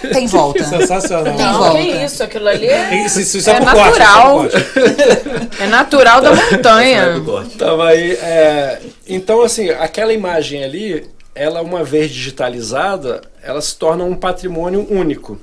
[0.12, 0.64] Tem volta.
[0.64, 1.34] Sensacional.
[1.36, 1.78] Tem volta.
[1.78, 4.40] que isso, aquilo ali é, Isso, isso, isso é, É é natural.
[4.40, 5.62] pro corte.
[5.62, 7.20] é natural da montanha.
[7.24, 7.56] Corte.
[7.58, 8.12] Tava aí.
[8.12, 8.80] é,
[9.14, 15.40] então, assim, aquela imagem ali, ela uma vez digitalizada, ela se torna um patrimônio único.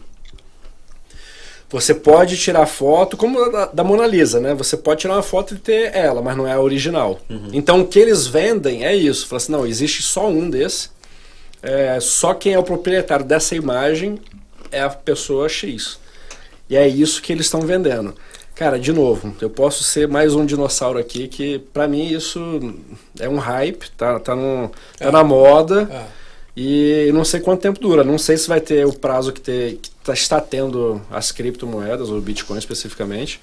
[1.69, 4.53] Você pode tirar foto, como a da, da Mona Lisa, né?
[4.53, 7.19] Você pode tirar uma foto e ter ela, mas não é a original.
[7.51, 9.27] Então, o que eles vendem é isso.
[9.27, 10.89] Fala assim, não, existe só um desse.
[11.61, 14.17] É, só quem é o proprietário dessa imagem
[14.71, 15.99] é a pessoa X.
[16.69, 18.15] E é isso que eles estão vendendo.
[18.57, 22.73] Cara, de novo, eu posso ser mais um dinossauro aqui que, para mim, isso
[23.19, 25.11] é um hype, tá, tá, no, tá é.
[25.11, 25.87] na moda.
[25.91, 26.16] É.
[26.59, 28.03] E não sei quanto tempo dura.
[28.03, 32.09] Não sei se vai ter o prazo que, ter, que tá, está tendo as criptomoedas,
[32.09, 33.39] ou Bitcoin especificamente.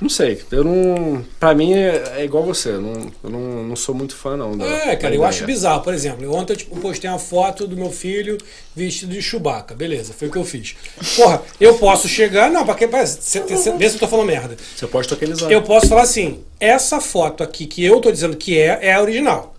[0.00, 0.40] Não sei.
[0.50, 1.22] Eu não.
[1.38, 2.72] Pra mim é, é igual você.
[2.72, 4.56] Não, eu não, não sou muito fã, não.
[4.56, 5.82] Da, é, cara, eu acho bizarro.
[5.82, 8.38] Por exemplo, ontem eu tipo, postei uma foto do meu filho
[8.74, 9.74] vestido de Chewbacca.
[9.74, 10.76] Beleza, foi o que eu fiz.
[11.16, 12.50] Porra, eu posso chegar.
[12.50, 12.86] Não, pra que.
[12.86, 14.56] Vê se eu tô falando merda.
[14.74, 15.52] Você pode tokenizar.
[15.52, 19.02] Eu posso falar assim: essa foto aqui que eu tô dizendo que é, é a
[19.02, 19.53] original.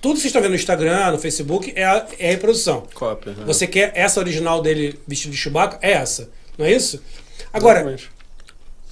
[0.00, 2.86] Tudo que vocês estão vendo no Instagram, no Facebook, é a, é a reprodução.
[2.94, 3.32] Cópia.
[3.32, 3.44] Né?
[3.44, 5.78] Você quer essa original dele vestido de Chewbacca?
[5.82, 6.30] É essa.
[6.56, 7.02] Não é isso?
[7.52, 8.10] Agora, Exatamente.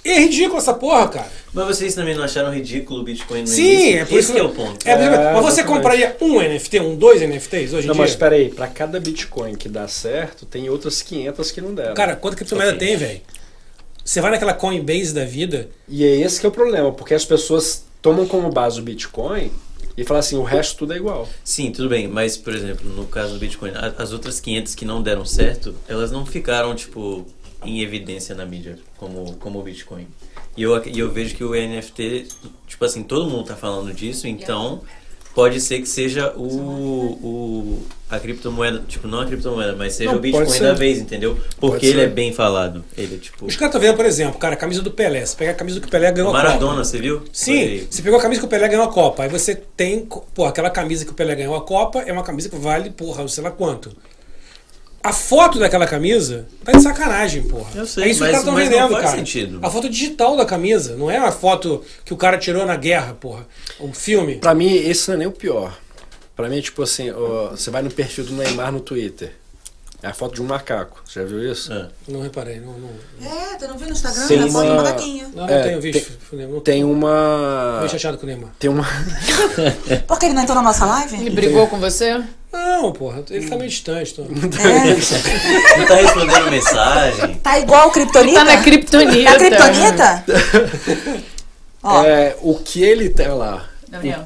[0.03, 1.31] é ridículo essa porra, cara.
[1.53, 3.99] Mas vocês também não acharam ridículo o Bitcoin no Sim, início?
[3.99, 4.87] é por Esse isso que é o ponto.
[4.87, 8.01] É, é, mas você compraria um NFT, um, dois NFTs hoje em não, dia?
[8.01, 11.93] mas espera aí, pra cada Bitcoin que dá certo, tem outras 500 que não deram.
[11.93, 12.87] Cara, quanto criptomoeda okay.
[12.87, 13.21] tem, velho?
[14.03, 15.69] Você vai naquela Coinbase da vida...
[15.87, 19.51] E é esse que é o problema, porque as pessoas tomam como base o Bitcoin
[19.97, 21.27] e falar assim, o resto tudo é igual.
[21.43, 25.01] Sim, tudo bem, mas por exemplo, no caso do Bitcoin, as outras 500 que não
[25.01, 27.25] deram certo, elas não ficaram tipo
[27.65, 30.07] em evidência na mídia como como o Bitcoin.
[30.55, 32.27] E eu, e eu vejo que o NFT,
[32.67, 34.81] tipo assim, todo mundo tá falando disso, então
[35.37, 40.17] pode ser que seja o, o a criptomoeda, tipo, não a criptomoeda, mas seja não,
[40.17, 41.37] o Bitcoin da vez, entendeu?
[41.59, 42.83] Porque ele é bem falado.
[42.97, 43.45] Ele, tipo...
[43.45, 45.23] Os caras estão vendo, por exemplo, cara, a camisa do Pelé.
[45.23, 46.65] Você pega a camisa que o Pelé ganhou Maradona, a Copa.
[46.65, 47.21] Maradona, você viu?
[47.31, 47.87] Sim, Foi...
[47.87, 49.23] você pegou a camisa que o Pelé ganhou a Copa.
[49.23, 52.49] Aí você tem, pô, aquela camisa que o Pelé ganhou a Copa é uma camisa
[52.49, 53.95] que vale, porra, sei lá quanto.
[55.07, 57.71] A foto daquela camisa tá de sacanagem, porra.
[57.73, 59.17] Eu sei, é isso mas, que os caras estão vendendo, cara.
[59.17, 59.59] Sentido.
[59.61, 63.13] A foto digital da camisa, não é a foto que o cara tirou na guerra,
[63.13, 63.47] porra.
[63.79, 64.35] O filme.
[64.35, 65.79] Pra mim, esse não é nem o pior.
[66.35, 69.31] Pra mim, é tipo assim, ó, você vai no perfil do Neymar no Twitter.
[70.01, 71.01] É a foto de um macaco.
[71.09, 71.73] Já viu isso?
[71.73, 71.87] É.
[72.07, 72.59] Não reparei.
[72.59, 72.89] Não, não...
[73.19, 74.27] É, tu não viu no Instagram?
[74.27, 74.49] Tem uma...
[74.51, 75.29] foto de um macaquinho.
[75.33, 76.11] Não, não é, tenho visto.
[76.29, 77.79] Tem, tem uma...
[77.81, 78.51] Tô chateado com o Neymar.
[78.59, 78.85] Tem uma...
[80.07, 81.15] Por que ele não entrou na nossa live?
[81.15, 82.23] Ele brigou com você?
[82.53, 84.13] Não, porra, ele tá meio distante.
[84.13, 84.21] Tô...
[84.21, 85.77] É.
[85.79, 87.35] Não tá respondendo mensagem.
[87.35, 88.39] Tá igual o Kryptonita?
[88.39, 89.29] Tá na Kryptonita.
[89.29, 90.25] É a Kryptonita?
[92.05, 93.67] é, o que ele tem lá...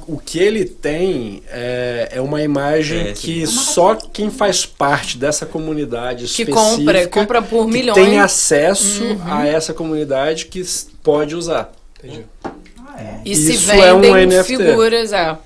[0.08, 5.20] O, o, que ele tem é, é uma imagem é, que só quem faz parte
[5.20, 9.20] dessa comunidade que compra, compra por milhões, tem acesso uhum.
[9.24, 10.64] a essa comunidade que
[11.04, 11.72] pode usar.
[12.00, 12.26] Entendi.
[12.44, 13.22] Ah, é.
[13.24, 15.38] E Isso se vendem é um figuras, é.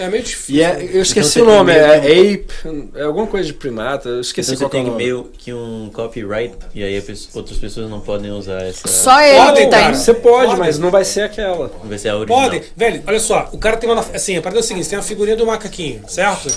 [0.00, 0.56] É meio difícil.
[0.56, 2.46] E é, eu esqueci então, o nome, é, Ape,
[2.94, 6.54] é alguma coisa de primata, eu esqueci então, qual você tem meio que um copyright
[6.74, 6.96] e aí
[7.34, 8.88] outras pessoas não podem usar essa.
[8.88, 9.70] Só ele Podem, tem.
[9.70, 9.94] Cara.
[9.94, 11.70] Você pode, pode, mas não vai ser aquela.
[11.82, 12.50] Não vai ser a original.
[12.50, 12.62] Pode.
[12.74, 14.00] Velho, olha só, o cara tem uma.
[14.00, 16.48] Assim, a parada é o seguinte: tem a figurinha do macaquinho, certo?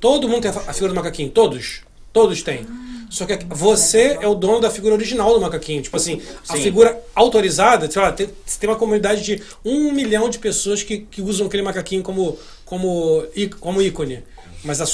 [0.00, 1.82] Todo mundo tem a figura do macaquinho, todos.
[2.10, 2.66] Todos têm.
[3.12, 5.82] Só que você é o dono da figura original do macaquinho.
[5.82, 8.26] Tipo assim, a figura autorizada, sei lá, tem,
[8.58, 13.22] tem uma comunidade de um milhão de pessoas que, que usam aquele macaquinho como, como,
[13.60, 14.24] como ícone.
[14.64, 14.86] Mas a,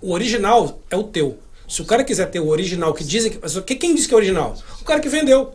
[0.00, 1.36] o original é o teu.
[1.68, 3.32] Se o cara quiser ter o original que dizem
[3.66, 3.74] que.
[3.74, 4.54] Quem disse que é original?
[4.80, 5.54] O cara que vendeu.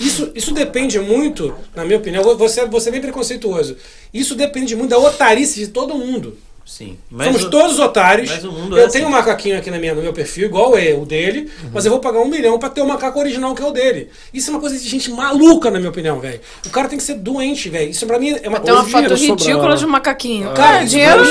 [0.00, 3.76] Isso, isso depende muito, na minha opinião, você, você é bem preconceituoso.
[4.12, 6.36] Isso depende muito da otarice de todo mundo.
[6.66, 6.98] Sim.
[7.22, 8.28] Somos o, todos otários.
[8.28, 9.14] Mas o mundo eu é tenho assim.
[9.14, 11.70] um macaquinho aqui na minha, no meu perfil, igual é o dele, uhum.
[11.72, 14.10] mas eu vou pagar um milhão pra ter o macaco original que é o dele.
[14.34, 16.40] Isso é uma coisa de gente maluca, na minha opinião, velho.
[16.66, 17.90] O cara tem que ser doente, velho.
[17.90, 20.50] Isso pra mim é uma Tem uma foto ridícula de um macaquinho.
[20.50, 21.22] Ah, cara, isso dinheiro.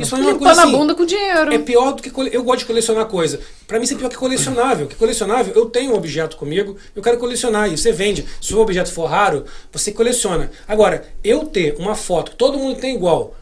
[0.00, 1.52] Isso é uma coisa na assim, bunda com dinheiro.
[1.52, 2.12] É pior do que.
[2.32, 3.40] Eu gosto de colecionar coisa.
[3.66, 4.86] Pra mim, isso é pior que colecionável.
[4.86, 7.72] Que colecionável, eu tenho um objeto comigo, eu quero colecionar.
[7.72, 8.24] E você vende.
[8.40, 10.52] Se o objeto for raro, você coleciona.
[10.68, 13.34] Agora, eu ter uma foto que todo mundo tem igual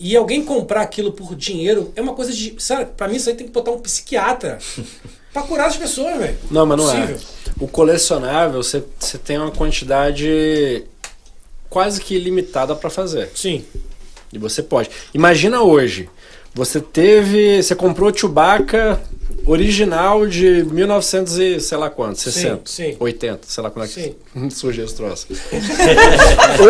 [0.00, 2.54] e alguém comprar aquilo por dinheiro é uma coisa de.
[2.58, 4.58] Sabe, pra mim isso aí tem que botar um psiquiatra.
[5.30, 6.38] pra curar as pessoas, velho.
[6.50, 7.06] Não, mas não é.
[7.06, 7.28] Possível.
[7.60, 8.82] O colecionável, você
[9.22, 10.84] tem uma quantidade
[11.68, 13.30] quase que ilimitada para fazer.
[13.34, 13.62] Sim.
[14.32, 14.90] E você pode.
[15.12, 16.08] Imagina hoje.
[16.54, 17.62] Você teve.
[17.62, 19.00] Você comprou Chewbacca
[19.46, 22.96] original de 1900 e sei lá quanto, 60, sim, sim.
[23.00, 24.14] 80, sei lá quando é que sim.
[24.50, 25.26] surgiu esse troço.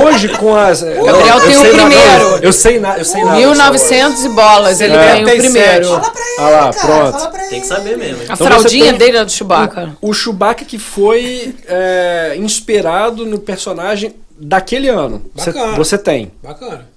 [0.04, 2.38] Hoje com as O Gabriel tem o primeiro.
[2.42, 3.36] eu sei nada, eu sei nada.
[3.38, 5.12] 1900 e bolas, ele É.
[5.14, 5.86] tem o primeiro.
[5.88, 6.72] Fala pra ele, Ah lá, cara.
[6.86, 7.12] pronto.
[7.18, 7.50] Fala pra ele.
[7.50, 8.22] Tem que saber mesmo.
[8.22, 8.26] hein?
[8.28, 9.96] A Então fraldinha você dele é do Chewbacca.
[10.00, 15.22] O Chewbacca que foi é, inspirado no personagem daquele ano.
[15.34, 15.76] Você, Bacana.
[15.76, 16.30] você tem.
[16.42, 16.88] Bacana.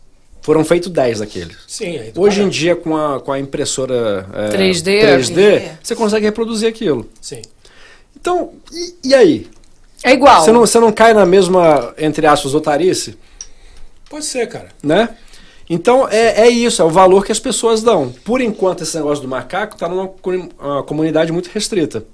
[0.43, 1.55] Foram feitos 10 daqueles.
[1.67, 6.25] Sim, aí Hoje em dia, com a, com a impressora é, 3D, 3D, você consegue
[6.25, 7.09] reproduzir aquilo.
[7.21, 7.41] Sim.
[8.15, 9.47] Então, e, e aí?
[10.03, 10.43] É igual.
[10.43, 13.17] Você não, você não cai na mesma, entre aspas, otarice?
[14.09, 14.67] Pode ser, cara.
[14.83, 15.09] Né?
[15.69, 18.13] Então, é, é isso, é o valor que as pessoas dão.
[18.25, 22.05] Por enquanto, esse negócio do macaco está numa com- uma comunidade muito restrita.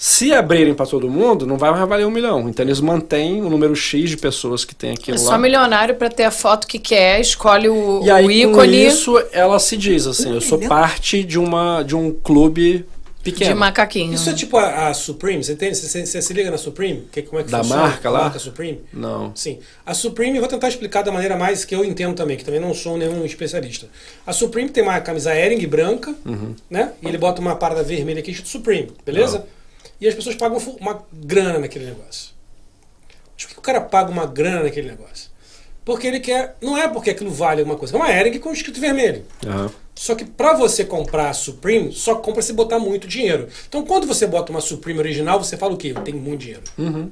[0.00, 2.48] Se abrirem para todo mundo, não vai mais valer um milhão.
[2.48, 5.26] Então eles mantêm o número X de pessoas que tem aquilo É lá.
[5.26, 8.86] só milionário pra ter a foto que quer, escolhe o, E aí, o com ícone
[8.86, 12.86] isso, ela se diz assim, eu sou parte de, uma, de um clube
[13.24, 13.56] de pequeno.
[13.56, 14.14] macaquinho.
[14.14, 15.76] Isso é tipo a, a Supreme, você entende?
[15.76, 17.08] Você, você se liga na Supreme?
[17.10, 17.82] Que, como é que Da funciona?
[17.82, 18.20] marca lá?
[18.22, 18.80] Marca Supreme?
[18.92, 19.32] Não.
[19.34, 19.58] Sim.
[19.84, 22.60] A Supreme, eu vou tentar explicar da maneira mais que eu entendo também, que também
[22.60, 23.88] não sou nenhum especialista.
[24.24, 26.54] A Supreme tem uma camisa Ering branca, Uhum.
[26.70, 26.92] né?
[27.02, 29.44] E ele bota uma parada vermelha aqui escrito Supreme, beleza?
[30.00, 32.30] E as pessoas pagam uma grana naquele negócio.
[33.34, 35.30] Mas por que o cara paga uma grana naquele negócio?
[35.84, 36.56] Porque ele quer.
[36.60, 37.94] Não é porque aquilo vale alguma coisa.
[37.94, 39.24] É uma Ering com escrito vermelho.
[39.46, 39.70] Aham.
[39.94, 43.48] Só que pra você comprar a Supreme, só compra se botar muito dinheiro.
[43.68, 45.92] Então quando você bota uma Supreme original, você fala o quê?
[45.96, 46.62] Eu tenho muito dinheiro.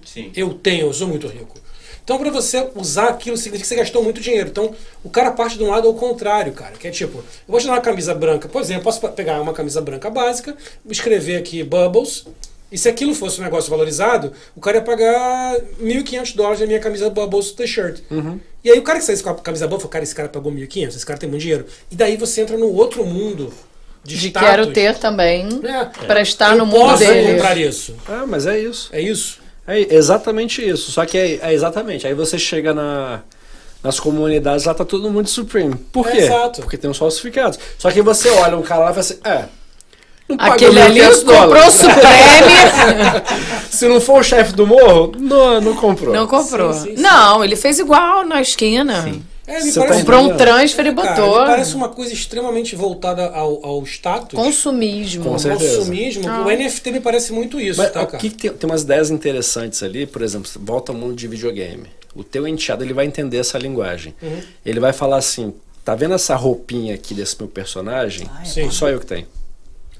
[0.04, 0.30] Sim.
[0.36, 1.58] Eu tenho, eu sou muito rico.
[2.06, 4.48] Então, para você usar aquilo, significa que você gastou muito dinheiro.
[4.48, 4.72] Então,
[5.02, 6.74] o cara parte de um lado ao contrário, cara.
[6.78, 8.48] Que é tipo, eu vou te dar uma camisa branca.
[8.48, 10.56] Por exemplo, eu posso pegar uma camisa branca básica,
[10.88, 12.24] escrever aqui Bubbles.
[12.70, 16.80] E se aquilo fosse um negócio valorizado, o cara ia pagar 1.500 dólares na minha
[16.80, 18.00] camisa Bubbles T-shirt.
[18.64, 20.50] E aí o cara que sai com a camisa Bubbles, fala, cara, esse cara pagou
[20.52, 21.64] 1.500, esse cara tem muito dinheiro.
[21.90, 23.52] E daí você entra no outro mundo
[24.02, 24.48] de, De status.
[24.50, 25.84] quero ter também, É.
[26.06, 27.34] pra estar eu no mundo posso dele.
[27.34, 27.94] comprar isso.
[28.08, 28.88] Ah, mas é isso.
[28.92, 29.38] É isso?
[29.66, 30.90] É exatamente isso.
[30.92, 32.06] Só que é, é exatamente.
[32.06, 33.22] Aí você chega na,
[33.82, 35.74] nas comunidades, lá tá todo mundo Supreme.
[35.92, 36.18] Por É, quê?
[36.18, 36.60] exato.
[36.62, 37.58] Porque tem os falsificados.
[37.78, 39.44] Só que você olha um cara lá e fala assim, é.
[40.28, 41.70] Não Aquele ali 1.500 comprou o.
[41.70, 42.02] Supreme,
[43.70, 46.12] Se não for o chefe do morro, não, não comprou.
[46.14, 46.72] não comprou.
[46.72, 47.02] Sim, sim, sim.
[47.02, 49.08] Não, ele fez igual na esquina.
[49.46, 51.40] É, me parece- tá Comprou um transfer e Cara, botou.
[51.42, 54.36] me parece uma coisa extremamente voltada ao, ao status.
[54.36, 55.22] Consumismo.
[55.24, 55.76] Com certeza.
[55.78, 56.28] consumismo.
[56.28, 56.40] Ah.
[56.44, 58.18] O NFT me parece muito isso, Mas tá, cara?
[58.18, 61.86] que tem, tem umas ideias interessantes ali, por exemplo, volta ao mundo de videogame.
[62.16, 64.12] O teu enteado ele vai entender essa linguagem.
[64.20, 64.40] Uhum.
[64.64, 65.54] Ele vai falar assim:
[65.84, 68.28] tá vendo essa roupinha aqui desse meu personagem?
[68.44, 68.68] Sim.
[68.72, 69.28] Só eu que tenho.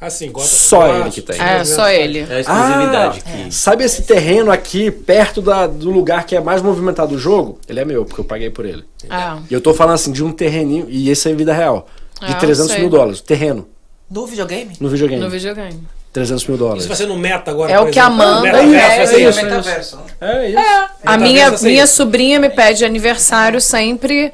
[0.00, 1.40] Assim, bota, Só bota- ele que tem.
[1.40, 2.26] É, só ele.
[2.28, 3.54] É a exclusividade que.
[3.54, 7.58] Sabe esse terreno aqui, perto da- do lugar que é mais movimentado do jogo?
[7.68, 8.84] Ele é meu, porque eu paguei por ele.
[9.08, 11.88] Ah, E eu tô falando assim, de um terreninho, e esse é vida real,
[12.20, 12.80] de Ah, eu 300 sei.
[12.82, 13.20] mil dólares.
[13.22, 13.66] Terreno,
[14.10, 14.76] No videogame?
[14.78, 15.22] no videogame.
[15.22, 15.80] no videogame.
[16.12, 16.80] 300 mil dólares.
[16.82, 17.72] Isso vai ser no meta agora.
[17.72, 19.38] É o que a Amanda vai ser É isso.
[19.38, 19.42] isso.
[19.44, 19.96] metaverso.
[19.96, 20.02] né?
[20.20, 20.58] É isso.
[20.58, 24.32] A Tá minha, minha sobrinha me pede aniversário sempre.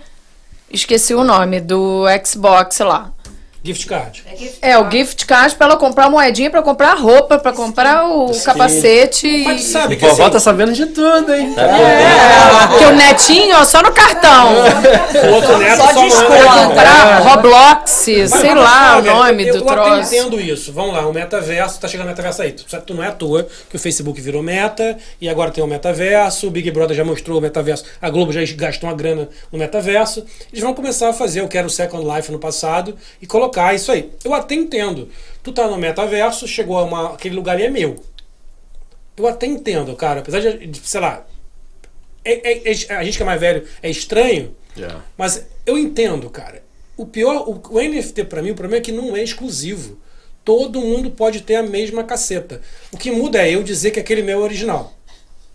[0.70, 3.12] Esqueci o nome do Xbox lá.
[3.64, 4.24] Gift card.
[4.60, 9.28] É, o gift card pra ela comprar moedinha, pra comprar roupa, pra comprar o capacete.
[9.28, 11.52] e- Mas sabe que Vovó assim, tá sabendo de tudo, hein?
[11.54, 14.52] Tá É, porque o netinho, ó, só no cartão.
[15.30, 16.66] o outro neto Só só de manda- escola.
[16.66, 20.14] Comprar Roblox, Mas, sei mas, lá o nome eu, do eu troço.
[20.14, 20.72] entendo isso.
[20.72, 22.50] Vamos lá, o metaverso, tá chegando o metaverso aí.
[22.50, 25.62] Tu, sabe, tu não é à toa que o Facebook virou meta e agora tem
[25.62, 29.28] o metaverso, o Big Brother já mostrou o metaverso, a Globo já gastou uma grana
[29.52, 30.24] no metaverso.
[30.52, 33.51] Eles vão começar a fazer o que era o Second Life no passado e colocar
[33.74, 34.10] isso aí.
[34.24, 35.08] Eu até entendo.
[35.42, 37.96] Tu tá no metaverso, chegou a uma, aquele lugar ali é meu.
[39.16, 40.20] Eu até entendo, cara.
[40.20, 41.26] Apesar de, de, sei lá,
[42.24, 45.02] é- é- é- a gente que é mais velho é estranho, Já.
[45.16, 46.62] mas eu entendo, cara.
[46.96, 49.98] O pior, o, o NFT pra mim, o problema é que não é exclusivo.
[50.44, 52.60] Todo mundo pode ter a mesma caceta.
[52.92, 54.92] O que muda é eu dizer que aquele meu é original.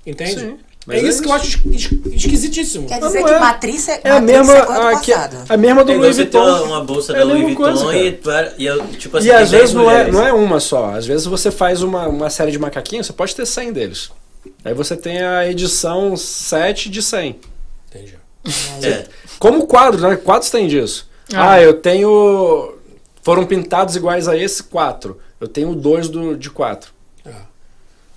[0.06, 0.40] Entende?
[0.40, 2.88] Sim, é mas é isso que eu acho es- es- esquisitíssimo.
[2.88, 3.40] Quer dizer que é.
[3.40, 4.60] Matriz é, É a mesma, é
[4.96, 6.64] a, que- a mesma do É Louis Vuitton.
[6.64, 8.56] uma bolsa É da Louis Vuitton coisa, e, cara.
[8.58, 10.96] e eu, tipo assim, E às 10 vezes não é, não é uma só.
[10.96, 14.10] Às vezes você faz uma, uma série de macaquinhos, você pode ter 100 deles.
[14.64, 17.38] Aí você tem a edição 7 de 100.
[17.90, 18.16] Entendi.
[18.82, 19.04] É.
[19.38, 20.16] Como quadros, né?
[20.16, 21.08] Quadros tem disso.
[21.34, 21.52] Ah.
[21.54, 22.76] Ah, eu tenho.
[23.22, 25.20] Foram pintados iguais a esse, quatro.
[25.40, 26.92] Eu tenho dois do, de quatro.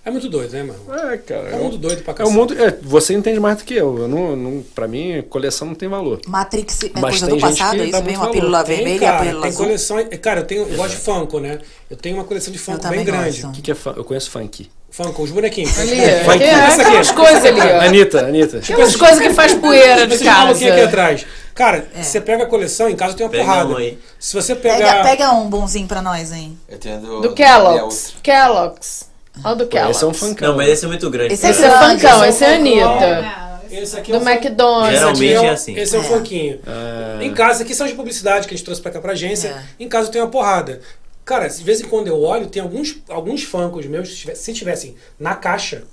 [0.04, 0.08] É.
[0.08, 0.80] É muito doido, né, mano?
[1.12, 1.50] É, cara.
[1.50, 2.36] É um mundo doido pra É o cacete.
[2.36, 2.54] mundo.
[2.64, 3.98] é, você entende mais do que eu.
[3.98, 6.20] eu não, não, pra mim, coleção não tem valor.
[6.26, 8.24] Matrix é Mas coisa do passado, que é isso mesmo?
[8.24, 8.64] A pílula.
[8.64, 9.64] Tem, vermelha e a pílula tem azul?
[9.66, 9.96] coleção.
[10.22, 11.58] Cara, eu, tenho, eu gosto de Funko, né?
[11.90, 13.44] Eu tenho uma coleção de Funko bem grande.
[13.46, 13.92] O que, que é fã?
[13.96, 14.70] Eu conheço funk.
[14.90, 15.78] Funko, os bonequinhos.
[15.78, 16.00] Ali, Funko.
[16.00, 16.80] é, é, Isso aqui.
[16.80, 17.80] aquelas coisas ali, ó.
[17.82, 18.58] Anitta, Anitta.
[18.58, 20.88] Aquelas coisas que faz poeira de Esses maluquinhos aqui casa.
[20.88, 21.26] atrás.
[21.54, 23.68] Cara, você pega a coleção, em casa tem uma Pega porrada.
[23.68, 23.98] um aí.
[24.18, 25.02] Se você Pega, pegar.
[25.02, 26.58] pega um bonzinho pra nós, hein?
[26.66, 28.14] Eu tenho do, Do Kellogg's.
[28.22, 29.09] Kellogg's.
[29.44, 30.18] Olha o do Pô, esse é um Kellogg's.
[30.20, 30.48] funkão.
[30.48, 31.34] Não, mas esse é muito grande.
[31.34, 32.54] Esse é Esse é grande, funkão, esse é um.
[32.54, 33.40] Anitta.
[33.70, 34.98] Esse aqui Do é um McDonald's.
[34.98, 35.76] Geralmente Esse aqui é um- assim.
[35.78, 36.04] Esse é um É.
[36.04, 36.60] funkinho.
[36.66, 37.18] Ah.
[37.22, 39.48] Em casa, aqui são de publicidade que a gente trouxe pra cá pra agência.
[39.48, 39.62] É.
[39.84, 40.80] Em casa eu tenho uma porrada.
[41.24, 45.36] Cara, de vez em quando eu olho, tem alguns, alguns funkos meus, se tivessem na
[45.36, 45.84] caixa,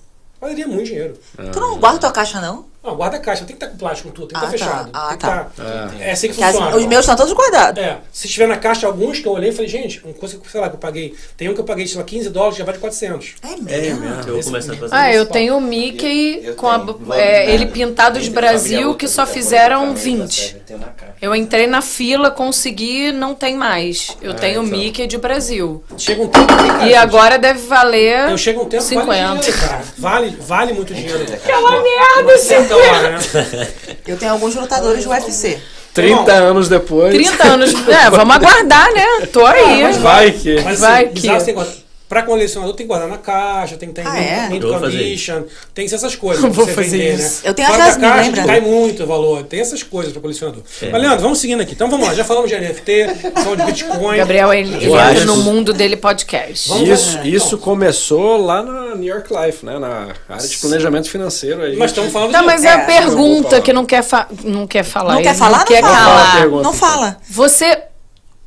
[0.41, 1.19] valeria muito dinheiro.
[1.53, 2.65] Tu não guarda tua caixa, não?
[2.87, 4.71] Não, guarda-caixa, tem que estar com plástico tudo, tem que Ah, estar tá.
[4.71, 4.89] fechado.
[4.93, 5.43] Ah, tem que tá.
[5.55, 6.77] tá- É assim que as- funciona.
[6.77, 7.83] os meus estão todos guardados.
[7.83, 10.61] É, se tiver na caixa alguns que eu olhei, falei, gente, uma coisa que, sei
[10.61, 11.13] lá, que eu paguei.
[11.35, 13.35] Tem um que eu paguei, sei lá, 15 dólares, já vale 400.
[13.43, 14.05] É mesmo?
[14.05, 15.19] Eu vou começar a fazer Ah, isso.
[15.19, 16.85] eu tenho o Mickey Eu com a,
[17.17, 20.53] é, ele Vamos- pintado de Brasil, que só fizeram coisa, 20.
[20.55, 21.13] eu tenho na caixa.
[21.21, 24.15] Eu entrei na fila, consegui, não tem mais.
[24.21, 24.77] Eu tenho o então.
[24.77, 25.83] Mickey de Brasil.
[25.97, 29.39] Chega um tempo cara, E agora deve valer eu chego um tempo que vale 50.
[29.41, 29.83] dinheiro, cara.
[29.97, 31.23] Vale, vale muito dinheiro.
[31.33, 33.67] Aquela merda, Certa hora, né?
[34.07, 35.59] Eu tenho alguns lutadores do UFC.
[35.93, 37.13] 30 anos depois.
[37.13, 37.73] 30 anos.
[37.87, 39.25] É, vamos aguardar, né?
[39.33, 39.81] Tô aí.
[39.83, 40.61] mas Vai que.
[40.61, 43.75] Mas Vai assim, que- bizarro, você tem que Pra colecionador tem que guardar na caixa,
[43.75, 44.49] tem que estar Ah, em é?
[44.49, 45.43] mint condition,
[45.73, 47.43] tem que ser essas coisas Eu pra vou você fazer vender, isso.
[47.43, 47.49] né?
[47.49, 48.45] Eu tenho a Fora da Jasmine, caixa, lembra?
[48.45, 49.43] cai muito o valor.
[49.43, 50.63] Tem essas coisas pra colecionador.
[50.89, 51.73] Mas, Leandro, vamos seguindo aqui.
[51.73, 54.17] Então vamos lá, já falamos de NFT, falamos de Bitcoin.
[54.17, 56.69] Gabriel, ele, ele entra no mundo dele podcast.
[56.69, 57.59] Vamos- Isso, é, isso então.
[57.59, 59.77] começou lá na New York Life, né?
[59.77, 61.61] Na área de planejamento financeiro.
[61.61, 61.75] Aí.
[61.75, 62.45] Mas estamos falando Tá, de...
[62.45, 65.11] mas é É, a vou pergunta que não quer, fa não quer falar.
[65.11, 65.57] Não ele quer falar?
[65.59, 66.45] Não quer fala.
[66.47, 66.73] Não então.
[66.73, 67.17] fala.
[67.29, 67.83] Você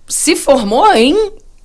[0.09, 1.15] se formou em,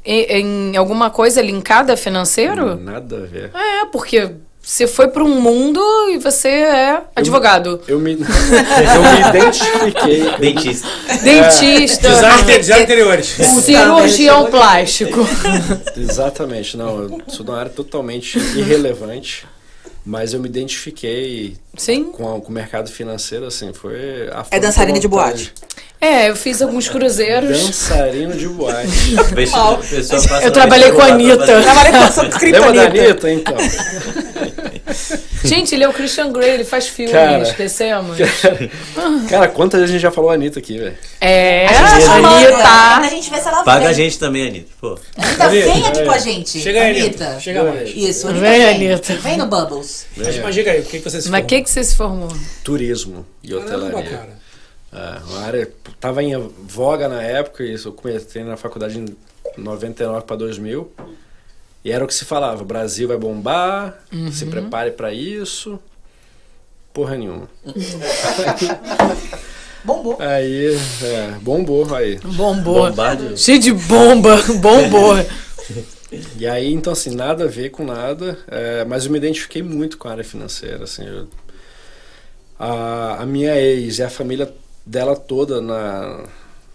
[0.05, 2.75] em, em alguma coisa linkada financeiro?
[2.75, 3.51] Nada a ver.
[3.53, 4.31] É, porque
[4.61, 5.79] você foi para um mundo
[6.09, 7.81] e você é advogado.
[7.87, 10.37] Eu me, eu me identifiquei.
[10.39, 10.87] Dentista.
[11.23, 12.09] Dentista.
[12.09, 13.27] Design, design interiores.
[13.63, 15.19] Cirurgião plástico.
[15.97, 17.01] Exatamente, não.
[17.03, 19.45] Eu sou de uma área totalmente irrelevante.
[20.07, 22.11] Mas eu me identifiquei Sim.
[22.11, 25.51] com, a- com o mercado financeiro, assim, foi a É dançarina de boate.
[26.05, 27.65] É, eu fiz alguns cruzeiros.
[27.65, 28.87] Dançarino de boate.
[29.51, 31.61] Passa Eu trabalhei com a Anitta.
[31.63, 32.81] Trabalhei com essa Lembra da.
[32.83, 33.55] Anitta, então?
[35.43, 37.43] Gente, ele é o Christian Grey, ele faz filmes, Cara.
[37.57, 38.17] descemos.
[39.29, 40.95] Cara, quantas vezes a gente já falou Anitta aqui, velho?
[41.21, 42.67] É, tá chamando, Anitta.
[42.67, 43.87] A gente vê se ela Paga vem.
[43.89, 44.71] a gente também, Anitta.
[44.79, 44.97] Pô.
[45.17, 46.59] Anitta, vem aqui com a gente.
[46.59, 47.25] Chega aí, Anitta.
[47.25, 47.39] Anitta.
[47.41, 47.89] Chega mais.
[47.95, 48.45] Isso, Anitta.
[48.45, 48.89] Vem, vem.
[48.91, 49.13] Anitta.
[49.15, 50.05] Vem no Bubbles.
[50.17, 51.47] Mas, mas diga aí, o que, que você se Mas o formou?
[51.47, 52.29] que, que você se formou?
[52.63, 54.09] Turismo e Caramba, hotelaria.
[54.17, 54.44] cara.
[54.95, 55.69] É, uma área
[55.99, 59.05] tava em voga na época, isso eu comecei na faculdade em
[59.57, 60.89] 99 para 2000.
[61.83, 65.77] E era o que se falava, o Brasil vai bombar, se prepare para isso.
[66.93, 67.49] Porra nenhuma.
[69.83, 70.17] Bombou.
[70.19, 72.17] Aí, é, bombou aí.
[72.17, 72.89] Bombou.
[72.89, 73.37] Bombarde.
[73.39, 75.15] Cheio de bomba, bombou.
[76.37, 79.97] E aí, então, assim, nada a ver com nada, é, mas eu me identifiquei muito
[79.97, 81.05] com a área financeira, assim.
[81.05, 81.27] eu-
[82.57, 84.49] a, a minha ex e a família
[84.85, 86.23] dela toda na,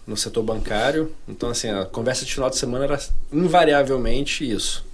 [0.05, 2.99] no setor bancário, então, assim, a conversa de final de semana era
[3.31, 4.85] invariavelmente isso.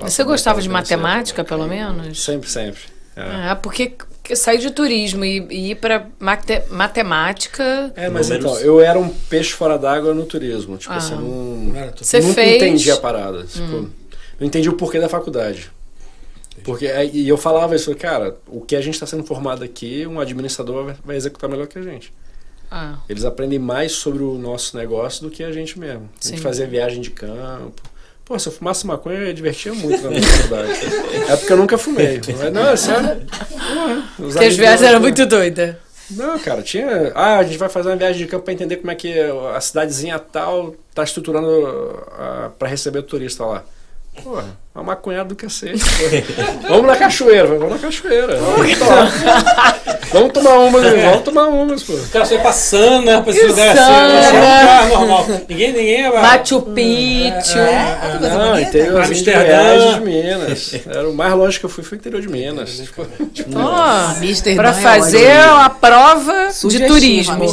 [0.00, 2.22] Você gostava de matemática, pelo menos?
[2.22, 2.80] Sempre, sempre.
[3.16, 3.22] É.
[3.50, 3.92] Ah, porque
[4.24, 7.92] que sair de turismo e, e ir pra mate- matemática.
[7.94, 8.52] É, mas Números.
[8.52, 10.76] então, eu era um peixe fora d'água no turismo.
[10.78, 10.96] Tipo Ah.
[10.96, 11.94] assim, não, Não era.
[11.96, 12.52] Você nunca fez.
[12.54, 12.56] Hum.
[12.66, 13.44] entendi a parada.
[13.44, 13.72] Tipo,
[14.40, 15.70] não entendi o porquê da faculdade.
[16.64, 20.06] Porque, aí- e eu falava isso, cara, o que a gente está sendo formado aqui,
[20.06, 22.12] um administrador vai- vai executar melhor que a gente.
[22.76, 26.08] Ah, Eles aprendem mais sobre o nosso negócio do que a gente mesmo.
[26.20, 26.42] A gente Sim.
[26.42, 27.80] fazia viagem de campo.
[28.24, 30.72] Pô, se eu fumasse maconha, eu divertia muito na minha faculdade.
[31.30, 32.20] É porque eu nunca fumei.
[32.26, 33.22] Mas, não, é sério.
[34.16, 35.76] Porque as viagens eram muito doidas.
[36.10, 37.12] não, cara, tinha.
[37.14, 39.12] Ah, a gente vai fazer uma viagem de campo pra entender como é que
[39.54, 41.46] a cidadezinha tal tá estruturando
[42.18, 43.64] ah, pra receber o turista lá.
[44.22, 45.82] Porra, uma maconhada do cacete.
[46.68, 48.36] vamos na cachoeira, vamos na cachoeira.
[48.36, 49.10] Vamos tomar,
[50.12, 51.92] vamos tomar umas, vamos tomar umas, pô.
[51.92, 53.20] O cara foi passando, né?
[53.20, 53.78] Pra esse lugar assim.
[53.78, 54.18] Sana.
[54.18, 55.26] Achei um lugar normal.
[55.48, 56.10] Ninguém, ninguém é.
[56.22, 57.58] Machu Picchu.
[57.58, 58.68] É, que coisa Não, bonita.
[58.68, 59.94] interiorzinho de Amsterdã.
[59.94, 60.74] De Minas.
[60.86, 62.82] Era o mais longe que eu fui, foi o interior de Minas.
[63.32, 67.44] Tipo, Amsterdã pra é fazer a prova de turismo.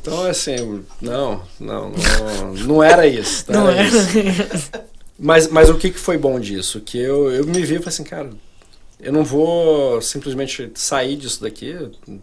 [0.00, 3.44] Então, assim, não, não, não, não era isso.
[3.48, 4.70] Não, Não era era isso.
[5.18, 6.80] Mas, mas o que, que foi bom disso?
[6.80, 8.30] Que eu, eu me vi e falei assim, cara,
[9.00, 11.74] eu não vou simplesmente sair disso daqui,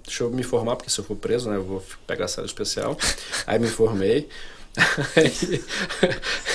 [0.05, 2.97] deixa eu me formar, porque se eu for preso, né, eu vou pegar cela especial.
[3.45, 4.27] Aí me formei.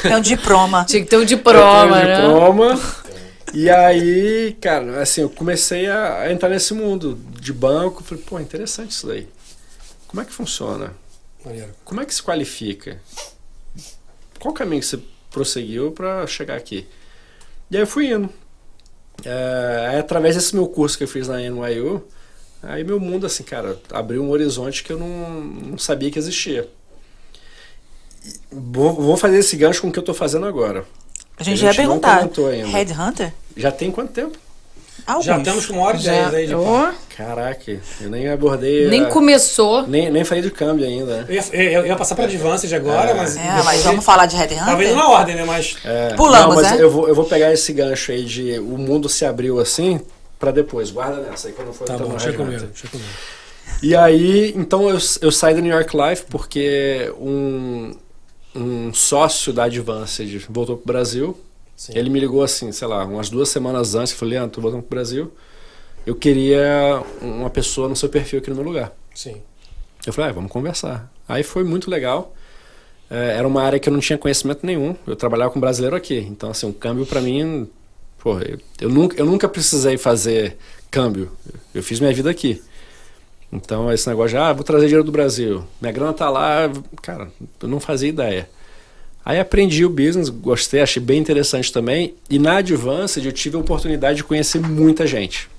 [0.05, 0.85] É um diploma.
[0.85, 2.21] Tinha que ter um eu diploma, né?
[2.21, 2.81] diploma.
[3.55, 8.03] E aí, cara, assim, eu comecei a, a entrar nesse mundo de banco.
[8.03, 9.29] Falei, pô, interessante isso daí.
[10.07, 10.93] Como é que funciona?
[11.85, 13.01] Como é que se qualifica?
[14.39, 15.01] Qual caminho que você
[15.31, 16.87] prosseguiu para chegar aqui?
[17.71, 18.29] E aí eu fui indo.
[19.25, 22.05] É, através desse meu curso que eu fiz na NYU,
[22.63, 26.69] aí meu mundo, assim, cara, abriu um horizonte que eu não, não sabia que existia.
[28.51, 30.85] Vou, vou fazer esse gancho com o que eu tô fazendo agora.
[31.37, 32.19] A gente A já ia gente perguntar.
[32.49, 32.69] ainda.
[32.69, 33.33] Headhunter?
[33.57, 34.39] Já tem quanto tempo?
[35.09, 35.25] Alguns.
[35.25, 36.55] Já estamos com uma hora e dez aí de.
[36.55, 38.89] Ó, Caraca, eu nem abordei.
[38.89, 39.87] nem a- começou.
[39.87, 41.25] nem, nem falei de câmbio ainda?
[41.29, 43.37] Eu ia, eu ia passar pra Advanced agora, mas.
[43.37, 44.95] É, mas vamos falar de Tava indo Headhunter?
[44.97, 45.45] na ordem, né?
[45.45, 45.77] Mas.
[45.85, 46.83] É, Pulamos, não, mas né?
[46.83, 49.99] eu vou, eu vou pegar esse gancho aí de o mundo se abriu assim
[50.39, 50.91] pra depois.
[50.91, 52.57] Guarda nessa aí quando for Tá bom, deixa Red comigo.
[52.57, 52.69] Hunter.
[52.69, 53.09] Deixa comigo.
[53.83, 57.93] E aí, então eu, eu saí da New York Life porque um,
[58.55, 61.39] um sócio da Advanced voltou pro Brasil.
[61.79, 61.93] Sim.
[61.95, 64.83] Ele me ligou assim, sei lá, umas duas semanas antes, eu falei, Leandro, tô voltando
[64.83, 65.33] pro Brasil.
[66.05, 68.93] Eu queria uma pessoa no seu perfil aqui no meu lugar.
[69.15, 69.41] Sim.
[70.05, 71.09] Eu falei, ah, vamos conversar.
[71.29, 72.35] Aí foi muito legal.
[73.09, 74.97] É, era uma área que eu não tinha conhecimento nenhum.
[75.07, 76.19] Eu trabalhava com brasileiro aqui.
[76.19, 77.71] Então, assim, um câmbio para mim.
[78.19, 80.57] Pô, eu, eu, nunca, eu nunca precisei fazer
[80.91, 81.31] câmbio.
[81.73, 82.61] Eu fiz minha vida aqui.
[83.53, 85.65] Então, esse negócio de, ah, vou trazer dinheiro do Brasil.
[85.81, 86.69] Minha grana tá lá.
[87.01, 87.31] Cara,
[87.63, 88.51] eu não fazia ideia.
[89.29, 92.15] Aí aprendi o business, gostei, achei bem interessante também.
[92.31, 95.51] E na Advanced eu tive a oportunidade de conhecer muita gente.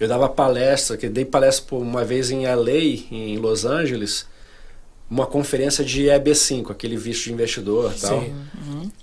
[0.00, 4.26] Eu dava palestra, que dei palestra por uma vez em LA, em Los Angeles,
[5.08, 8.20] uma conferência de EB5, aquele visto de investidor e tal.
[8.20, 8.34] Sim.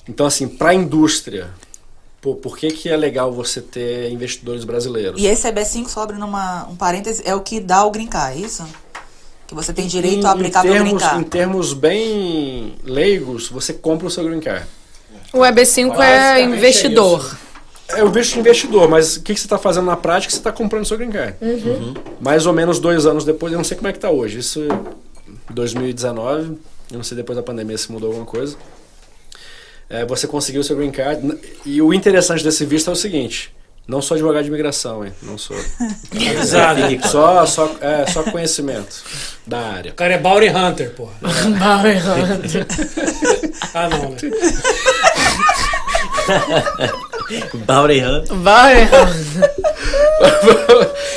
[0.09, 1.51] Então, assim, para a indústria,
[2.19, 5.21] pô, por que, que é legal você ter investidores brasileiros?
[5.21, 8.37] E esse EB5, só abrindo uma, um parêntese, é o que dá o green card,
[8.37, 8.67] é isso?
[9.51, 11.19] Que você tem direito Em- a aplicar o green termos, card.
[11.19, 14.65] em termos bem leigos, você compra o seu green card.
[15.33, 17.37] O EB5 é é investidor.
[17.89, 20.31] É o visto de investidor, mas o que, que você está fazendo na prática?
[20.31, 21.35] Você está comprando o seu green card.
[22.21, 24.39] Mais ou menos dois anos depois, eu não sei como é que está hoje.
[24.39, 24.65] Isso
[25.49, 26.57] 2019,
[26.89, 28.55] eu não sei depois da pandemia se mudou alguma coisa.
[29.89, 31.37] É, você conseguiu o seu green card.
[31.65, 33.53] E o interessante desse visto é o seguinte:
[33.91, 35.11] não sou advogado de imigração, hein?
[35.21, 35.57] Não sou.
[36.15, 36.87] Exato.
[36.87, 37.45] Fique claro.
[37.45, 39.03] Só, só, é, só conhecimento
[39.45, 39.91] da área.
[39.91, 41.11] O cara é Bounty Hunter, porra.
[43.73, 44.17] Ah, não, né?
[47.37, 48.27] Hunt.
[48.29, 48.87] Vai.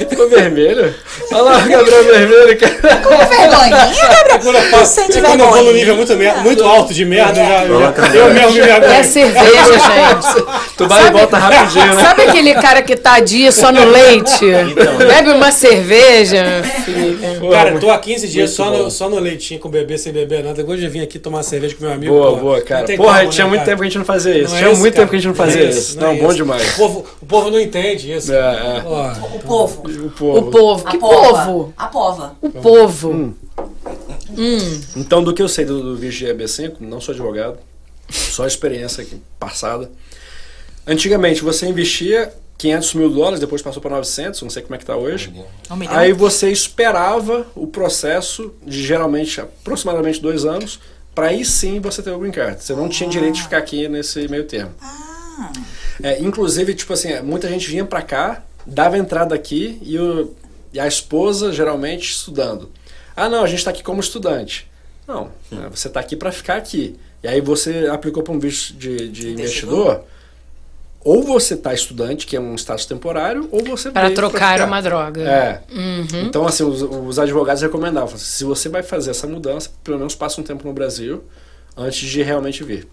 [0.09, 0.95] Ficou vermelho?
[1.32, 2.97] Olha lá o Gabriel vermelho, cara.
[2.97, 4.39] Com vergonhinha, Gabriel?
[4.41, 6.12] Quando eu e quando eu vou no nível muito,
[6.43, 9.05] muito alto de merda, eu já, já, eu mesmo me É vergonho.
[9.05, 10.45] cerveja, gente.
[10.77, 12.03] Tu vai e volta rapidinho, né?
[12.03, 14.45] Sabe aquele cara que tá dia só no leite?
[14.45, 14.97] Então.
[14.99, 16.62] Bebe uma cerveja.
[17.51, 18.85] Cara, eu tô há 15 dias só bom.
[18.85, 20.55] no, só no leitinho com bebê sem beber nada.
[20.55, 22.12] Depois de vir aqui tomar cerveja com meu amigo.
[22.12, 22.97] Boa, porra, boa, cara.
[22.97, 23.70] Porra, como, tinha né, muito cara?
[23.70, 24.51] tempo que a gente não fazia isso.
[24.51, 25.03] Não é tinha esse, muito cara.
[25.03, 25.99] tempo que a gente não é fazia esse, isso.
[26.05, 26.36] Não é bom esse.
[26.36, 26.74] demais.
[26.74, 28.32] O povo, o povo não entende isso.
[28.32, 28.82] É, é.
[28.85, 29.82] Ó, O povo.
[29.89, 30.39] O povo.
[30.39, 30.85] O povo.
[30.85, 31.74] Que povo?
[31.76, 32.36] A pova.
[32.40, 33.35] O povo.
[34.97, 37.59] Então, do que eu sei do, do visto de EB5, não sou advogado,
[38.10, 39.90] só experiência aqui, passada.
[40.86, 44.85] Antigamente, você investia 500 mil dólares, depois passou para 900, não sei como é que
[44.85, 45.32] tá hoje.
[45.70, 45.89] Um.
[45.89, 50.78] Aí você esperava o processo de geralmente aproximadamente dois anos,
[51.14, 52.62] para aí sim você ter o green card.
[52.62, 54.72] Você não tinha direito de ficar aqui nesse meio termo.
[54.81, 55.14] Ah,
[56.02, 60.35] É, inclusive, tipo assim, muita gente vinha pra cá, dava entrada aqui e, o-
[60.73, 62.70] e a esposa geralmente estudando.
[63.16, 64.69] Ah, não, a gente tá aqui como estudante.
[65.06, 66.97] Não, né, você tá aqui pra ficar aqui.
[67.23, 70.02] E aí você aplicou para um visto de, de Investidor.
[71.05, 74.66] Ou você tá estudante, que é um status temporário, ou você Para pra trocar ficar.
[74.66, 75.20] uma droga.
[75.23, 75.61] É.
[75.70, 76.23] Uhum.
[76.27, 80.15] Então, assim, os, os advogados recomendavam, assim, se você vai fazer essa mudança, pelo menos
[80.15, 81.23] passa um tempo no Brasil
[81.77, 82.89] antes de realmente vir.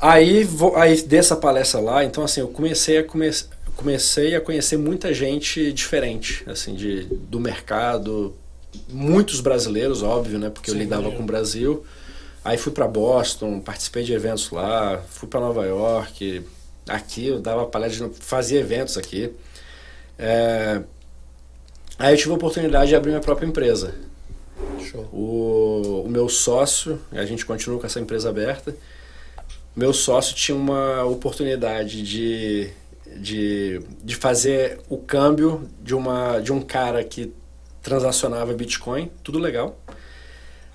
[0.00, 3.30] Aí, vou, aí dessa palestra lá, então assim, eu comecei a, come,
[3.76, 8.34] comecei a conhecer muita gente diferente, assim, de, do mercado,
[8.88, 11.18] muitos brasileiros, óbvio, né, porque eu Sim, lidava imagino.
[11.18, 11.84] com o Brasil.
[12.42, 16.42] Aí fui para Boston, participei de eventos lá, fui para Nova York,
[16.88, 19.30] aqui eu dava palestra, fazia eventos aqui.
[20.18, 20.80] É,
[22.00, 23.94] Aí eu tive a oportunidade de abrir minha própria empresa.
[24.90, 25.02] Show.
[25.12, 28.74] O, o meu sócio, a gente continua com essa empresa aberta,
[29.74, 32.70] meu sócio tinha uma oportunidade de,
[33.16, 37.32] de, de fazer o câmbio de, uma, de um cara que
[37.82, 39.78] transacionava Bitcoin, tudo legal.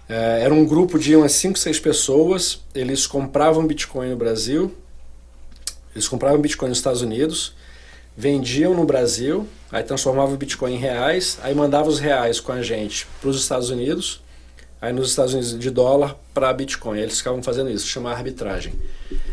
[0.08, 4.74] É, era um grupo de umas 5, 6 pessoas, eles compravam Bitcoin no Brasil,
[5.94, 7.56] eles compravam Bitcoin nos Estados Unidos,
[8.16, 12.62] vendiam no Brasil, aí transformavam o Bitcoin em reais, aí mandavam os reais com a
[12.62, 14.22] gente para os Estados Unidos,
[14.86, 17.00] aí nos Estados Unidos de dólar para Bitcoin.
[17.00, 18.74] Eles ficavam fazendo isso, chama arbitragem.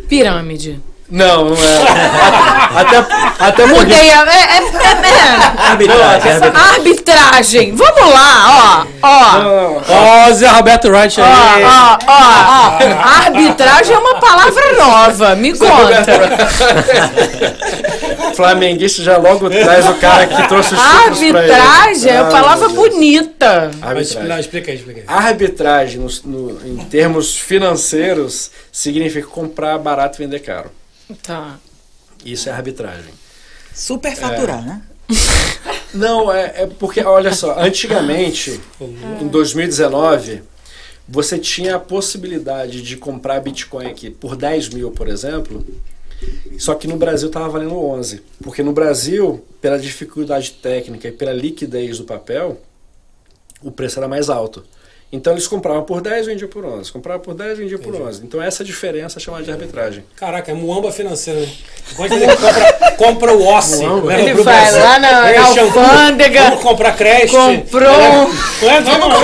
[0.08, 0.80] Pirâmide.
[1.10, 1.82] Não, não é.
[2.80, 2.96] até,
[3.38, 3.80] até porque.
[3.80, 4.22] Mudei a.
[4.22, 6.34] É, é, é, Arbitragem, é.
[6.34, 6.70] arbitragem.
[6.72, 7.76] Arbitragem.
[7.76, 9.06] Vamos lá, ó.
[9.06, 9.82] Ó.
[9.88, 11.64] Ó, Zé Roberto Wright Ó, aí.
[11.64, 12.78] ó, ó.
[13.26, 15.36] Arbitragem é uma palavra nova.
[15.36, 16.06] Me conta.
[18.34, 21.52] Flamenguista já logo traz o cara que trouxe os títulos pra ele.
[21.52, 22.90] Arbitragem é Ah, uma palavra meu Deus.
[22.94, 23.70] bonita.
[23.80, 24.28] Arbitragem.
[24.28, 25.06] não, explica aí, explica aí.
[25.08, 30.70] Arbitragem, no, no- em termos financeiros, significa comprar barato e vender caro.
[31.22, 31.56] Tá.
[32.24, 33.12] Isso é arbitragem.
[33.74, 34.82] super faturar, né?
[35.94, 38.58] Não, é, é porque, olha só, antigamente,
[39.20, 40.42] em 2019,
[41.08, 45.66] você tinha a possibilidade de comprar Bitcoin aqui por 10 mil, por exemplo,
[46.58, 48.22] Só que no Brasil estava valendo 11.
[48.42, 52.60] Porque no Brasil, pela dificuldade técnica e pela liquidez do papel,
[53.62, 54.64] o preço era mais alto.
[55.14, 56.90] Então eles compravam por 10 vendiam por 11.
[56.90, 58.22] Compravam por 10 vendiam por 11.
[58.24, 60.02] Então essa diferença é chamada de arbitragem.
[60.16, 61.38] Caraca, é muamba financeira.
[61.40, 61.48] né?
[61.94, 63.84] Compra, compra o Ossi.
[63.84, 64.80] Leva Ele vai Brasil.
[64.82, 67.36] lá na- shampoo, alfândega, Vamos comprar creche.
[67.36, 69.20] comprou um- Não é, não, não.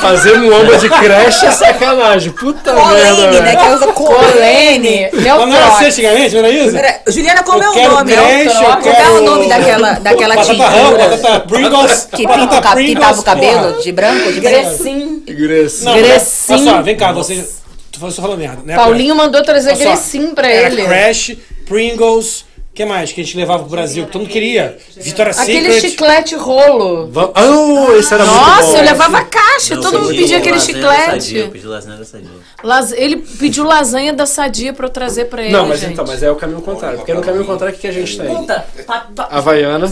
[0.00, 2.32] Fazer muamba de creche é sacanagem.
[2.32, 2.88] Puta merda.
[2.90, 3.40] Colene, né?
[3.40, 3.58] velho.
[3.58, 6.72] Que usa Colene, Mas não era assim antigamente, não era isso?
[6.72, 8.12] Pera, Juliana, qual é Eu o quero nome?
[8.12, 12.08] creche, eu Qual é quero- o nome daquela, daquela Batata tintura Ram, batata Pringles.
[12.12, 13.82] que batata pintava o cabelo porra.
[13.82, 14.32] de branco?
[14.32, 14.40] De?
[14.40, 15.22] Grecim.
[15.26, 15.76] Igreja.
[15.84, 16.58] Não, Grecinho.
[16.58, 17.46] olha só, vem cá, você.
[17.92, 18.74] Tu falou merda, né?
[18.76, 20.84] Paulinho mandou trazer Grecim pra era ele.
[20.86, 21.36] Crash,
[21.66, 22.46] Pringles,
[22.80, 24.06] que mais que a gente levava pro Brasil?
[24.06, 24.78] Que todo mundo queria.
[24.96, 25.32] Aquele
[25.72, 25.80] Secret.
[25.80, 27.10] chiclete rolo.
[27.34, 28.46] Ah, esse era muito bom.
[28.46, 31.50] Nossa, eu levava caixa, Não, todo mundo pedi pedia aquele Sadia, Eu chiclete.
[31.52, 32.30] pedi lasanha da sadia.
[32.62, 35.52] Las- Ele pediu lasanha da sadia pra eu trazer pra ele.
[35.52, 35.92] Não, mas gente.
[35.92, 36.98] então, mas é o caminho contrário.
[36.98, 38.34] Porque no caminho contrário, o que que a gente tem?
[38.34, 39.86] Puta, pa- pa- Havaiana.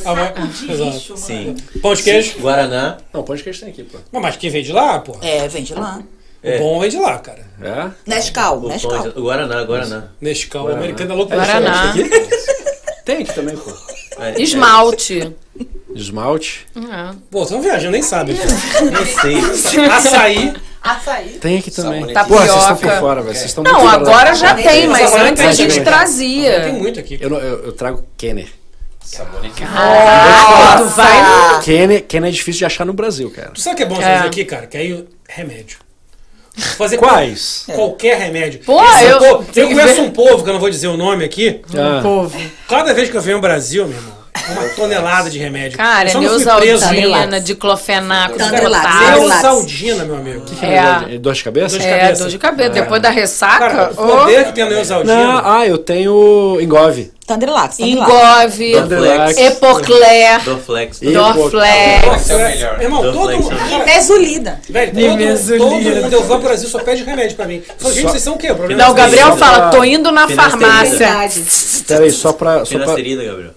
[1.17, 1.57] Sim.
[1.83, 2.39] Pão de queijo.
[2.39, 2.97] Guaraná.
[3.13, 3.99] Não, pão de queijo tem aqui, pô.
[4.13, 5.17] Não, mas quem veio de lá, pô.
[5.21, 6.01] É, vem de lá.
[6.43, 6.57] É.
[6.57, 7.47] O bom vem de lá, cara.
[7.61, 7.91] É?
[8.07, 9.11] Nescau, O Nescau.
[9.17, 10.05] Guaraná, Guaraná.
[10.21, 10.81] Nescau, o Guaraná.
[10.85, 11.95] americano é louco Guaraná.
[13.09, 13.73] Tem aqui também, pô.
[14.19, 15.35] É, Esmalte.
[15.95, 16.67] Esmalte.
[16.77, 17.15] É.
[17.31, 18.33] Pô, você não viaja, nem sabe.
[18.39, 19.07] é, Não
[19.57, 19.85] sei.
[19.87, 20.55] Açaí.
[20.83, 21.39] Açaí.
[21.41, 22.07] Tem aqui também.
[22.13, 22.27] Tapioca.
[22.29, 23.35] Pô, vocês estão por fora, velho.
[23.35, 25.75] Vocês estão muito Não, fora da- agora já tem, mas antes a gente também.
[25.77, 26.73] Tem trazia.
[26.75, 27.17] muito aqui.
[27.19, 28.49] Eu, não- eu, eu trago Kenner.
[29.75, 31.63] Ah, tu vai.
[31.65, 33.53] Kenner, Kenner é difícil de achar no Brasil, cara.
[33.53, 34.17] Tu sabe o que é bom você É.
[34.17, 34.67] fazer aqui, cara?
[34.67, 35.79] Que aí, remédio.
[36.77, 37.65] Fazer Quais?
[37.75, 38.61] qualquer remédio.
[38.67, 40.01] Pô, Esse eu- povo- eu que conheço ver.
[40.01, 41.61] um povo, que eu não vou dizer o nome aqui.
[41.77, 42.39] Ah, Povo.
[42.69, 45.77] Cada vez que eu venho ao Brasil, meu irmão, é uma tonelada de remédio.
[45.79, 48.39] Cara, Neusaldina, diclofenaco.
[48.39, 50.45] Neusaldina, meu amigo.
[50.63, 51.77] É, Dor de cabeça?
[51.77, 52.23] Dor de é, cabeça.
[52.25, 52.75] dor de cabelo.
[52.75, 55.15] Depois da ressaca, Cara, o poder que tem a Neusaldina.
[55.17, 57.13] Não, ah, eu tenho Engove.
[57.81, 59.39] Engove, Tandrelax.
[59.39, 61.01] Epocler, Dorflex.
[61.01, 62.31] Dorflex.
[62.31, 63.57] é o irmão, todo mundo.
[63.71, 64.61] é Mesulida.
[64.69, 64.93] Velho,
[65.59, 67.63] todo, mundo eu vou ao Brasil só pede remédio pra mim.
[67.79, 68.51] Fala, gente, vocês são o quê?
[68.51, 71.09] O problema Não, é o Gabriel fala, tô indo na farmácia.
[71.87, 72.65] Peraí, só pra.
[72.65, 72.67] Só pra...
[72.67, 73.53] Finasterida, Gabriel.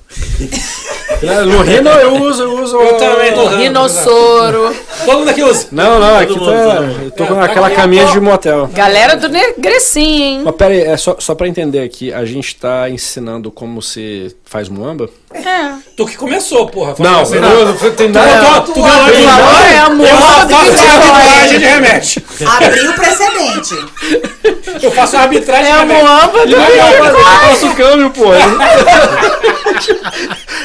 [1.22, 2.78] No Rino eu uso, eu uso.
[2.78, 3.60] Eu também tô usando.
[3.60, 4.76] Rinossoro.
[5.06, 5.68] Todo mundo aqui usa.
[5.72, 6.40] Não, não, aqui tá.
[6.40, 7.04] mundo.
[7.04, 8.70] Eu tô com aquela caminha de motel.
[8.74, 10.42] Galera do Negrecinho, hein?
[10.44, 14.36] Mas pera aí, é só, só pra entender aqui, a gente tá ensinando como se
[14.44, 15.08] faz muamba?
[15.34, 15.72] É.
[15.96, 16.96] Tu que começou, porra.
[17.00, 18.42] Não, você eu não tem nada.
[18.42, 21.60] Não, tu, tu deu Tu falou, é a Eu faço arbitragem Bitcoin.
[21.60, 22.24] de remédio.
[22.48, 23.76] Abriu o precedente.
[24.82, 26.04] Eu faço arbitragem É de a remédio.
[26.06, 27.24] muamba do Eu Bitcoin.
[27.24, 28.26] faço o câmbio, pô.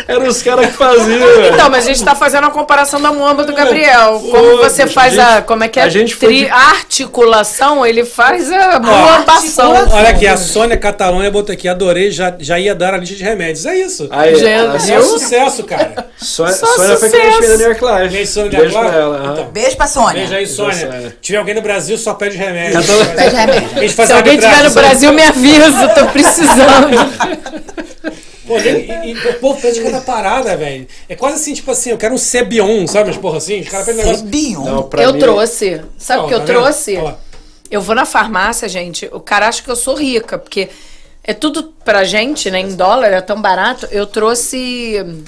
[0.08, 1.44] Eram os caras que faziam.
[1.52, 4.20] Então, mas a gente tá fazendo a comparação da muamba do Gabriel.
[4.30, 5.42] Como você faz a.
[5.42, 5.82] Como é que é?
[5.82, 9.72] a gente Tri- de- articulação, ele faz a muambação.
[9.90, 13.24] Olha aqui, a Sônia Catalônia botou aqui, adorei, já, já ia dar a lista de
[13.24, 13.66] remédios.
[13.66, 14.06] É isso.
[14.10, 16.08] Aí, A É um sucesso, cara.
[16.18, 17.38] Sônia, Só Sônia foi cliente sucesso.
[17.40, 18.12] minha da New York Live.
[18.14, 18.90] Beijo, Sônia Beijo Gabriel.
[18.92, 19.16] pra ela.
[19.18, 19.32] aham.
[19.32, 20.12] Então, Beijo pra Sônia.
[20.14, 20.74] Beijo aí, Sônia.
[20.92, 21.08] Sônia.
[21.10, 22.80] Se tiver alguém no Brasil, só pede remédio.
[23.14, 23.68] Pede remédio.
[23.76, 24.74] A gente faz Se alguém estiver arbitragem, no.
[24.74, 26.96] Brasil, me avisa, tô precisando.
[28.46, 30.86] Pô, e, e, o povo pede cada parada, velho.
[31.08, 33.08] É quase assim, tipo assim, eu quero um Cebion, sabe?
[33.08, 34.24] Mas porra assim, os caras pedem negócio.
[34.24, 34.64] Cebion.
[34.64, 35.80] Não, pra Eu mim- trouxe.
[35.98, 36.56] Sabe o que eu tá vendo?
[36.60, 36.92] trouxe?
[36.96, 37.18] Olha lá.
[37.68, 39.08] Eu vou na farmácia, gente.
[39.12, 40.68] O cara acha que eu sou rica, porque
[41.26, 42.60] é tudo pra gente, né?
[42.60, 43.86] Em dólar, é tão barato.
[43.90, 45.24] Eu trouxe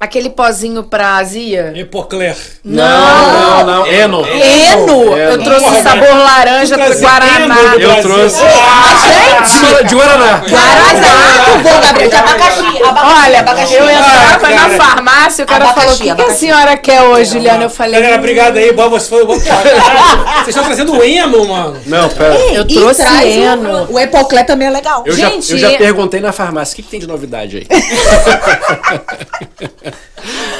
[0.00, 1.72] aquele pozinho pra azia.
[1.76, 2.36] Epocler.
[2.64, 3.86] Não, não, não.
[3.86, 4.24] Eno.
[4.26, 5.16] Eno!
[5.16, 7.58] Eu trouxe Porra, sabor laranja Tu pro trazia Guaraná.
[7.58, 8.02] Eno do Eu Brasil.
[8.10, 8.38] trouxe.
[8.38, 9.84] Gente!
[9.88, 10.42] De Guaraná.
[10.48, 11.48] Guaraná!
[11.48, 12.10] Muito bom, Gabriel.
[12.10, 12.82] De abacaxi.
[12.82, 13.74] abacaxi Olha, abacaxi.
[13.74, 17.02] eu entrava Ah, na farmácia, o cara Abacaxi, falou: o que, que a senhora quer
[17.02, 17.64] hoje, Juliana?
[17.64, 18.00] Eu falei.
[18.00, 19.24] Galera, obrigado aí, Bob, você foi.
[19.26, 21.76] Vocês estão trazendo emo, mano.
[21.86, 22.34] Não, pera.
[22.52, 23.86] Eu E trouxe Eno.
[23.90, 25.02] O Epoclé também é legal.
[25.06, 27.66] Eu, Gente, já, eu já perguntei na farmácia, o que, que tem de novidade aí?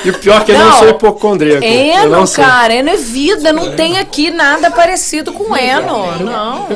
[0.05, 0.79] e o pior é que eu não Não.
[0.79, 1.65] sou hipocondríaco.
[1.65, 2.45] eu Eno, não sou.
[2.45, 3.53] cara, Eno é vida.
[3.53, 6.17] Não tem aqui nada parecido com Eno.
[6.21, 6.69] Não.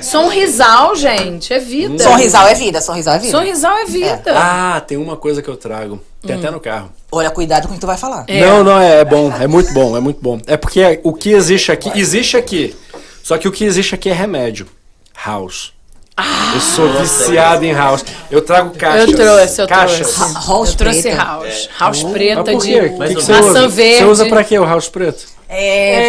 [0.00, 2.02] Sonrisal, gente, é vida.
[2.02, 3.30] Sonrisal é vida, sonrisal é vida.
[3.32, 4.34] Sonrisal é vida.
[4.36, 6.00] Ah, tem uma coisa que eu trago.
[6.24, 6.90] Tem até no carro.
[7.10, 8.24] Olha, cuidado com o que tu vai falar.
[8.28, 8.40] É.
[8.40, 9.32] Não, não, é, é bom.
[9.40, 10.40] É muito bom, é muito bom.
[10.46, 12.74] É porque o que existe aqui, existe aqui.
[13.22, 14.66] Só que o que existe aqui é remédio.
[15.24, 15.72] House.
[16.54, 18.04] Eu sou viciado em house.
[18.30, 19.08] Eu trago caixas.
[19.10, 20.12] Eu trouxe, eu caixas.
[20.14, 20.34] trouxe.
[20.46, 21.16] House Eu trouxe preta.
[21.22, 21.68] house.
[21.78, 23.98] House Mas preta de maçã verde.
[23.98, 25.24] Você usa pra quê o house preto?
[25.52, 26.08] É.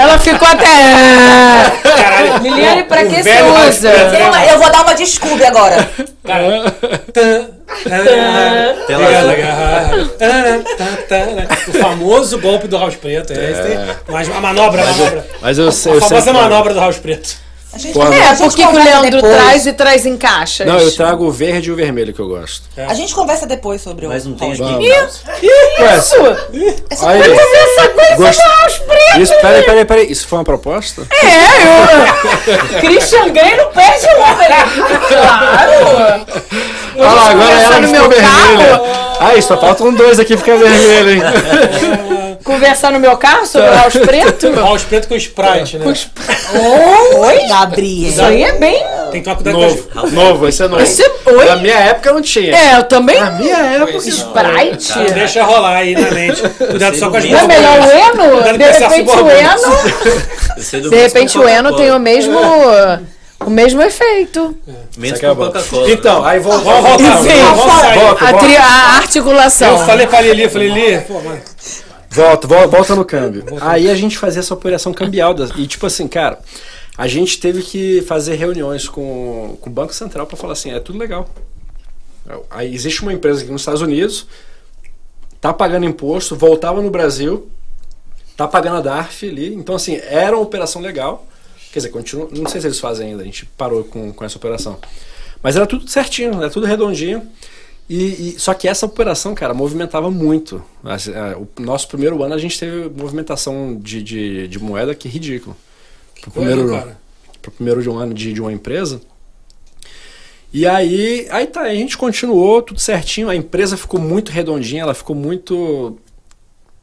[0.00, 0.66] Ela ficou até.
[1.82, 2.38] Caralho.
[2.42, 3.90] Liliane, pra que você usa?
[4.50, 5.88] Eu vou dar uma de Scooby agora.
[11.68, 13.32] O famoso golpe do House Preto.
[13.32, 13.78] É, tem-
[14.08, 15.26] mas a manobra, a manobra.
[15.40, 16.08] Mas eu sei, A eu sei.
[16.08, 17.36] famosa que- manobra do House Preto.
[17.78, 19.34] A gente, Pô, a É, gente porque que o Leandro depois.
[19.36, 20.66] traz e traz em caixas.
[20.66, 22.62] Não, eu trago o verde e o vermelho que eu gosto.
[22.76, 24.08] A gente conversa depois sobre o.
[24.08, 24.62] Mas não tem aqui.
[24.90, 25.22] Isso!
[25.78, 26.00] É
[26.96, 29.20] só aí, Essa coisa Gost- do House Preto!
[29.20, 30.10] Isso, peraí, peraí, peraí.
[30.10, 31.06] Isso foi uma proposta?
[31.22, 32.80] É, eu...
[32.82, 34.48] Christian Grey não perde uma, né?
[35.08, 36.26] Claro!
[36.96, 38.78] Olha lá, agora ela no ficou meu vermelha.
[38.78, 39.08] carro?
[39.20, 41.20] Aí, só faltam dois aqui ficar vermelho, hein?
[42.44, 44.52] Conversar no meu carro sobre o House Preto?
[44.54, 45.86] House preto com Sprite, né?
[45.86, 47.46] Oi?
[47.48, 48.08] Gabriel.
[48.10, 48.82] Isso aí é bem...
[49.10, 49.94] Tem que tomar cuidado com as...
[49.94, 50.82] Novo, novo, esse é novo.
[50.82, 51.44] Esse é- Oi?
[51.46, 52.54] Na minha época não tinha.
[52.56, 53.20] É, eu também...
[53.20, 53.98] Na minha época.
[53.98, 55.12] Sprite?
[55.14, 56.42] Deixa rolar aí na mente.
[56.42, 58.42] Cuidado só com as Não é melhor o Eno?
[58.42, 59.30] De com repente o.
[59.30, 60.82] Eno...
[60.82, 62.38] Do De repente com o Eno tem o mesmo...
[63.46, 64.56] O mesmo efeito.
[64.96, 65.36] Menos Isso com.
[65.36, 65.90] Coca-Cola.
[65.90, 67.98] Então, aí vou, Vamos voltar, Enfim, vamos sair.
[68.00, 69.78] volta, A, a articulação.
[69.78, 71.02] Eu falei pra Lili, eu falei, Lili,
[72.10, 73.44] volta, volta, no câmbio.
[73.60, 75.34] Aí a gente fazia essa operação cambial.
[75.34, 76.38] das- E tipo assim, cara,
[76.96, 80.80] a gente teve que fazer reuniões com, com o Banco Central pra falar assim, é
[80.80, 81.28] tudo legal.
[82.50, 84.26] Aí existe uma empresa aqui nos Estados Unidos,
[85.40, 87.48] tá pagando imposto, voltava no Brasil,
[88.36, 89.54] tá pagando a DARF ali.
[89.54, 91.26] Então, assim, era uma operação legal.
[91.72, 94.36] Quer dizer, continua, não sei se eles fazem ainda, a gente parou com, com essa
[94.36, 94.78] operação.
[95.42, 97.26] Mas era tudo certinho, era tudo redondinho.
[97.88, 100.62] E, e- só que essa operação, cara, movimentava muito.
[101.56, 105.56] O nosso primeiro ano a gente teve movimentação de, de, de moeda que é ridículo.
[106.20, 106.98] Pro coisa, primeiro, cara.
[107.40, 109.00] pro primeiro de um ano de, de uma empresa.
[110.52, 114.94] E aí, aí tá, a gente continuou tudo certinho, a empresa ficou muito redondinha, ela
[114.94, 115.98] ficou muito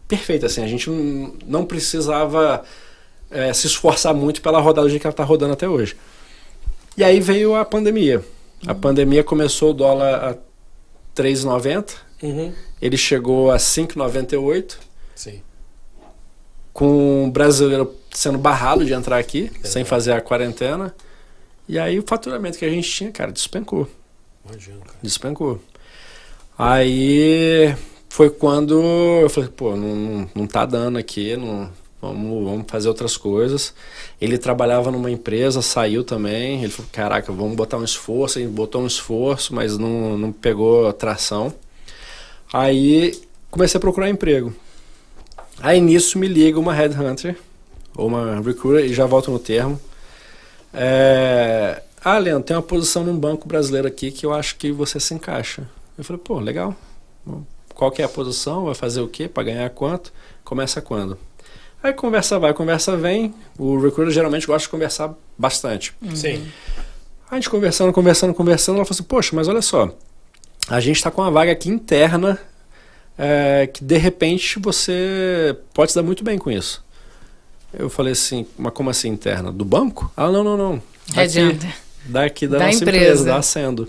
[0.08, 2.64] perfeita, assim, a gente não, não precisava
[3.32, 5.96] eh, se esforçar muito pela rodada que ela está rodando até hoje.
[6.96, 8.24] E aí veio a pandemia.
[8.68, 10.36] A pandemia começou o dólar a
[11.16, 11.94] 3,90,
[12.24, 12.52] Uhum.
[12.82, 14.78] ele chegou a 5,98,
[15.16, 15.42] Sim.
[16.74, 20.96] com o brasileiro sendo barrado de entrar aqui, sem fazer a quarentena.
[21.68, 23.88] E aí o faturamento que a gente tinha, cara, despencou.
[24.48, 24.98] Imagina, cara.
[25.02, 25.62] Despencou.
[26.58, 27.76] Aí
[28.10, 28.82] foi quando
[29.22, 31.70] eu falei, pô, não, não tá dando aqui, não,
[32.08, 33.74] vamos, vamos fazer outras coisas.
[34.20, 36.64] Ele trabalhava numa empresa, saiu também.
[36.64, 38.40] Ele falou, caraca, vamos botar um esforço.
[38.40, 41.54] Ele botou um esforço, mas não, não pegou tração.
[42.52, 43.20] Aí
[43.52, 44.54] comecei a procurar emprego.
[45.60, 47.38] Aí nisso me liga uma headhunter,
[47.96, 49.80] ou uma recruiter, e já volto no termo.
[50.74, 51.82] É...
[52.04, 55.14] Ah, Leandro, tem uma posição num banco brasileiro aqui que eu acho que você se
[55.14, 55.68] encaixa.
[55.98, 56.76] Eu falei, pô, legal.
[57.74, 58.66] Qual que é a posição?
[58.66, 59.28] Vai fazer o quê?
[59.28, 60.14] Para ganhar quanto?
[60.44, 61.18] Começa quando?
[61.86, 63.32] Aí conversa vai, conversa vem.
[63.60, 65.94] O recruiter geralmente gosta de conversar bastante.
[66.16, 66.44] Sim.
[67.30, 69.96] A gente conversando, conversando, conversando, ela falou assim, poxa, mas olha só,
[70.68, 72.40] a gente está com uma vaga aqui interna
[73.16, 76.84] é, que de repente você pode se dar muito bem com isso.
[77.72, 79.52] Eu falei assim, mas como assim interna?
[79.52, 80.12] Do banco?
[80.18, 80.82] Ah, não, não, não.
[81.10, 81.68] Daqui, Adianta.
[82.06, 83.04] daqui da, Da nossa empresa.
[83.04, 83.26] empresa.
[83.26, 83.88] da Ascendo.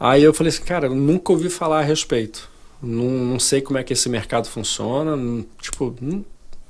[0.00, 2.48] Aí eu falei assim, cara, eu nunca ouvi falar a respeito.
[2.82, 5.14] Não, não sei como é que esse mercado funciona.
[5.16, 6.24] não- tipo, não-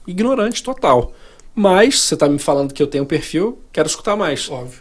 [0.06, 1.12] ignorante total.
[1.54, 4.48] Mas você está me falando que eu tenho um perfil, quero escutar mais.
[4.50, 4.80] Óbvio.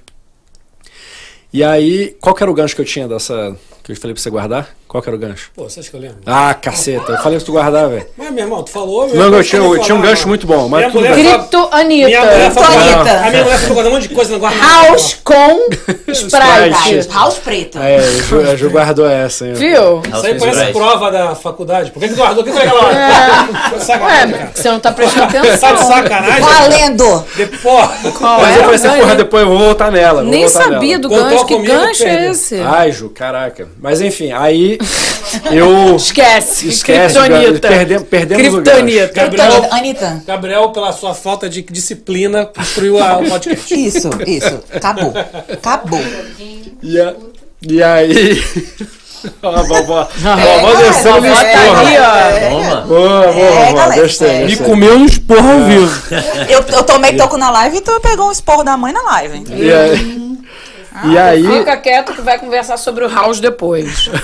[1.53, 3.57] E aí, qual que era o gancho que eu tinha dessa.
[3.83, 4.75] que eu falei pra você guardar?
[4.91, 5.51] Qual que era o gancho?
[5.55, 6.17] Pô, você acha que eu lembro?
[6.25, 8.05] Ah, caceta, eu falei pra tu guardar, velho.
[8.17, 9.07] Mas, meu irmão, tu falou...
[9.07, 11.15] meu Não, irmão, eu tinha, eu tinha um gancho muito bom, mas Minha tudo mulher
[11.15, 11.25] bem.
[11.39, 12.07] Cripto Anitta.
[12.07, 12.69] Minha mulher falou...
[12.77, 13.11] Anitta.
[13.11, 15.69] A minha mulher ficou guardando um monte de coisa no guarda House com
[16.11, 17.07] Sprite.
[17.09, 17.79] House preto.
[17.79, 19.53] É, a Ju, a Ju guardou essa, hein?
[19.53, 20.01] Viu?
[20.13, 21.91] Isso aí parece prova da faculdade.
[21.91, 22.43] Por que que tu guardou?
[22.43, 22.95] O que foi aquela hora?
[22.95, 24.51] Ué, Sacanagem, cara.
[24.53, 25.77] você não tá prestando Tá de atenção.
[25.77, 26.41] sacanagem?
[26.41, 27.25] Valendo!
[27.37, 27.89] Depois...
[28.17, 30.21] Qual Mas é eu falei assim, porra, depois eu vou voltar nela.
[30.21, 31.45] Nem sabia do gancho.
[31.45, 32.59] Que gancho é esse?
[32.59, 33.69] Ai, Ju, caraca.
[33.81, 34.80] Mas enfim, aí
[35.51, 35.95] eu.
[35.95, 36.67] Esquece.
[36.67, 37.67] Esquece, Kryptonita.
[37.67, 39.13] perde- perdemos o Kryptonita.
[39.13, 40.23] Gabriel, Anitta.
[40.25, 43.73] Gabriel, pela sua falta de disciplina, destruiu a- o podcast.
[43.73, 44.59] Isso, isso.
[44.73, 45.13] Acabou.
[45.51, 46.01] Acabou.
[46.83, 47.13] E, a-
[47.61, 48.43] e aí.
[49.43, 50.09] Ó, a vovó.
[50.25, 52.87] A É, vovó descendo vovó no esporro.
[52.87, 54.51] Boa, boa, É, Gostei.
[54.53, 54.55] é.
[54.57, 56.01] comeu um esporro ao vivo.
[56.49, 59.43] Eu, eu tomei toco na live e tu pegou um esporro da mãe na live.
[59.55, 60.30] E aí.
[61.05, 64.09] E aí Fica quieto que vai conversar sobre o House depois.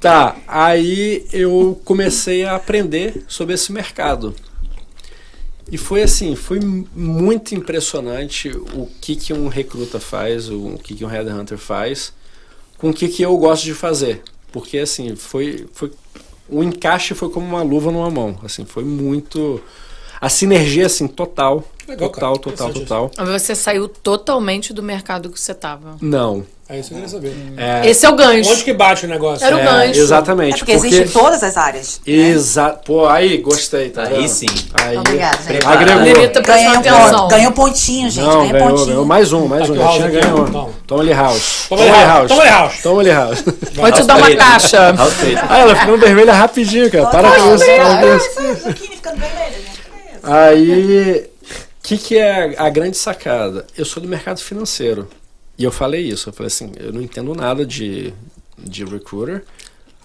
[0.00, 4.34] Tá, aí eu comecei a aprender sobre esse mercado.
[5.70, 11.04] E foi assim, foi muito impressionante o que, que um recruta faz, o que, que
[11.04, 12.14] um headhunter faz,
[12.78, 14.22] com o que, que eu gosto de fazer.
[14.50, 15.92] Porque assim, foi, foi
[16.48, 19.62] o encaixe foi como uma luva numa mão, assim, foi muito
[20.20, 22.72] a sinergia assim total, Legal, total, cara.
[22.72, 23.26] total, total.
[23.26, 25.96] Você saiu totalmente do mercado que você tava.
[26.00, 26.44] Não.
[26.68, 27.36] É isso que eu queria saber.
[27.56, 28.48] É, Esse é o gancho.
[28.48, 29.44] Onde que bate o negócio?
[29.44, 29.98] Era o é, gancho.
[29.98, 30.54] Exatamente.
[30.54, 32.00] É porque, existe em todas as áreas.
[32.06, 32.84] Exato.
[32.84, 34.28] Pô, aí, gostei, tá Aí vendo?
[34.28, 34.46] sim.
[34.74, 35.66] Aí, Obrigada, gente.
[35.66, 36.42] Agregou.
[36.42, 38.24] Prestando um, ponto, ganhei um pontinho, gente.
[38.24, 38.86] Não, ganhou, pontinho.
[38.86, 39.74] ganhou mais um, mais um.
[39.74, 40.46] Já tinha ganhou.
[40.46, 40.68] toma.
[40.86, 41.66] Toma ali, House.
[41.68, 42.28] Toma ali, House.
[42.28, 42.82] Toma ali, House.
[42.82, 43.44] Toma ali, House.
[43.74, 44.42] Vou te dar uma preto.
[45.48, 47.06] Ah, ela ficando vermelha rapidinho, cara.
[47.06, 47.64] Para com isso.
[47.64, 49.69] ficando vermelha, gente.
[50.22, 53.66] Aí, o que, que é a grande sacada?
[53.76, 55.08] Eu sou do mercado financeiro.
[55.58, 56.28] E eu falei isso.
[56.28, 58.12] Eu falei assim, eu não entendo nada de,
[58.58, 59.44] de recruiter,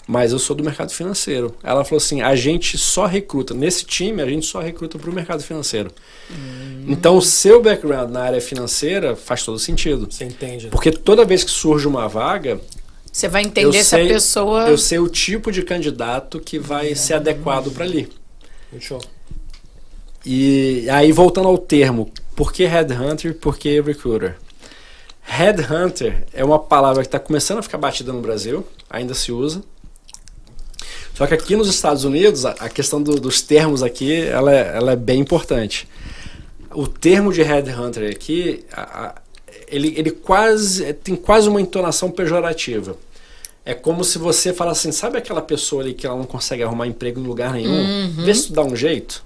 [0.07, 1.55] mas eu sou do mercado financeiro.
[1.63, 5.13] Ela falou assim, a gente só recruta, nesse time, a gente só recruta para o
[5.13, 5.91] mercado financeiro.
[6.87, 10.07] Então, o seu background na área financeira faz todo sentido.
[10.09, 10.65] Você entende.
[10.65, 10.71] né?
[10.71, 12.59] Porque toda vez que surge uma vaga,
[13.11, 14.67] Você vai eu entender se sei, a pessoa.
[14.69, 18.07] eu sei o tipo de candidato que vai ser adequado para ali.
[18.71, 19.01] Muito show.
[20.25, 24.35] E aí, voltando ao termo, por que headhunter por que recruiter?
[25.21, 29.63] Headhunter é uma palavra que está começando a ficar batida no Brasil, ainda se usa.
[31.13, 34.91] Só que aqui nos Estados Unidos, a, questão do- dos termos aqui, ela é, ela
[34.91, 35.87] é bem importante.
[36.73, 39.15] O termo de headhunter aqui, a- a-
[39.67, 42.97] ele, ele quase tem quase uma entonação pejorativa.
[43.63, 46.85] É como se você falasse assim, sabe aquela pessoa ali que ela não consegue arrumar
[46.85, 48.11] emprego em lugar nenhum?
[48.25, 49.23] Vê se tu dá um jeito.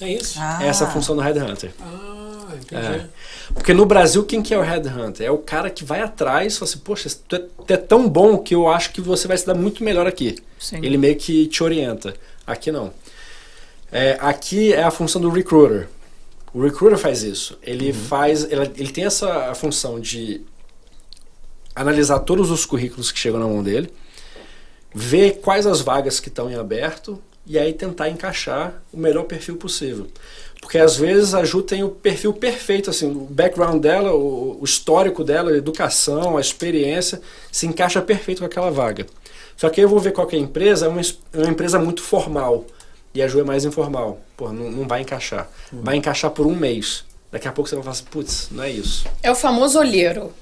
[0.00, 0.38] É isso?
[0.38, 0.64] Ah.
[0.64, 1.72] Essa é a função do headhunter.
[1.80, 2.86] Ah, entendi.
[2.86, 3.06] É.
[3.54, 5.26] Porque no Brasil, quem que é o headhunter?
[5.26, 8.08] É o cara que vai atrás e fala assim, poxa, tu é, tu é tão
[8.08, 10.36] bom que eu acho que você vai se dar muito melhor aqui.
[10.58, 10.78] Sim.
[10.82, 12.14] Ele meio que te orienta.
[12.46, 12.92] Aqui não.
[13.92, 15.88] É, aqui é a função do recruiter.
[16.52, 17.58] O recruiter faz isso.
[17.62, 20.42] Ele faz, ele, ele tem essa função de
[21.74, 23.92] analisar todos os currículos que chegam na mão dele,
[24.94, 27.20] ver quais as vagas que estão em aberto
[27.50, 30.06] e aí tentar encaixar o melhor perfil possível.
[30.60, 34.64] Porque às vezes a Ju tem o perfil perfeito, assim, o background dela, o, o
[34.64, 37.20] histórico dela, a educação, a experiência,
[37.50, 39.04] se encaixa perfeito com aquela vaga.
[39.56, 41.50] Só que aí eu vou ver qual que é a empresa, é uma, é uma
[41.50, 42.64] empresa muito formal.
[43.12, 44.20] E a Ju é mais informal.
[44.36, 45.50] Pô, não, não vai encaixar.
[45.72, 47.04] Vai encaixar por um mês.
[47.32, 49.08] Daqui a pouco você vai falar assim, putz, não é isso.
[49.24, 50.32] É o famoso olheiro.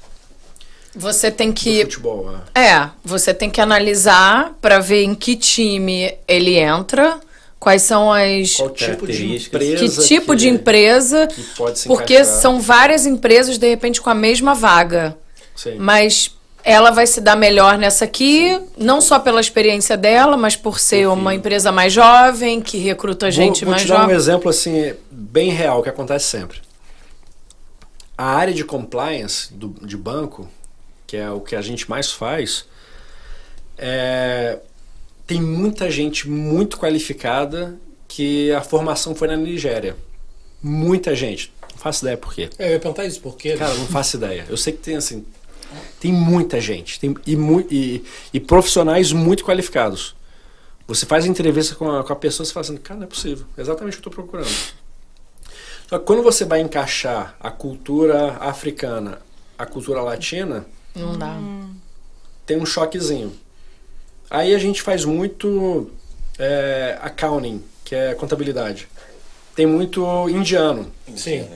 [0.94, 1.82] Você tem Do que.
[1.82, 2.60] futebol, é.
[2.60, 7.20] É, você tem que analisar pra ver em que time ele entra,
[7.60, 8.54] quais são as.
[8.56, 11.26] Qual tipo de empresa Que tipo que- de empresa.
[11.26, 12.40] que pode se Porque encaixar.
[12.40, 15.16] são várias empresas, de repente, com a mesma vaga.
[15.54, 15.76] Sim.
[15.78, 16.34] Mas
[16.64, 21.06] ela vai se dar melhor nessa aqui, não só pela experiência dela, mas por ser
[21.08, 24.16] uma empresa mais jovem, que recruta gente vou, vou mais te dar um jovem.
[24.16, 26.58] exemplo assim bem real que acontece sempre.
[28.16, 30.48] A área de compliance do, de banco,
[31.08, 32.66] que é o que a gente mais faz,
[33.78, 34.58] é,
[35.26, 37.76] tem muita gente muito qualificada
[38.06, 39.96] que a formação foi na Nigéria.
[40.62, 41.50] Muita gente.
[41.72, 42.50] Não faço ideia por quê.
[42.58, 43.56] É, eu ia perguntar isso, porque.
[43.56, 44.44] Cara, não faço ideia.
[44.48, 45.24] Eu sei que tem assim.
[45.98, 47.00] Tem muita gente.
[47.00, 47.36] Tem, e,
[47.70, 48.04] e,
[48.34, 50.14] e profissionais muito qualificados.
[50.86, 53.46] Você faz entrevista com a, com a pessoa e fala assim, cara, não é possível.
[53.56, 54.50] É exatamente o que eu estou procurando.
[55.88, 59.20] Só que quando você vai encaixar a cultura africana,
[59.58, 61.38] a cultura latina, Não dá.
[62.46, 63.32] tem um choquezinho.
[64.30, 65.90] Aí a gente faz muito
[66.38, 68.88] é, accounting, que é contabilidade.
[69.54, 70.90] Tem muito indiano.
[71.16, 71.46] Sim.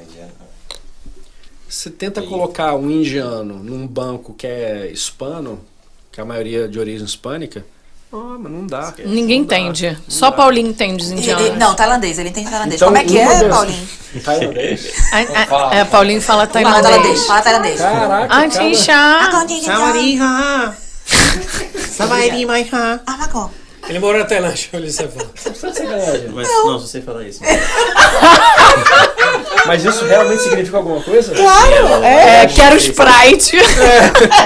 [1.69, 5.61] Você tenta colocar um indiano num banco que é hispano,
[6.11, 7.65] que é a maioria de origem hispânica,
[8.13, 8.93] oh, mas não dá.
[9.05, 9.91] Ninguém Não dá, entende.
[9.91, 10.37] não Só dá.
[10.37, 11.47] Paulinho entende os indianos.
[11.47, 12.77] ele- não, tailandês, ele entende tailandês.
[12.77, 13.89] Então, Como é que é, Paulinho?
[14.25, 14.93] Tailandês?
[15.13, 16.83] Ah, ah, é, Paulinho fala Fala tailandês.
[16.87, 17.81] tailandês, fala tailandês.
[17.81, 18.45] Caraca, cara.
[18.45, 18.93] Antisha.
[23.07, 23.51] Ah, Marco.
[23.89, 25.29] Ele morou na Tailândia, olha isso aí fala.
[26.33, 27.41] Mas não, se você falar isso.
[29.67, 31.35] Mas isso realmente significa alguma coisa?
[31.35, 32.05] Claro!
[32.05, 33.57] É, quero Sprite.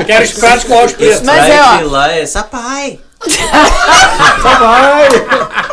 [0.07, 1.25] Quero os pratos com arroz preto.
[1.25, 1.65] Mas é, ó.
[1.73, 3.01] Sprite lá é sapai.
[4.43, 5.09] Sapai!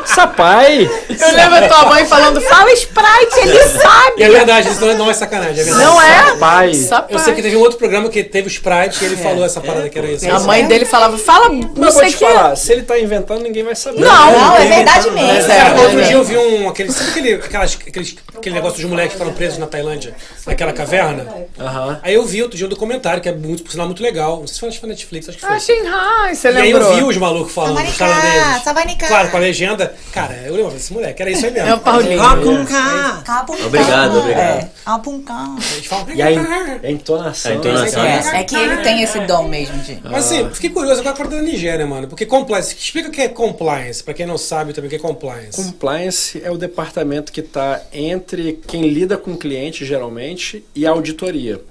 [0.06, 0.90] Sapai!
[1.10, 4.24] Eu lembro a tua mãe falando, fala Sprite, ele E sabe.
[4.24, 5.84] é verdade, isso não é sacanagem, é verdade.
[5.86, 6.24] Não é?
[6.26, 6.74] Sapai!
[6.74, 7.16] Sapai.
[7.16, 9.62] Eu sei que teve um outro programa que teve o Sprite e ele falou essa
[9.62, 10.30] parada que era isso.
[10.30, 12.18] A mãe dele falava, fala, não vou sei o que.
[12.26, 14.00] falar, se ele tá inventando, ninguém vai saber.
[14.02, 15.48] Não, Não, é verdade mesmo.
[15.48, 16.04] cara, é, outro é.
[16.04, 16.70] dia eu vi um.
[16.70, 20.14] Aquele, sabe aquele, aquelas, aqueles, aquele negócio dos moleques que foram presos na Tailândia,
[20.46, 21.26] naquela caverna?
[21.60, 22.00] Aham.
[22.04, 24.40] Aí eu vi outro dia um documentário que é muito, por sinal, muito legal.
[24.40, 25.56] Não sei se foi na Netflix, acho que foi.
[25.56, 26.96] Ah, Shanghai, você E aí eu lembrou?
[26.96, 28.64] vi os malucos falando, os Savanica, tailandeses.
[28.64, 29.08] Savanica.
[29.08, 29.96] Claro, com a legenda.
[30.12, 31.70] Cara, eu lembro desse moleque, era isso aí mesmo.
[31.70, 32.20] É o Paulinho.
[32.20, 33.66] Capuncão.
[33.66, 34.40] Obrigado, obrigado.
[34.40, 35.58] É, apuncão.
[35.74, 36.38] Eles falam, E aí,
[36.84, 37.52] a entonação.
[37.52, 38.04] A entonação.
[38.04, 38.24] né?
[38.34, 40.00] É, é que ele tem esse dom mesmo de.
[40.04, 42.08] Mas assim, fiquei curioso agora com a da Nigéria, mano.
[42.08, 42.76] Porque compliance.
[42.76, 45.62] Explica o que é compliance, pra quem não sabe também o que é compliance.
[45.62, 50.92] Compliance é o departamento que está entre quem lida com o cliente, geralmente, e a
[50.92, 51.62] auditoria.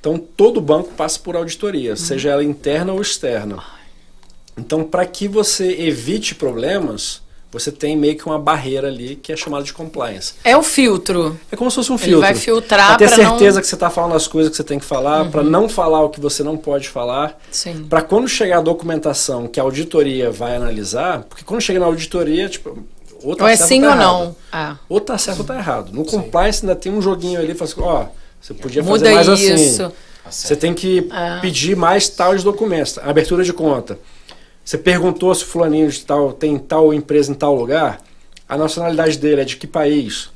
[0.00, 3.62] Então, todo banco passa por auditoria, seja ela interna ou externa.
[4.56, 7.20] Então, para que você evite problemas,
[7.50, 10.34] você tem meio que uma barreira ali que é chamada de compliance.
[10.44, 11.38] É o filtro.
[11.50, 12.20] É como se fosse um Ele filtro.
[12.20, 14.78] vai filtrar Pra ter certeza não- que você está falando as coisas que você tem
[14.78, 17.38] que falar, para não falar o que você não pode falar.
[17.50, 17.84] Sim.
[17.88, 22.48] Para quando chegar a documentação que a auditoria vai analisar, porque quando chega na auditoria,
[22.48, 22.78] tipo,
[23.22, 24.06] ou tá Ou é certo sim tá ou errado.
[24.24, 24.36] não.
[24.52, 24.76] Ah.
[24.88, 25.92] Ou tá certo ou tá errado.
[25.92, 28.06] No compliance ainda tem um joguinho ali, fala assim, ó,
[28.40, 29.82] você podia Muda fazer mais isso.
[29.84, 29.94] assim.
[30.30, 31.38] Você tem que Ah.
[31.40, 32.98] pedir mais tais documentos.
[32.98, 33.98] Abertura de conta.
[34.64, 38.02] Você perguntou se o fulaninho de tal tem tal empresa em tal lugar.
[38.48, 40.30] A nacionalidade dele é de que país?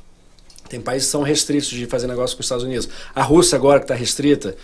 [0.67, 2.87] Tem países que são restritos de fazer negócio com os Estados Unidos.
[3.15, 4.55] A Rússia agora que está restrita.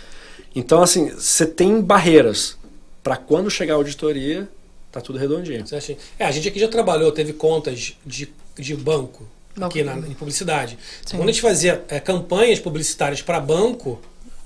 [0.54, 2.56] Então, assim, você tem barreiras.
[3.02, 4.48] Para quando chegar a auditoria,
[4.90, 5.66] tá tudo redondinho.
[5.66, 9.26] Você acha- É, a gente aqui já trabalhou, teve contas de, de banco
[9.56, 9.72] Banco.
[9.72, 10.78] aqui na, em publicidade.
[11.04, 11.16] Sim.
[11.16, 14.00] Quando a gente fazia é, campanhas publicitárias para banco,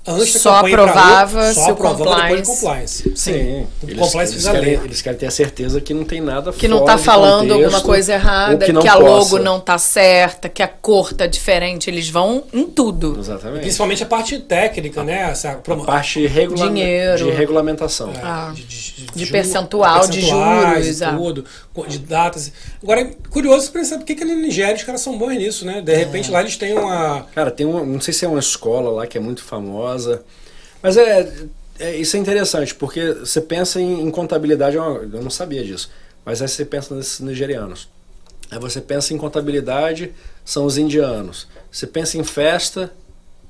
[0.07, 3.13] antes Só aprovava só se o aprovava depois de compliance- compliance.
[3.15, 6.21] Sim, O eles, compliance eles a querem, eles querem ter a certeza que não tem
[6.21, 9.59] nada Que não tá de falando contexto, alguma coisa errada, que que, a logo não
[9.59, 11.89] tá certa, que a cor tá diferente.
[11.89, 13.15] Eles vão em tudo.
[13.19, 13.61] Exatamente.
[13.61, 15.29] Principalmente a parte técnica, né?
[15.31, 17.17] Essa promo- parte regula Dinheiro.
[17.25, 18.11] de regulamentação.
[18.23, 18.51] Ah.
[18.55, 21.13] de, de- De ju- percentual, de juros, e ah.
[21.13, 22.51] tudo, co- de datas.
[22.81, 25.81] Agora, é curioso pensar por que, que na Nigéria os caras são bons nisso, né?
[25.81, 27.25] De repente lá eles têm uma.
[27.35, 29.90] Cara, tem uma, não sei se é uma escola lá que é muito famosa,
[30.81, 31.29] mas é,
[31.79, 35.89] é- isso é interessante, porque você pensa em, em contabilidade, é eu não sabia disso,
[36.25, 37.87] mas aí você pensa nesses nigerianos.
[38.49, 40.11] Aí você pensa em contabilidade,
[40.43, 41.47] são os indianos.
[41.71, 42.91] Você pensa em festa,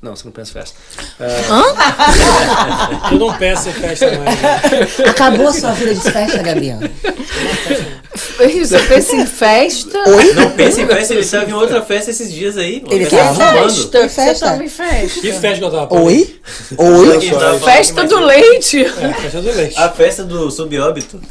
[0.01, 0.77] não, você não pensa em festa.
[1.19, 4.41] É, Eu não peço em festa mais.
[4.41, 5.09] né?
[5.09, 6.79] Acabou a sua vida de festa, Gabriel.
[8.13, 9.97] Isso, eu penso em festa.
[10.35, 12.83] Não pense em festa, ele estava em outra festa esses dias aí.
[12.89, 13.63] Ele Ele tava?
[13.63, 14.57] Festa, Que festa?
[14.57, 15.21] Você em festa.
[15.21, 16.05] Que festa que eu tava falando?
[16.05, 16.39] Oi?
[16.77, 17.21] Oi?
[17.63, 18.83] Festa que do leite.
[18.83, 19.79] É, festa do leite.
[19.79, 21.21] A festa do subóbito.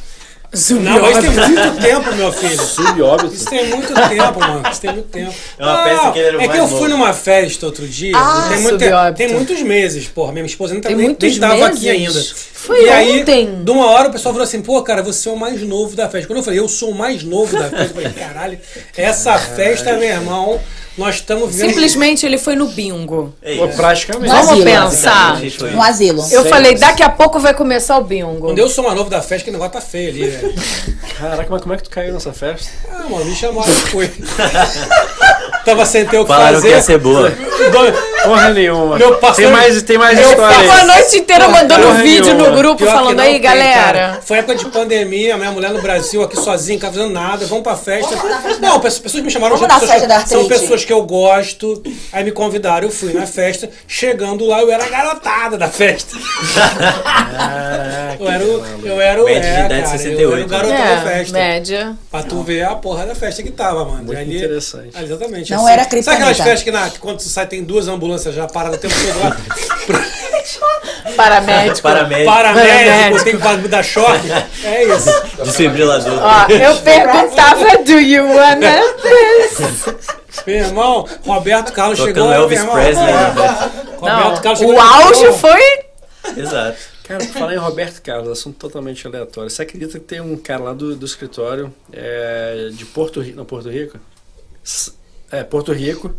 [0.53, 2.61] Não, mas tem muito tempo, meu filho.
[2.61, 3.35] subóbito.
[3.35, 4.63] Isso tem muito tempo, mano.
[4.71, 5.33] Isso tem muito tempo.
[5.57, 6.89] É uma festa que ele era o É que eu fui novo.
[6.89, 8.13] numa festa outro dia.
[8.17, 8.79] Ah, tem, muito,
[9.17, 10.33] tem muitos meses, porra.
[10.33, 12.21] Minha esposa nem, Tem nem, nem muitos tava aqui ainda.
[12.53, 13.63] Foi e aí, ontem.
[13.65, 16.09] de uma hora o pessoal falou assim: pô, cara, você é o mais novo da
[16.09, 16.27] festa.
[16.27, 18.59] Quando eu falei, eu sou o mais novo da festa, eu falei, caralho,
[18.97, 20.61] essa festa, meu irmão,
[21.01, 21.69] nós estamos vivendo.
[21.71, 23.35] Simplesmente ele foi no bingo.
[23.43, 23.77] É isso.
[23.77, 24.31] praticamente.
[24.31, 24.65] Vamos Asilo.
[24.65, 25.41] pensar.
[25.59, 26.21] Foi- No asilo.
[26.31, 26.51] Eu Sei.
[26.51, 28.39] falei, daqui a pouco vai começar o bingo.
[28.41, 30.55] Quando eu sou mais novo da festa, que negócio tá feio ali, velho.
[31.19, 32.71] Caraca, mas como é que tu caiu nessa festa?
[32.91, 34.11] Ah, mano, me chamaram, eu fui.
[35.65, 36.69] Tava sem ter o que Falaram fazer.
[36.69, 37.31] que ia ser boa.
[38.25, 38.99] Porra nenhuma.
[38.99, 42.35] Meu pastor- tem mais, tem mais Meu história Ficou a noite inteira mandando porra vídeo
[42.35, 42.57] no nenhuma.
[42.57, 43.81] grupo Pior que falando não aí, tem, galera.
[43.83, 44.21] cara.
[44.23, 47.63] Foi época de pandemia, minha mulher no Brasil, aqui sozinha, não tava fazendo nada, vamos
[47.65, 48.15] pra festa.
[48.61, 50.61] Não, pessoas pessoas me chamaram Vamos já, na pessoas festa da são artrite.
[50.61, 51.83] pessoas que eu gosto.
[52.13, 53.71] Aí me convidaram, eu fui na festa.
[53.89, 56.17] Chegando lá, eu era a garotada da festa.
[58.19, 58.87] Eu era o.
[58.87, 59.25] Eu era o.
[59.25, 61.39] Média de é, idade cara, 68, Eu era o garotão da É, festa.
[61.39, 61.97] média.
[62.11, 64.05] Pra tu ver a porra da festa que tava, mano.
[64.05, 64.91] Muito Ali- interessante.
[64.95, 65.50] ali, exatamente.
[65.51, 66.45] Não era Sabe aquelas criptonita.
[66.45, 69.21] festas que, na, que quando tu sai tem duas ambulâncias já paradas o tempo todo
[69.21, 69.37] lá?
[71.17, 71.83] Paramédico.
[71.83, 72.33] Paramédico.
[72.33, 74.29] Paramédico, tem que dar choque.
[74.65, 75.11] É isso.
[75.45, 76.19] Desfibrilador.
[76.23, 80.07] Ó, eu perguntava, do you wanna this?
[80.47, 82.33] Meu irmão, Roberto Carlos Tocando chegou.
[82.33, 83.07] Elvis irmão, Presley.
[83.07, 83.35] né?
[83.99, 84.75] Roberto Carlos chegou.
[84.75, 85.61] o auge foi...
[86.37, 86.79] Exato.
[87.05, 89.51] Cara, falar em Roberto Carlos, assunto totalmente aleatório.
[89.51, 93.37] Você acredita que tem um cara lá do, do escritório é, de Porto Rico?
[93.37, 93.99] Não, Porto Rico?
[95.31, 96.15] É, Porto Rico.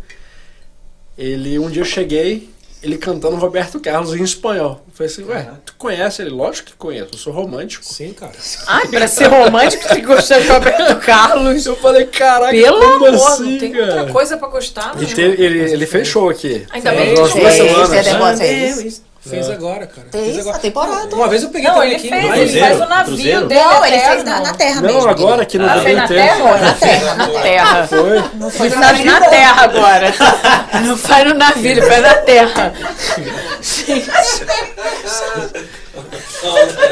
[1.16, 2.48] Ele, um dia eu cheguei,
[2.82, 4.82] ele cantando Roberto Carlos em espanhol.
[4.88, 6.30] Eu falei assim, ué, tu conhece ele?
[6.30, 7.84] Lógico que conheço, eu sou romântico.
[7.84, 8.32] Sim, cara.
[8.66, 11.66] Ai, pra ser romântico tem que gostar de Roberto Carlos.
[11.66, 13.84] Eu falei, caraca, Pelo como amor, assim, não tem cara?
[14.00, 14.94] outra coisa pra gostar.
[14.96, 15.14] Ele, né?
[15.14, 16.66] teve- ele, ele fez show aqui.
[16.70, 17.14] Ainda bem.
[17.14, 17.88] duas Fez, semanas.
[17.90, 18.94] fez negócio aí.
[19.24, 20.08] Fez agora, cara.
[20.10, 20.56] Fez Fez agora.
[20.56, 21.14] a temporada.
[21.14, 22.08] Uma vez eu peguei Não, também ele aqui.
[22.08, 23.46] fez, mas- ele faz o navio Cruzeiro?
[23.46, 25.08] dele Não, ele fez na, na terra Não, mesmo.
[25.08, 26.22] agora aqui no Ah, Brasil na inteiro.
[26.24, 26.58] terra?
[26.58, 27.14] Na terra.
[27.14, 27.86] Na terra.
[27.86, 28.24] Foi.
[28.34, 29.30] Não foi Ele no faz navio, na não.
[29.30, 30.14] terra agora.
[30.84, 32.72] Não faz no navio, ele faz na terra.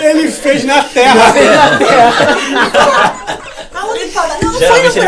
[0.00, 1.24] Ele fez na terra.
[3.74, 4.36] Aonde ele fala?
[4.42, 5.02] Não, não foi no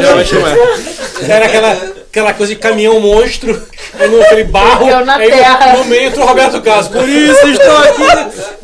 [0.00, 0.56] não vai chamar.
[1.28, 1.76] Era aquela,
[2.18, 3.60] aquela coisa de caminhão monstro,
[3.98, 4.88] aí no- aquele barro.
[4.88, 5.72] Eu na aí no- terra.
[5.76, 6.88] No meio entrou o Roberto Carlos.
[6.88, 8.58] Por isso estou aqui.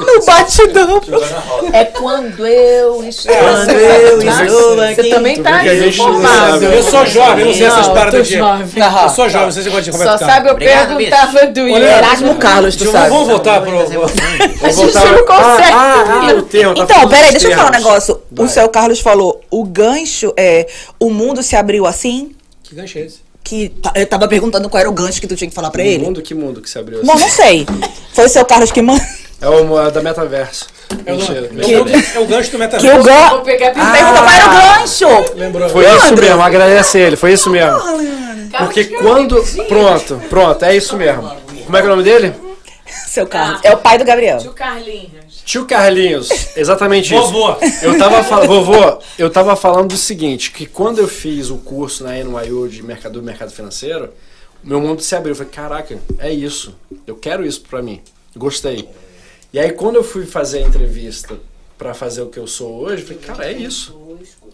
[0.00, 1.00] no batidão.
[1.72, 3.34] É quando eu estou.
[3.34, 5.10] Quando eu estou Você aqui.
[5.10, 6.64] também tá informado.
[6.64, 8.36] Eu sou jovem, eu não sei essas paradas de.
[8.36, 11.68] Eu sou jovem, não sei se você gosta de Roberto Só sabe, eu perguntava do
[11.68, 13.10] Erasmo Carlos, tu Vamos- sabe.
[13.10, 13.80] Vamos voltar pro.
[13.80, 13.86] A
[14.70, 15.72] gente não consegue.
[15.72, 18.20] Ah, ah, ah, tá Então, peraí, deixa eu falar um negócio.
[18.38, 20.66] O seu Carlos falou, o gancho é,
[20.98, 22.30] o mundo se abriu assim?
[22.64, 23.18] Que gancho é esse?
[23.44, 25.82] que tá- eu tava perguntando qual era o gancho que tu tinha que falar pra
[25.82, 26.04] Que ele.
[26.04, 27.20] mundo, que mundo que se abriu Bom, assim?
[27.24, 27.66] não sei.
[28.14, 29.04] Foi o seu Carlos que mandou.
[29.38, 30.66] É o é da Metaverso.
[31.04, 31.40] É o, Mentira.
[31.40, 31.88] é o-
[32.20, 32.96] é o gancho do Que o metaverso.
[32.96, 33.40] Vou gancho.
[33.42, 35.34] pegar a Pergunta qual era o gancho.
[35.36, 35.68] Lembrou?
[35.68, 36.24] Foi isso Leandro.
[36.24, 37.78] mesmo, agradece ele, foi isso mesmo.
[38.58, 39.44] Porque quando.
[39.68, 41.30] Pronto, pronto, é isso mesmo.
[41.66, 42.32] Como é que é o nome dele?
[43.06, 43.60] Seu Carlos.
[43.64, 44.38] É o pai do Gabriel.
[44.38, 45.42] Tio Carlinhos.
[45.44, 47.30] Tio Carlinhos, exatamente isso.
[47.30, 47.56] Vovô.
[47.82, 52.04] Eu tava falando, vovô, eu tava falando do seguinte, que quando eu fiz o curso
[52.04, 54.10] na NYU de mercado, do mercado financeiro,
[54.62, 55.32] meu mundo se abriu.
[55.32, 56.74] Eu falei, caraca, é isso.
[57.06, 58.00] Eu quero isso pra mim.
[58.36, 58.88] Gostei.
[59.52, 61.38] E aí quando eu fui fazer a entrevista
[61.78, 63.96] pra fazer o que eu sou hoje, eu falei, cara, é isso.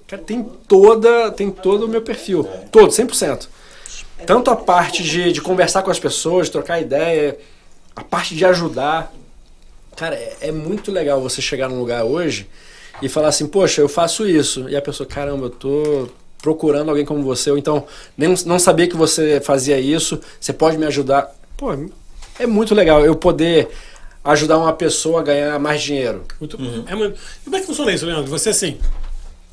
[0.07, 2.47] Cara, tem toda, tem todo o meu perfil.
[2.73, 3.47] Todo, 100%.
[4.27, 7.39] Tanto a parte de, de conversar com as pessoas, trocar ideia,
[7.95, 9.13] a parte de ajudar.
[9.97, 12.47] Cara, é, é muito legal você chegar num lugar hoje
[13.03, 14.69] e falar assim, poxa, eu faço isso.
[14.69, 16.09] E a pessoa, caramba, eu tô
[16.43, 17.87] procurando alguém como você, ou então
[18.17, 21.31] nem, não sabia que você fazia isso, você pode me ajudar.
[21.57, 21.71] Pô,
[22.39, 23.69] é muito legal eu poder
[24.25, 26.25] ajudar uma pessoa a ganhar mais dinheiro.
[26.39, 26.57] Muito,
[26.87, 28.31] é muito- E como é que funciona isso, Leandro?
[28.31, 28.79] Você assim.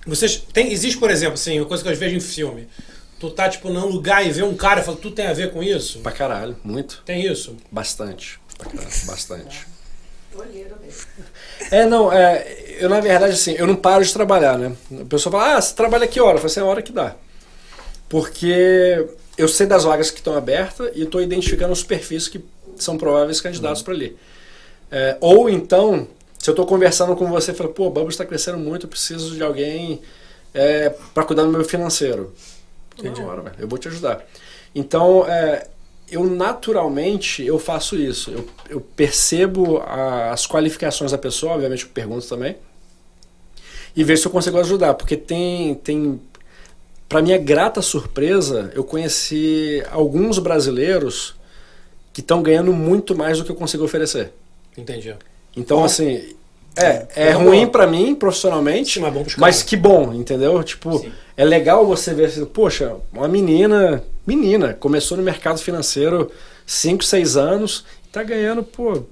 [0.05, 2.68] Vocês tem, existe, por exemplo, assim, uma coisa que eu vejo em filme.
[3.19, 5.52] Tu tá, tipo, num lugar e vê um cara e fala, tu tem a ver
[5.52, 5.99] com isso?
[5.99, 7.02] Pra caralho, muito.
[7.06, 7.57] Tem isso?
[7.72, 8.39] Bastante.
[8.57, 9.68] Pra caralho, bastante.
[11.72, 14.76] É, não, é, eu na verdade, assim, eu não paro de trabalhar, né?
[15.02, 16.35] A pessoa fala, ah, você trabalha que hora?
[16.35, 17.15] Eu falo assim, é a hora que dá.
[18.07, 19.07] Porque
[19.38, 22.44] eu sei das vagas que estão abertas e estou identificando os perfis que
[22.76, 24.15] são prováveis candidatos para ali.
[24.91, 26.07] É, ou então,
[26.38, 28.89] se eu estou conversando com você e falo, pô, o Bubbles está crescendo muito, eu
[28.89, 30.02] preciso de alguém
[30.53, 32.34] é, para cuidar do meu financeiro.
[32.99, 33.22] Entendi.
[33.22, 34.26] Hora, velho, eu vou te ajudar.
[34.74, 35.68] Então, é,
[36.10, 38.32] eu naturalmente eu faço isso.
[38.32, 42.56] Eu, eu percebo a- as qualificações da pessoa, obviamente eu pergunto também,
[43.95, 46.19] e vejo se eu consigo ajudar, porque tem tem
[47.10, 51.36] para minha grata surpresa, eu conheci alguns brasileiros
[52.11, 54.34] que estão ganhando muito mais do que eu consigo oferecer.
[54.78, 55.15] Entendi.
[55.56, 55.86] Então, Bom.
[55.86, 56.36] assim,
[56.78, 57.72] é, é É ruim bom.
[57.72, 60.64] pra mim profissionalmente, Sim, mas bom pros mas que bom, entendeu?
[60.64, 61.06] Tipo,
[61.36, 66.32] é legal você ver assim, poxa, uma menina, menina, começou no mercado financeiro
[66.66, 69.04] 5, 6 anos, tá ganhando, pô,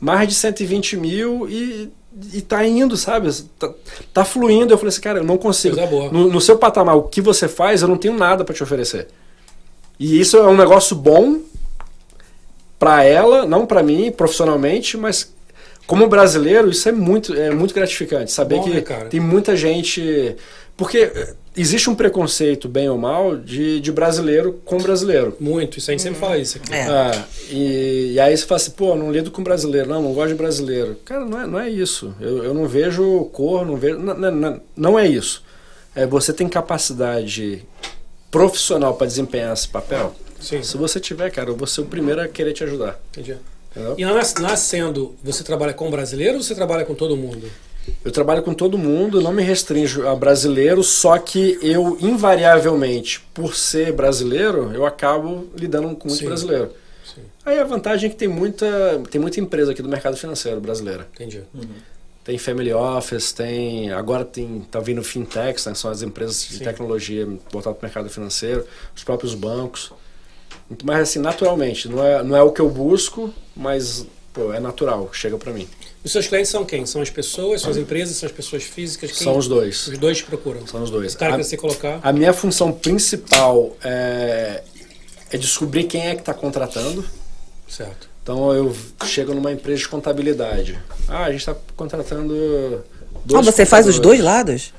[0.00, 1.90] mais de 120 mil e,
[2.32, 3.32] e tá indo, sabe?
[3.58, 3.70] Tá,
[4.12, 4.72] tá fluindo.
[4.72, 5.76] Eu falei assim, cara, eu não consigo.
[6.12, 9.08] No, no seu patamar, o que você faz, eu não tenho nada pra te oferecer.
[9.98, 11.40] E isso é um negócio bom
[12.78, 15.32] pra ela, não pra mim, profissionalmente, mas
[15.86, 18.32] como brasileiro, isso é muito, é muito gratificante.
[18.32, 19.08] Saber Bom, que né, cara?
[19.08, 20.36] tem muita gente.
[20.76, 21.10] Porque
[21.56, 25.36] existe um preconceito, bem ou mal, de, de brasileiro com brasileiro.
[25.40, 25.78] Muito.
[25.78, 26.74] Isso a gente sempre fala isso aqui.
[26.74, 26.82] É.
[26.82, 30.28] Ah, e, e aí você fala assim, pô, não lido com brasileiro, não, não gosto
[30.28, 30.96] de brasileiro.
[31.04, 32.14] Cara, não é, não é isso.
[32.20, 33.98] Eu, eu não vejo cor, não vejo.
[33.98, 35.42] Não, não, não, não é isso.
[35.94, 37.64] É, você tem capacidade
[38.30, 40.14] profissional para desempenhar esse papel.
[40.40, 40.62] Sim.
[40.62, 43.00] Se você tiver, cara, eu vou ser o primeiro a querer te ajudar.
[43.12, 43.36] Entendi.
[43.76, 43.94] Entendeu?
[43.98, 47.50] E nas- nascendo, você trabalha com brasileiro ou você trabalha com todo mundo?
[48.04, 53.54] Eu trabalho com todo mundo, não me restringo a brasileiro, só que eu, invariavelmente, por
[53.54, 56.26] ser brasileiro, eu acabo lidando com muito Sim.
[56.26, 56.72] brasileiro.
[57.04, 57.20] Sim.
[57.44, 58.66] Aí a vantagem é que tem muita,
[59.10, 61.06] tem muita empresa aqui do mercado financeiro brasileira.
[61.14, 61.42] Entendi.
[62.24, 63.92] Tem family office, tem.
[63.92, 64.66] Agora tem.
[64.68, 65.74] tá vindo fintechs, né?
[65.74, 66.64] São as empresas de Sim.
[66.64, 68.66] tecnologia voltadas para o mercado financeiro,
[68.96, 69.92] os próprios bancos.
[70.82, 75.08] Mas assim, naturalmente, não é, não é o que eu busco, mas pô, é natural,
[75.12, 75.68] chega para mim.
[76.04, 76.84] Os seus clientes são quem?
[76.86, 79.10] São as pessoas, são as empresas, são as pessoas físicas?
[79.12, 79.22] Quem?
[79.24, 79.86] São os dois.
[79.88, 80.66] Os dois te procuram.
[80.66, 81.14] São os dois.
[81.14, 82.00] O cara A- que você colocar.
[82.02, 84.62] A minha função principal é,
[85.30, 87.04] é descobrir quem é que está contratando.
[87.68, 88.08] Certo.
[88.22, 88.74] Então eu
[89.04, 90.78] chego numa empresa de contabilidade.
[91.08, 92.84] Ah, a gente está contratando.
[93.14, 94.72] Ah, dois você faz os dois lados?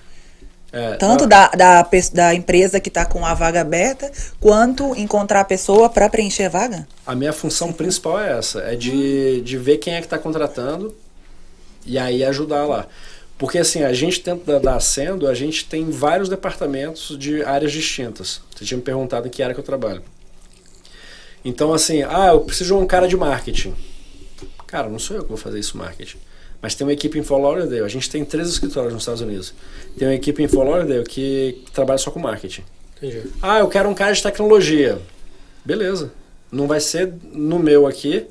[0.72, 5.42] É, Tanto ah, da, da, da empresa que tá com a vaga aberta, quanto encontrar
[5.42, 6.88] a pessoa para preencher a vaga?
[7.06, 10.94] A minha função principal é essa: é de, de ver quem é que está contratando
[11.86, 12.86] e aí ajudar lá.
[13.38, 17.72] Porque assim, a gente dentro da, da Ascendo, a gente tem vários departamentos de áreas
[17.72, 18.42] distintas.
[18.54, 20.04] Você tinha me perguntado em que área que eu trabalho.
[21.46, 23.74] Então assim, ah, eu preciso de um cara de marketing.
[24.66, 26.18] Cara, não sou eu que vou fazer isso marketing.
[26.62, 27.84] Mas tem uma equipe em Fort Lauderdale.
[27.84, 29.54] A gente tem três escritórios nos Estados Unidos.
[29.98, 32.64] Tem uma equipe em Fort Lauderdale que trabalha só com marketing.
[32.98, 33.24] Entendi.
[33.42, 35.00] Ah, eu quero um cara de tecnologia.
[35.64, 36.12] Beleza.
[36.52, 38.26] Não vai ser no meu aqui,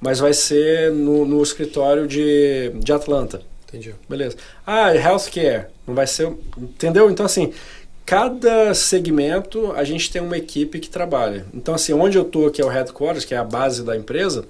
[0.00, 3.42] mas vai ser no, no escritório de, de Atlanta.
[3.68, 3.94] Entendi.
[4.08, 4.36] Beleza.
[4.66, 5.66] Ah, healthcare.
[5.86, 6.32] Não vai ser.
[6.56, 7.10] Entendeu?
[7.10, 7.52] Então, assim,
[8.04, 11.44] cada segmento a gente tem uma equipe que trabalha.
[11.52, 14.46] Então, assim, onde eu estou, que é o headquarters, que é a base da empresa,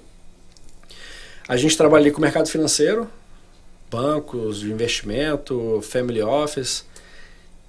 [1.47, 3.09] a gente trabalha ali com o mercado financeiro,
[3.89, 6.85] bancos de investimento, family office.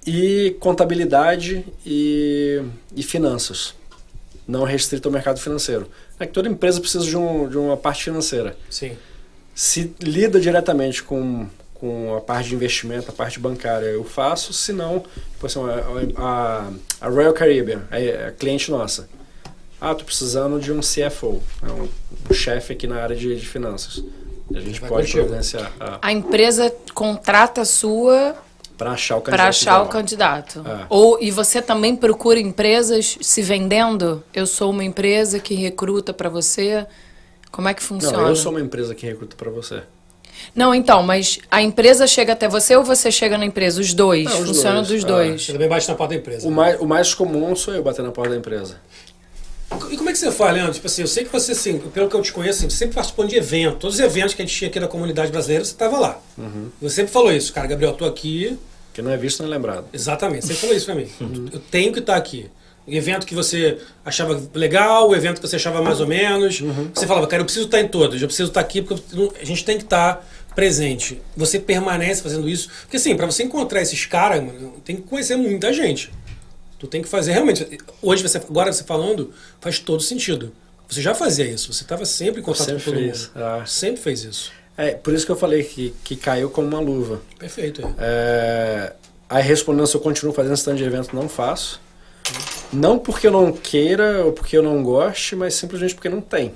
[0.05, 2.61] e contabilidade e,
[2.95, 3.75] e finanças.
[4.47, 5.87] Não restrito ao mercado financeiro.
[6.19, 8.57] É que toda empresa precisa de, um, de uma parte financeira.
[8.69, 8.97] Sim.
[9.53, 14.53] Se lida diretamente com, com a parte de investimento, a parte bancária, eu faço.
[14.53, 15.03] Se não,
[15.39, 15.69] por exemplo,
[16.17, 16.71] a, a,
[17.01, 19.07] a Royal Caribbean é, é cliente nossa.
[19.79, 21.89] Ah, tô precisando de um CFO, é um,
[22.29, 24.03] um chefe aqui na área de, de finanças.
[24.55, 28.35] A gente Vai pode providenciar ah, A empresa contrata a sua
[28.77, 29.37] para achar o candidato.
[29.39, 30.63] para achar o candidato.
[30.67, 30.85] É.
[30.89, 34.23] Ou e você também procura empresas se vendendo?
[34.33, 36.85] Eu sou uma empresa que recruta para você.
[37.51, 38.17] Como é que funciona?
[38.17, 39.83] Não, eu sou uma empresa que recruta para você.
[40.55, 43.79] Não, então, mas a empresa chega até você ou você chega na empresa?
[43.79, 44.25] Os dois.
[44.25, 44.87] Não, os Funciona dois.
[44.87, 45.45] dos Ah, dois.
[45.45, 46.47] Você também bate na porta da empresa.
[46.47, 48.77] O mais, o mais comum sou eu bater na porta da empresa.
[49.91, 50.73] E como é que você faz, Leandro?
[50.73, 52.95] Tipo assim, eu sei que você, assim, pelo que eu te conheço, assim, você sempre
[52.95, 53.79] participou de eventos.
[53.79, 56.19] Todos os eventos que a gente tinha aqui da comunidade brasileira, você estava lá.
[56.81, 58.57] Você sempre falou isso, cara, Gabriel, eu tô aqui.
[58.93, 59.85] Que não é visto nem lembrado.
[59.93, 61.07] Exatamente, você falou isso pra mim.
[61.53, 62.49] Eu tenho que estar aqui.
[62.85, 66.59] O evento que você achava legal, o evento que você achava mais ou menos.
[66.93, 69.45] Você falava, cara, eu preciso estar em todos, eu preciso estar aqui porque não- a
[69.45, 71.21] gente tem que estar presente.
[71.37, 72.69] Você permanece fazendo isso.
[72.81, 76.11] Porque assim, pra você encontrar esses caras, mano, tem que conhecer muita gente.
[76.81, 77.77] Tu tem que fazer realmente.
[78.01, 80.51] Hoje, você, agora você falando, faz todo sentido.
[80.89, 83.43] Você já fazia isso, você estava sempre em contato Sempre com todo fiz, mundo.
[83.43, 83.63] ah.
[83.67, 84.51] Sempre fez isso.
[84.75, 87.21] É, por isso que eu falei que, que caiu como uma luva.
[87.37, 87.83] Perfeito.
[87.83, 87.93] é.
[87.99, 88.93] É,
[89.29, 91.79] aí respondendo se eu continuo fazendo stand de evento, não faço.
[92.73, 96.51] Não porque eu não queira ou porque eu não goste, mas simplesmente porque não tem.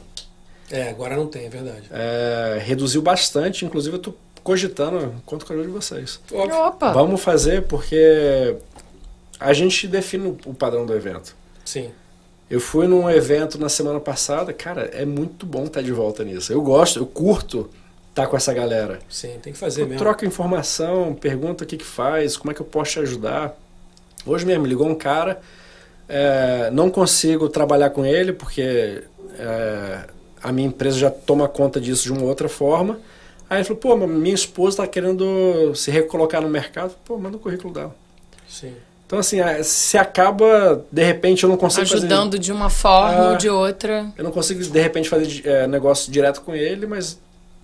[0.72, 1.84] É, agora não tem, é verdade.
[1.92, 6.20] É, reduziu bastante, inclusive eu tô cogitando, conto com a ajuda de vocês.
[6.32, 6.92] Opa!
[6.94, 8.56] Vamos fazer porque
[9.40, 11.36] a gente define o- padrão do evento.
[11.64, 11.92] Sim.
[12.50, 16.54] Eu fui num evento na semana passada, cara, é muito bom estar de volta nisso.
[16.54, 17.70] Eu gosto, eu curto
[18.10, 19.00] estar com essa galera.
[19.10, 19.98] Sim, tem que fazer mesmo.
[19.98, 23.58] Troca informação, pergunta o que, que faz, como é que eu posso te ajudar.
[24.26, 25.42] Hoje mesmo me ligou um cara,
[26.08, 29.04] é, não consigo trabalhar com ele porque
[29.40, 30.06] é,
[30.42, 33.00] a minha empresa já toma conta disso de uma outra forma.
[33.50, 36.96] Aí ele falou, pô, mas minha esposa está querendo se recolocar no mercado.
[37.06, 37.96] Pô, manda o currículo dela.
[38.48, 38.74] Sim.
[39.06, 41.98] Então assim, é, se acaba, de repente eu não consigo fazer...
[42.08, 43.30] Ajudando de uma forma Ah.
[43.32, 44.08] ou de outra.
[44.18, 47.20] Eu não consigo, de repente, fazer é, negócio direto com ele, mas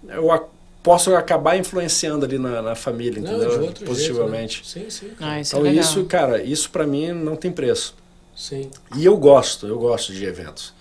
[0.07, 0.43] eu a-
[0.84, 3.57] posso acabar influenciando ali na, na família, Não, entendeu?
[3.59, 4.63] de outro Positivamente.
[4.63, 4.89] jeito, né?
[4.91, 5.11] Sim, sim.
[5.19, 7.95] Ah, isso Então é isso, cara, isso pra mim não tem preço.
[8.35, 8.69] Sim.
[8.95, 10.73] E eu gosto, eu gosto de eventos.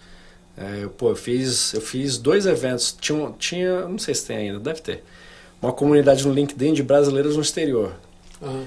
[0.56, 4.26] É, eu, pô, eu fiz, eu fiz dois eventos, tinha, um- tinha, não sei se
[4.26, 5.02] tem ainda, deve ter,
[5.60, 7.92] uma comunidade no LinkedIn de brasileiros no exterior.
[8.42, 8.64] Aham.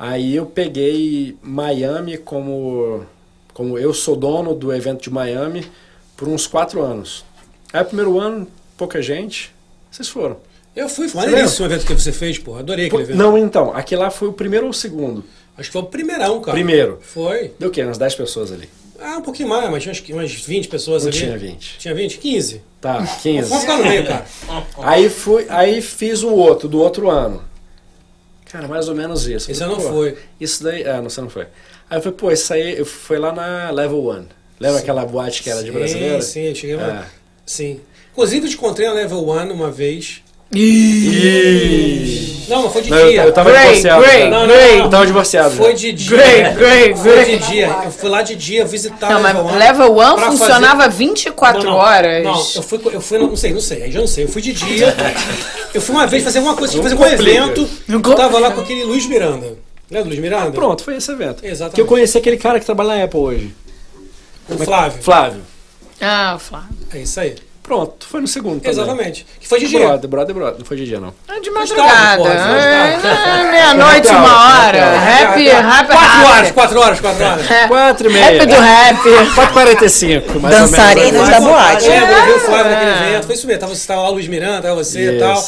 [0.00, 3.04] Aí eu peguei Miami como,
[3.52, 5.70] como eu sou dono do evento de Miami
[6.16, 7.22] por uns quatro anos.
[7.70, 8.48] Aí o primeiro ano,
[8.78, 9.54] pouca gente,
[9.90, 10.38] vocês foram.
[10.74, 12.54] Eu fui, foi maneiríssimo o evento que você fez, pô.
[12.56, 13.18] Adorei aquele evento.
[13.18, 15.22] Não, então, aquele lá foi o primeiro ou o segundo?
[15.54, 16.54] Acho que foi o primeirão, cara.
[16.56, 16.98] Primeiro.
[17.02, 17.52] Foi.
[17.58, 17.82] Deu o quê?
[17.84, 18.70] Umas 10 pessoas ali.
[18.98, 21.18] Ah, um pouquinho mais, mas tinha umas 20 pessoas Não ali.
[21.18, 21.78] tinha 20.
[21.78, 22.18] Tinha 20?
[22.18, 22.62] 15.
[22.80, 23.48] Tá, 15.
[23.50, 24.24] Vamos ficar no meio, cara.
[24.78, 27.49] Aí fui, aí fiz o outro, do outro ano.
[28.50, 29.50] Cara, mais ou menos isso.
[29.50, 30.18] Esse Eu não foi.
[30.40, 31.46] Isso daí, ah, não, você não foi.
[31.88, 34.28] Aí eu falei, pô, isso aí eu fui lá na Level One.
[34.58, 34.82] Lembra Sim.
[34.82, 36.22] aquela boate que era de Sim, brasileira?
[36.22, 37.06] Sim, eu cheguei lá.
[37.46, 37.80] Sim.
[38.12, 40.22] Inclusive, eu te encontrei na Level 1 uma vez.
[40.52, 42.46] Ih!
[42.48, 43.22] Não, mas foi de Não, eu, dia.
[43.24, 44.02] eu tava Great, divorciado.
[44.02, 44.54] Não, não, não.
[44.54, 45.54] Eu tava divorciado.
[45.54, 46.18] Foi de dia.
[46.96, 47.76] Foi de dia.
[47.84, 49.56] Eu fui lá de dia visitar Não, Level 1.
[49.58, 51.76] Level 1 pra funcionava fazer- 24 Não, não.
[51.78, 52.24] horas.
[52.24, 54.24] Não, eu fui, eu fui, não sei, não sei, aí já não sei.
[54.24, 54.92] Eu fui de dia.
[55.72, 57.68] eu fui uma vez fazer uma coisa, Não fazer um evento.
[57.86, 59.56] Não Eu tava lá com aquele Luiz Miranda.
[59.88, 60.50] Lembra do Luiz Miranda?
[60.50, 61.44] Pronto, foi esse evento.
[61.46, 61.74] Exatamente.
[61.76, 63.54] Que eu conheci aquele cara que trabalha na Apple hoje.
[64.48, 65.00] O Flávio.
[65.00, 65.42] Flávio.
[66.00, 66.68] Ah, o Flávio.
[66.92, 67.36] É isso aí.
[67.70, 68.72] Pronto, foi no segundo também.
[68.72, 69.24] Exatamente.
[69.38, 69.78] Que foi de dia.
[69.78, 70.58] Brother, brother, brother.
[70.58, 71.14] Não foi de dia, não.
[71.28, 72.24] É de Mais madrugada.
[72.24, 73.04] mais.
[73.04, 74.96] É, Meia-noite, uma hora.
[75.28, 77.48] happy Rap, rap, Quatro horas, quatro horas, quatro horas.
[77.48, 77.68] É.
[77.68, 78.24] Quatro e meia.
[78.24, 78.98] Rap do rap.
[79.36, 81.28] 4h45, mais Dançarinas ou menos.
[81.30, 81.88] da boate.
[81.88, 83.26] É, eu vi o Flávio naquele evento.
[83.26, 83.60] Foi isso mesmo.
[83.60, 85.44] Tava, tava lá o Luiz Miranda, tava você e tal.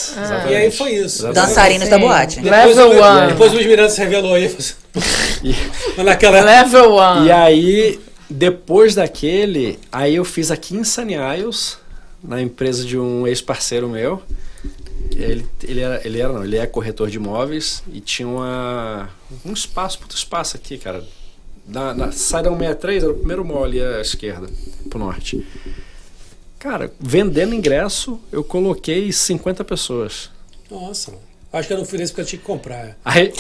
[0.49, 1.27] E aí foi isso.
[1.33, 2.39] Dançarinas da boate.
[2.39, 3.27] Depois, Level one.
[3.33, 4.57] depois o Luiz Miranda se revelou aí.
[5.43, 5.57] E-
[6.05, 6.41] naquela.
[6.41, 7.25] Level 1.
[7.27, 8.01] E aí,
[8.31, 11.82] depois daquele, aí eu fiz aqui em Sunny Isles,
[12.23, 14.23] na empresa de um ex-parceiro meu.
[15.15, 19.11] Ele, ele, era, ele era, não, ele é corretor de imóveis e tinha uma,
[19.45, 21.05] um espaço, puto espaço aqui, cara.
[21.67, 24.49] Na, na, sai da 163, era o primeiro mall ali à esquerda,
[24.89, 25.47] pro norte.
[26.59, 30.31] Cara, vendendo ingresso, eu coloquei 50 pessoas.
[30.71, 31.23] Nossa, mano.
[31.53, 32.97] Acho que eu não fui nesse porque eu tinha que comprar.
[33.05, 33.29] Aí,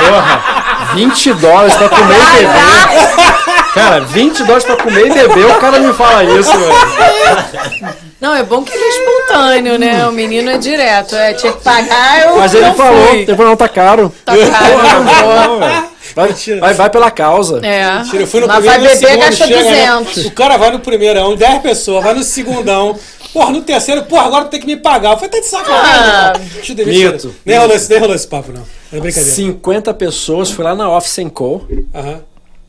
[0.00, 3.59] porra, 20 dólares pra comer e beber.
[3.74, 7.94] Cara, 20 dólares pra comer e beber, o cara me fala isso, velho.
[8.20, 10.06] Não, é bom que ele é instantâneo, né?
[10.06, 11.14] O menino é direto.
[11.16, 13.18] É, tinha que pagar, eu Mas ele não falou, fui.
[13.20, 14.12] ele falou, não, tá caro.
[14.24, 15.90] Tá caro, eu não vou.
[16.14, 17.60] Vai, vai, vai pela causa.
[17.64, 17.98] É.
[17.98, 19.86] Mentira, eu fui no Mas primeiro vai no beber, segundo, gasta chega, né?
[20.02, 20.26] 200.
[20.26, 22.98] O cara vai no primeirão, 10 pessoas, vai no segundão.
[23.32, 25.14] Porra, no terceiro, porra, agora tem que me pagar.
[25.14, 26.48] Falei, tá de sacanagem, Ah, irmão.
[26.54, 27.12] Deixa eu ver, mentira.
[27.12, 27.34] mito.
[27.46, 28.62] Nem rolou, esse, nem rolou esse papo, não.
[28.92, 29.34] Era brincadeira.
[29.36, 31.64] 50 pessoas, fui lá na Office Co.
[31.94, 32.20] Aham.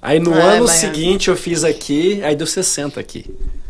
[0.01, 0.75] Aí no Ah, ano vai.
[0.75, 3.25] seguinte eu fiz aqui, aí deu 60 aqui.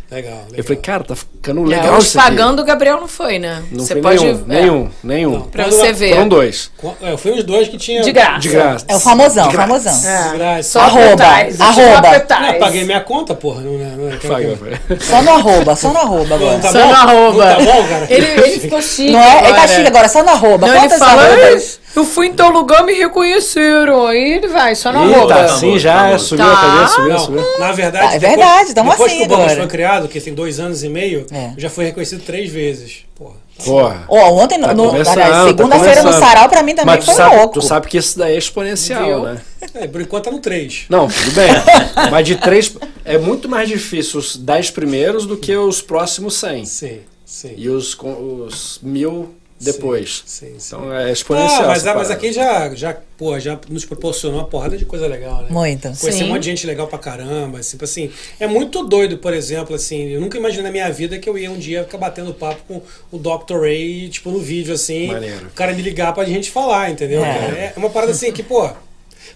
[0.09, 0.47] Legal, legal.
[0.57, 2.27] Eu falei, cara, tá ficando É, legal os isso aqui.
[2.31, 3.63] pagando, o Gabriel não foi, né?
[3.71, 4.21] Não Você foi pode.
[4.25, 5.41] nenhum, é, nenhum, nenhum.
[5.43, 6.09] Pra Quando- você ver.
[6.15, 6.69] Foram dois.
[7.01, 8.01] É, eu fui uns dois que tinha.
[8.01, 8.39] De graça.
[8.39, 8.85] De graça.
[8.89, 9.67] É o famosão, De graça.
[9.69, 10.31] famosão.
[10.31, 10.69] De graça.
[10.69, 11.73] Só Arroba, arroba.
[11.73, 12.41] só appetizer.
[12.41, 13.61] Não, eu paguei minha conta, porra.
[13.61, 14.59] Não, não, não, Paga,
[14.99, 16.59] Só no arroba, só no arroba Não agora.
[16.59, 16.87] tá Só bom?
[16.89, 17.45] no arroba.
[17.45, 18.07] Não tá bom, cara?
[18.09, 19.11] Ele, ele ficou chique.
[19.13, 19.23] Não é?
[19.23, 19.53] É agora.
[19.55, 20.67] castigo agora, só no arroba.
[20.67, 21.79] Não, ele Quantas arrobas?
[21.95, 24.07] "Ei, eu fui em tal lugar, me reconheceram.
[24.07, 25.35] Aí ele vai, só no Eita, arroba.
[25.35, 26.26] Famoso, sim, já famoso.
[26.26, 26.51] subiu Tá.
[26.51, 27.59] a cabeça, subiu, Não, subiu.
[27.59, 28.05] na verdade.
[28.05, 30.84] Ah, é depois- verdade, Depois assim que o Bubbles foi criado, que tem dois anos
[30.84, 31.51] e meio, É.
[31.57, 33.05] já fui reconhecido três vezes.
[33.15, 33.41] Porra.
[33.63, 34.05] Porra.
[34.07, 37.35] Ó, ontem, no, Tá no- tá segunda-feira no sarau, pra mim também Mas foi sabe,
[37.35, 37.53] louco.
[37.59, 39.19] tu sabe que isso daí é exponencial, Viu?
[39.23, 39.41] né?
[39.76, 40.85] É, por enquanto tá no três.
[40.89, 41.47] Não, tudo bem.
[42.09, 42.76] Mas de três.
[43.05, 46.65] É muito mais difícil os dez primeiros do que os próximos 100.
[46.65, 47.53] Sim, sim.
[47.55, 50.23] E os, com- os mil depois.
[50.25, 50.75] Sim, sim.
[50.75, 51.63] Então é exponencial.
[51.63, 55.43] Ah, mas, mas aqui já, já, pô, já nos proporcionou uma porrada de coisa legal,
[55.43, 55.47] né?
[55.49, 55.83] Muito.
[55.83, 56.23] Conhecer Sim.
[56.25, 57.59] um monte de gente legal pra caramba.
[57.59, 61.17] Assim, tipo assim, é muito doido, por exemplo, assim, eu nunca imaginei na minha vida
[61.19, 62.81] que eu ia um dia ficar batendo papo com
[63.11, 63.59] o Dr.
[63.61, 65.47] Ray, tipo, no vídeo, assim, Maneiro.
[65.47, 67.23] o cara me ligar pra gente falar, entendeu?
[67.23, 67.33] É.
[67.33, 67.57] cara?
[67.57, 68.69] É uma parada assim que, pô,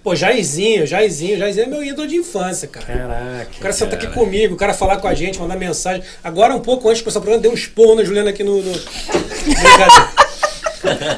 [0.05, 2.85] pô, Jairzinho, Jairzinho, Jairzinho é meu ídolo de infância, cara.
[2.85, 3.49] Caraca.
[3.57, 4.15] O cara senta aqui cara.
[4.15, 6.03] comigo, o cara falar com a gente, mandar mensagem.
[6.23, 8.61] Agora, um pouco antes de começar o programa, deu um esporro na Juliana aqui no.
[8.61, 8.71] no...
[8.71, 10.09] Brincadeira.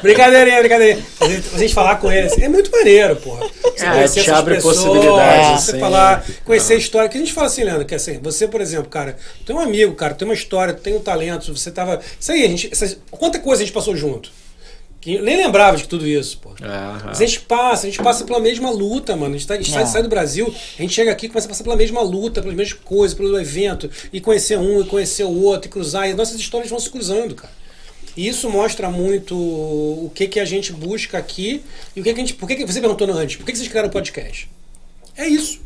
[0.00, 1.06] Brincadeirinha, brincadeirinha.
[1.20, 3.46] A gente, falar com ele assim, é muito maneiro, porra.
[3.76, 5.80] Você É, conhecer te abre pessoas, possibilidades, Você assim.
[5.80, 7.08] falar, conhecer a história.
[7.10, 9.94] Que a gente fala assim, Leandro, que assim, você, por exemplo, cara, tem um amigo,
[9.94, 12.00] cara, tem uma história, tem um talento, você tava.
[12.18, 12.70] Isso aí, a gente.
[13.10, 14.30] Quanta coisa a gente passou junto.
[15.00, 16.50] Que eu nem lembrava de tudo isso, pô.
[16.60, 17.02] Aham.
[17.06, 19.34] Mas a gente passa, a gente passa pela mesma luta, mano.
[19.34, 19.86] A gente, tá, a gente sai, É.
[19.86, 22.56] sai do Brasil, a gente chega aqui e começa a passar pela mesma luta, pelas
[22.56, 26.08] mesmas coisas, pelo evento, e conhecer um, e conhecer o outro, e cruzar.
[26.10, 27.52] E nossas histórias vão se cruzando, cara.
[28.16, 31.62] E isso mostra muito o que, que a gente busca aqui
[31.94, 32.34] e o que, que a gente.
[32.34, 33.36] Por que, que você perguntou antes?
[33.36, 34.50] Por que, que vocês criaram o podcast?
[35.16, 35.60] É isso.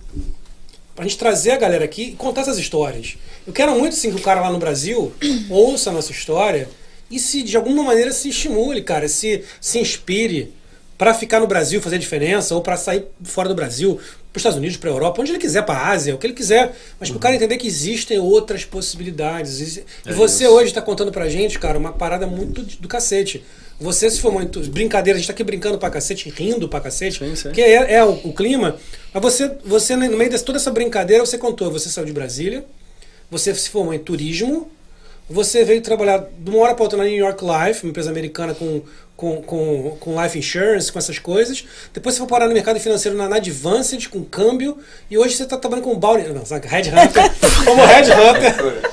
[0.95, 3.17] Pra gente trazer a galera aqui e contar essas histórias.
[3.47, 5.11] Eu quero muito sim que o cara lá no Brasil
[5.49, 6.69] ouça a nossa história
[7.13, 10.53] e se de alguma maneira se estimule, cara, se, se inspire
[10.99, 13.99] pra ficar no Brasil fazer diferença ou pra sair fora do Brasil,
[14.33, 17.11] pros Estados Unidos, pra Europa, onde ele quiser, pra Ásia, o que ele quiser, mas
[17.11, 19.77] pro cara entender que existem outras possibilidades.
[19.79, 23.43] E, e você hoje tá contando pra gente, cara, uma parada muito do cacete.
[23.81, 26.81] Você se formou em tu- brincadeira, a gente tá aqui brincando pra cacete, rindo pra
[26.81, 27.51] cacete, Sim, sim.
[27.51, 28.77] que é, é o, o clima.
[29.13, 32.65] Mas você, você, no meio de toda essa brincadeira, você contou, você saiu de Brasília,
[33.31, 34.71] você se formou em turismo,
[35.33, 38.55] você veio trabalhar de uma hora para outra na New York Life, uma empresa americana
[38.55, 38.83] com,
[39.17, 41.65] com, com, com life insurance, com essas coisas.
[41.93, 44.79] Depois você foi parar no mercado financeiro na, na Advanced, com câmbio.
[45.11, 46.29] E hoje você está trabalhando com Bounty.
[46.29, 46.67] Não, sabe?
[46.67, 47.31] Red Hunter.
[47.65, 48.93] como Red Hunter.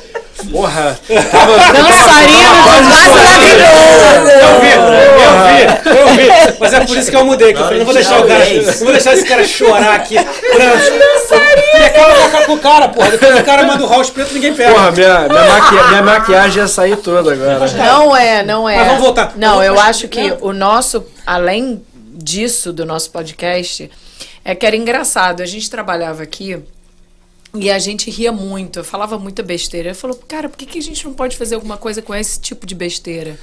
[0.51, 0.97] Porra!
[1.09, 4.29] Dançarino de maravilhoso.
[4.29, 4.87] Eu vi, eu
[5.45, 6.57] vi, eu vi.
[6.59, 7.53] Mas é por isso que eu mudei.
[7.53, 8.45] Que eu falei, não vou deixar o cara.
[8.45, 10.15] Não vou deixar esse cara chorar aqui.
[11.79, 13.11] E acaba com- com o cara, porra.
[13.11, 14.71] Depois o cara manda o house preto ninguém pega.
[14.73, 17.67] Porra, minha, minha, maqui- minha maquiagem ia sair toda agora.
[17.73, 18.77] Não é, não é.
[18.77, 19.33] Mas vamos voltar.
[19.37, 21.81] Não, Vamos- eu acho que o nosso, além
[22.13, 23.89] disso, do nosso podcast,
[24.43, 25.41] é que era engraçado.
[25.41, 26.59] A gente trabalhava aqui
[27.55, 29.89] e a gente ria muito, eu falava muita besteira.
[29.89, 32.39] Eu falou, cara, por que, que a gente não pode fazer alguma coisa com esse
[32.39, 33.37] tipo de besteira?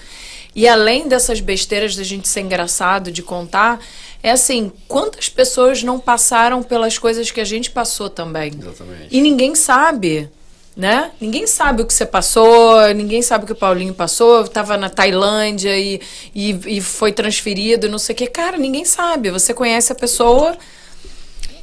[0.56, 3.78] E além dessas besteiras da gente ser engraçado, de contar,
[4.22, 8.52] é assim, quantas pessoas não passaram pelas coisas que a gente passou também?
[8.58, 9.08] Exatamente.
[9.10, 10.30] E ninguém sabe,
[10.74, 11.10] né?
[11.20, 14.38] Ninguém sabe o que você passou, ninguém sabe o que o Paulinho passou.
[14.38, 16.00] Eu tava na Tailândia e,
[16.34, 18.26] e, e foi transferido, não sei o quê.
[18.26, 19.30] Cara, ninguém sabe.
[19.30, 20.56] Você conhece a pessoa,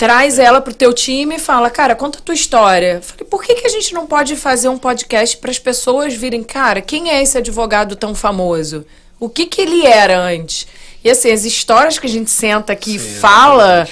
[0.03, 2.99] traz ela pro teu time e fala, cara, conta a tua história.
[3.01, 6.43] Falei, por que, que a gente não pode fazer um podcast para as pessoas virem,
[6.43, 8.85] cara, quem é esse advogado tão famoso?
[9.17, 10.67] O que que ele era antes?
[11.01, 13.87] E assim, as histórias que a gente senta aqui e fala...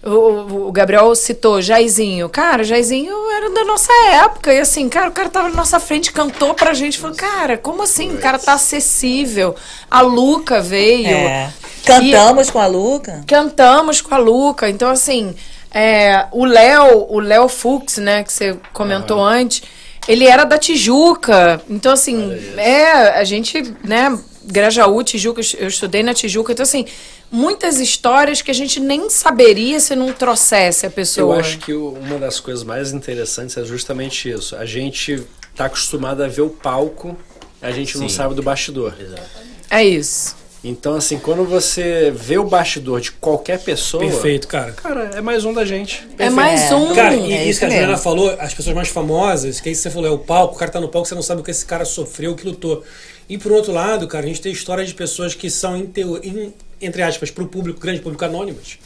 [0.00, 2.28] O, Gabriel citou Jairzinho.
[2.28, 4.54] Cara, Jairzinho era da nossa época.
[4.54, 6.98] E assim, cara, o cara tava na nossa frente, cantou pra gente.
[6.98, 8.14] Falou, cara, como assim?
[8.14, 9.56] O cara tá acessível.
[9.90, 11.08] A Luca veio.
[11.08, 11.52] É.
[11.94, 13.24] Cantamos com a Luca.
[13.26, 14.68] Cantamos com a Luca.
[14.68, 15.34] Então, assim,
[15.72, 19.62] é, o Léo, o Léo Fux, né, que você comentou antes,
[20.06, 21.60] ele era da Tijuca.
[21.68, 26.52] Então, assim, é, a gente, né, Grajaú, Tijuca, eu estudei na Tijuca.
[26.52, 26.86] Então, assim,
[27.30, 31.40] muitas histórias que a gente nem saberia se não trouxesse a Eu pessoa.
[31.40, 34.56] acho que uma das coisas mais interessantes é justamente isso.
[34.56, 35.22] A gente
[35.54, 37.16] tá acostumado a ver o palco
[37.60, 38.14] a gente não Sim.
[38.14, 38.94] sabe do bastidor.
[38.98, 39.22] Exato.
[39.70, 40.36] É isso.
[40.62, 44.02] Então, assim, quando você vê o bastidor de qualquer pessoa.
[44.04, 44.72] Perfeito, cara.
[44.72, 46.06] Cara, é mais um da gente.
[46.18, 46.74] É mais É.
[46.74, 46.92] um.
[46.94, 49.74] Cara, e é isso isso que a Juliana falou, as pessoas mais famosas, que aí
[49.74, 51.50] você falou, é o palco, o cara tá no palco, você não sabe o que
[51.52, 52.82] esse cara sofreu, o que lutou.
[53.28, 57.02] E por outro lado, cara, a gente tem histórias de pessoas que são, em- entre
[57.02, 58.78] aspas, pro público, grande público, anônimas.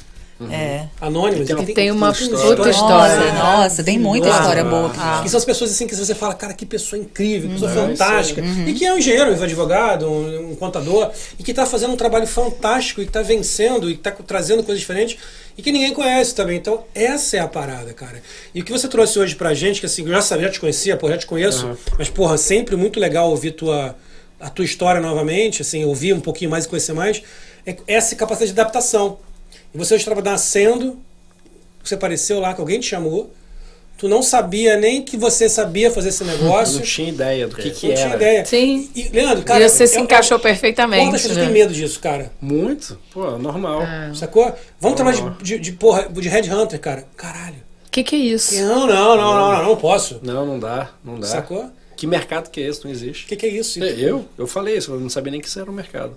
[0.51, 0.87] É.
[1.01, 1.49] Anônimas.
[1.49, 2.47] E tem e E tem uma história.
[2.47, 3.33] outra história.
[3.35, 4.41] nossa, tem muita Nossa.
[4.41, 4.89] história boa.
[4.91, 5.23] aqui.
[5.23, 7.89] Que são as pessoas assim que você fala, cara, que pessoa incrível, que pessoa Uhum.
[7.91, 8.43] fantástica.
[8.67, 11.97] E que é um engenheiro, um advogado, um, um contador, e que tá fazendo um
[11.97, 15.17] trabalho fantástico, e que tá vencendo, e que tá trazendo coisas diferentes,
[15.57, 16.57] e que ninguém conhece também.
[16.57, 18.21] Então, essa é a parada, cara.
[18.53, 20.61] E o que você trouxe hoje pra gente, que assim, eu já sabia, já te
[20.61, 23.95] conhecia, pô, já te conheço, mas, porra, sempre muito legal ouvir tua,
[24.41, 27.23] a tua história novamente, assim, ouvir um pouquinho mais e conhecer mais,
[27.65, 29.19] é essa capacidade de adaptação.
[29.75, 30.99] E você hoje estava nascendo,
[31.83, 33.33] você apareceu lá, que alguém te chamou,
[33.97, 36.77] tu não sabia nem que você sabia fazer esse negócio.
[36.77, 38.03] Não tinha ideia do que, que não era.
[38.03, 38.45] tinha ideia.
[38.45, 38.91] Sim.
[38.95, 39.65] E, Leandro, cara.
[39.65, 41.07] e você se eu- encaixou eu- perfeitamente.
[41.07, 41.45] Quantas pessoas né?
[41.45, 42.31] têm medo disso, cara?
[42.41, 42.99] Muito.
[43.13, 43.83] Pô, normal.
[44.15, 44.55] Sacou?
[44.81, 45.39] Vamos trabalhar Normal.
[45.43, 47.07] de, de, de, porra, de Headhunter, cara.
[47.17, 47.63] Caralho.
[47.87, 48.55] O que, que é isso?
[48.55, 50.19] Não, não, não, não, não, não posso.
[50.23, 50.91] Não, não dá.
[51.05, 51.27] Não dá.
[51.27, 51.71] Sacou?
[51.97, 52.83] Que mercado que é esse?
[52.85, 53.27] Não O existe.
[53.27, 53.79] que, que é isso?
[53.85, 54.25] Eu?
[54.37, 56.17] Eu falei isso, eu não sabia nem que isso era um mercado.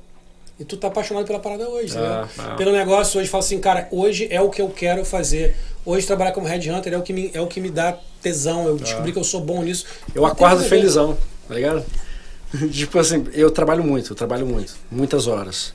[0.60, 2.30] E tu tá apaixonado pela parada hoje, Ah, né?
[2.40, 2.56] ah.
[2.56, 5.56] Pelo negócio hoje, fala assim, cara, hoje é o que eu quero fazer.
[5.86, 8.66] Hoje trabalhar como Headhunter é o que me, é o que me dá tesão.
[8.66, 9.86] Eu descobri que eu sou bom nisso.
[10.14, 11.18] Eu acordo felizão,
[11.48, 11.86] tá ligado?
[12.72, 15.74] tipo assim, eu trabalho muito, eu trabalho muito, muitas horas.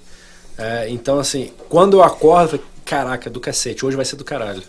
[0.56, 4.24] É, então, assim, quando eu acordo, eu falo, caraca, do cacete, hoje vai ser do
[4.24, 4.62] caralho.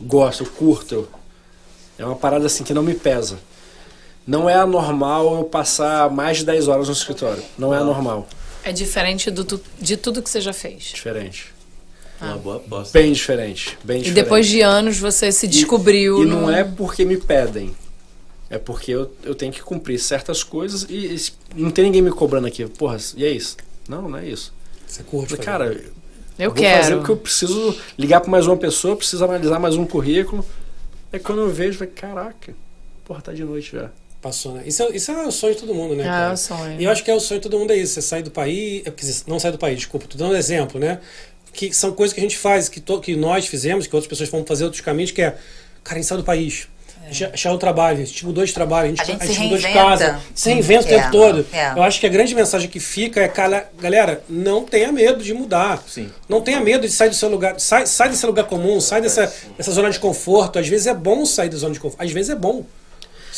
[0.00, 1.08] Gosto, eu curto.
[1.98, 3.38] É uma parada assim que não me pesa.
[4.26, 7.42] Não é anormal eu passar mais de 10 horas no escritório.
[7.58, 8.26] Não é anormal.
[8.64, 10.82] É diferente do de tudo que você já fez.
[10.84, 11.54] Diferente.
[12.20, 12.98] Uma boa aposta.
[12.98, 13.78] Bem diferente.
[13.84, 14.24] Bem E diferente.
[14.24, 16.22] depois de anos você se descobriu.
[16.22, 17.74] E não num- é porque me pedem.
[18.50, 21.14] É porque eu, eu tenho que cumprir certas coisas e,
[21.56, 22.66] e não tem ninguém me cobrando aqui.
[22.66, 23.56] Porra, e é isso?
[23.88, 24.52] Não, não é isso.
[24.86, 25.36] Você curte.
[25.36, 25.74] Falei, fazer.
[25.80, 25.90] cara,
[26.38, 26.96] Eu vou fazer quero.
[26.98, 30.44] porque eu preciso ligar para mais uma pessoa, preciso analisar mais um currículo.
[31.12, 32.54] É quando eu vejo, falei, caraca,
[33.04, 33.90] porra, tá de noite já.
[34.20, 34.62] Passou, né?
[34.66, 36.04] Isso é, isso é o sonho de todo mundo, né?
[36.04, 36.30] Ah, cara?
[36.30, 36.80] é o sonho.
[36.80, 37.94] E eu acho que é o sonho de todo mundo é isso.
[37.94, 38.82] Você sair do país.
[38.84, 40.98] é, Quer dizer, não sair do país, desculpa, tô dando um exemplo, né?
[41.52, 44.28] Que são coisas que a gente faz, que, to- que nós fizemos, que outras pessoas
[44.28, 45.30] vão fazer outros caminhos, que é,
[45.84, 46.66] cara, a gente sai do país.
[47.10, 49.56] É o trabalho, a gente mudou de trabalho, a gente, A gente a gente mudou
[49.56, 51.46] de casa, se reinventa o É, tempo todo.
[51.54, 51.70] é.
[51.74, 55.32] Eu acho que a grande mensagem que fica é, cara, galera, não tenha medo de
[55.32, 55.82] mudar.
[55.88, 56.10] Sim.
[56.28, 57.58] Não tenha medo de sair do seu lugar.
[57.58, 60.58] Sai, sai desse lugar comum, sai dessa, dessa zona de conforto.
[60.58, 62.02] Às vezes é bom sair da zona de conforto.
[62.02, 62.66] Às vezes é bom.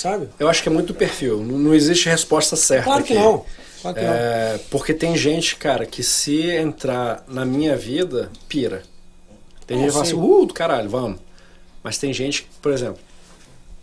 [0.00, 0.28] Sabe?
[0.38, 1.38] Eu acho que é muito do perfil.
[1.42, 2.84] Não, não existe resposta certa.
[2.84, 3.22] Claro que aqui.
[3.22, 3.44] não.
[3.82, 4.12] Claro que não.
[4.14, 8.82] É, porque tem gente, cara, que se entrar na minha vida, pira.
[9.66, 10.12] Tem Não, gente que fala sim.
[10.18, 11.20] assim, uh, do caralho, vamos.
[11.82, 12.98] Mas tem gente, por exemplo,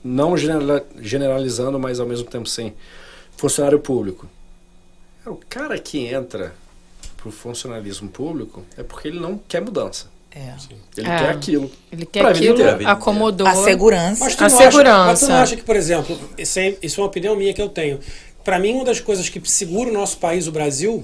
[0.04, 2.74] não genera- generalizando, mas ao mesmo tempo sim,
[3.36, 4.28] funcionário público.
[5.24, 6.56] É, O cara que entra
[7.18, 10.08] pro funcionalismo público é porque ele não quer mudança.
[10.38, 10.54] É.
[10.98, 11.18] Ele É.
[11.18, 11.72] quer aquilo.
[11.92, 12.56] Ele quer Pra aquilo.
[12.58, 13.48] Vida acomodou.
[13.48, 14.24] A segurança.
[14.24, 15.28] Mas tu, A não acha, mas tu segurança.
[15.30, 18.00] não acha que, por exemplo, isso é, isso é uma opinião minha que eu tenho.
[18.44, 21.04] Para mim, uma das coisas que segura o nosso país, o Brasil,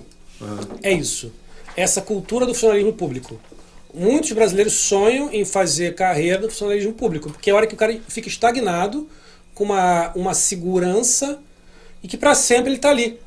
[0.81, 1.31] é isso.
[1.76, 3.39] Essa cultura do funcionalismo público.
[3.93, 7.77] Muitos brasileiros sonham em fazer carreira no funcionalismo público, porque é a hora que o
[7.77, 9.07] cara fica estagnado,
[9.53, 11.39] com uma, uma segurança,
[12.01, 13.19] e que para sempre ele está ali.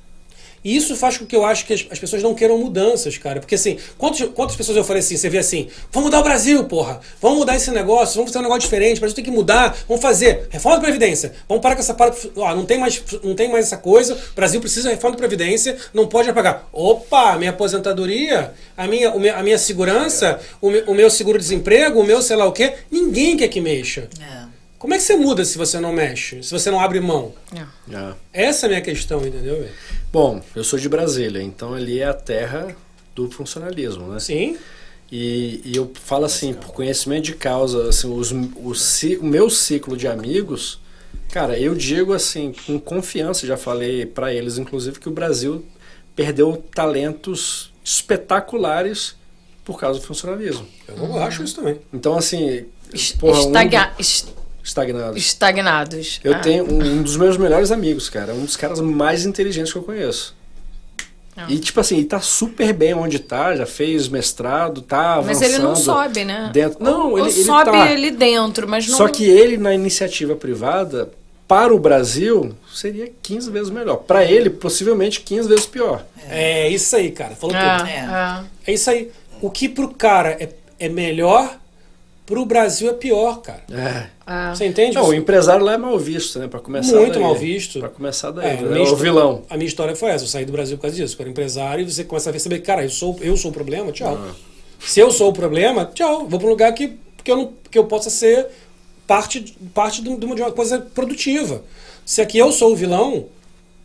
[0.67, 3.39] E isso faz com que eu acho que as, as pessoas não queiram mudanças, cara.
[3.39, 6.65] Porque assim, quantas, quantas pessoas eu falei assim, você vê assim, vamos mudar o Brasil,
[6.65, 6.99] porra.
[7.23, 10.03] Vamos mudar esse negócio, vamos fazer um negócio diferente, o Brasil tem que mudar, vamos
[10.03, 11.35] fazer reforma da Previdência.
[11.49, 12.17] Vamos parar com essa parada.
[12.35, 15.21] Ó, não tem mais, não tem mais essa coisa, o Brasil precisa de reforma da
[15.21, 16.69] Previdência, não pode pagar.
[16.73, 22.21] Opa, minha aposentadoria, a minha, a minha segurança, o meu, o meu seguro-desemprego, o meu
[22.21, 24.09] sei lá o quê, ninguém quer que mexa.
[24.21, 24.46] É.
[24.87, 26.41] Como é que você muda se você não mexe?
[26.45, 27.35] Se você não abre mão?
[27.93, 28.15] Ah.
[28.33, 29.69] Essa é a minha questão, entendeu?
[30.13, 32.69] Bom, eu sou de Brasília, então ali é a terra
[33.13, 34.21] do funcionalismo, né?
[34.21, 34.57] Sim.
[35.11, 39.51] E, e eu falo assim, por conhecimento de causa, assim, os, o, ci- o meu
[39.51, 40.79] ciclo de amigos,
[41.33, 45.67] cara, eu digo assim, com confiança, já falei pra eles, inclusive, que o Brasil
[46.15, 49.17] perdeu talentos espetaculares
[49.65, 50.65] por causa do funcionalismo.
[50.87, 51.81] Eu acho isso também.
[51.93, 52.67] Então, assim,
[53.19, 54.27] porra, um- estaga- es-
[54.67, 55.17] estagnados.
[55.17, 56.21] estagnados.
[56.25, 56.39] Eu Ah.
[56.41, 59.83] tenho um, um dos meus melhores amigos, cara, um dos caras mais inteligentes que eu
[59.83, 60.35] conheço.
[61.37, 61.47] Ah.
[61.49, 65.27] E tipo assim, ele tá super bem onde tá, já fez mestrado, tá avançando.
[65.27, 66.51] Mas ele não sobe, né?
[66.53, 67.83] dentro- Não, Ou ele- ele sobe tá.
[67.85, 68.97] ali dentro, mas não.
[68.97, 71.11] Só que ele na iniciativa privada,
[71.47, 73.99] para o Brasil, seria 15 vezes melhor.
[73.99, 76.05] Para ele, possivelmente 15 vezes pior.
[76.29, 77.37] É isso aí, cara.
[77.37, 77.89] Falou É, tudo.
[77.89, 78.45] é.
[78.67, 79.13] É isso aí.
[79.41, 80.49] O que pro cara é,
[80.81, 81.59] é melhor,
[82.25, 83.63] Pro Brasil é pior, cara.
[83.71, 84.07] É.
[84.27, 84.53] Ah.
[84.53, 84.97] Você entende?
[84.97, 86.49] Não, o empresário lá é mal visto, né?
[86.49, 87.23] Pra começar Muito daí.
[87.23, 87.79] mal visto.
[87.79, 88.51] Pra começar É, daí.
[88.59, 88.69] a né?
[88.71, 89.43] minha É o vilão.
[89.49, 90.25] A minha história foi essa.
[90.25, 91.15] Eu saí do Brasil por causa disso.
[91.17, 93.93] Eu era empresário e você começa a perceber cara, eu sou, eu sou o problema,
[93.93, 94.19] tchau.
[94.21, 94.35] Ah.
[94.81, 96.27] Se eu sou o problema, tchau.
[96.29, 98.49] Vou para um lugar que, que, eu não, que eu possa ser
[99.07, 101.63] parte, parte de, uma de uma coisa produtiva.
[102.05, 103.27] Se aqui eu sou o vilão,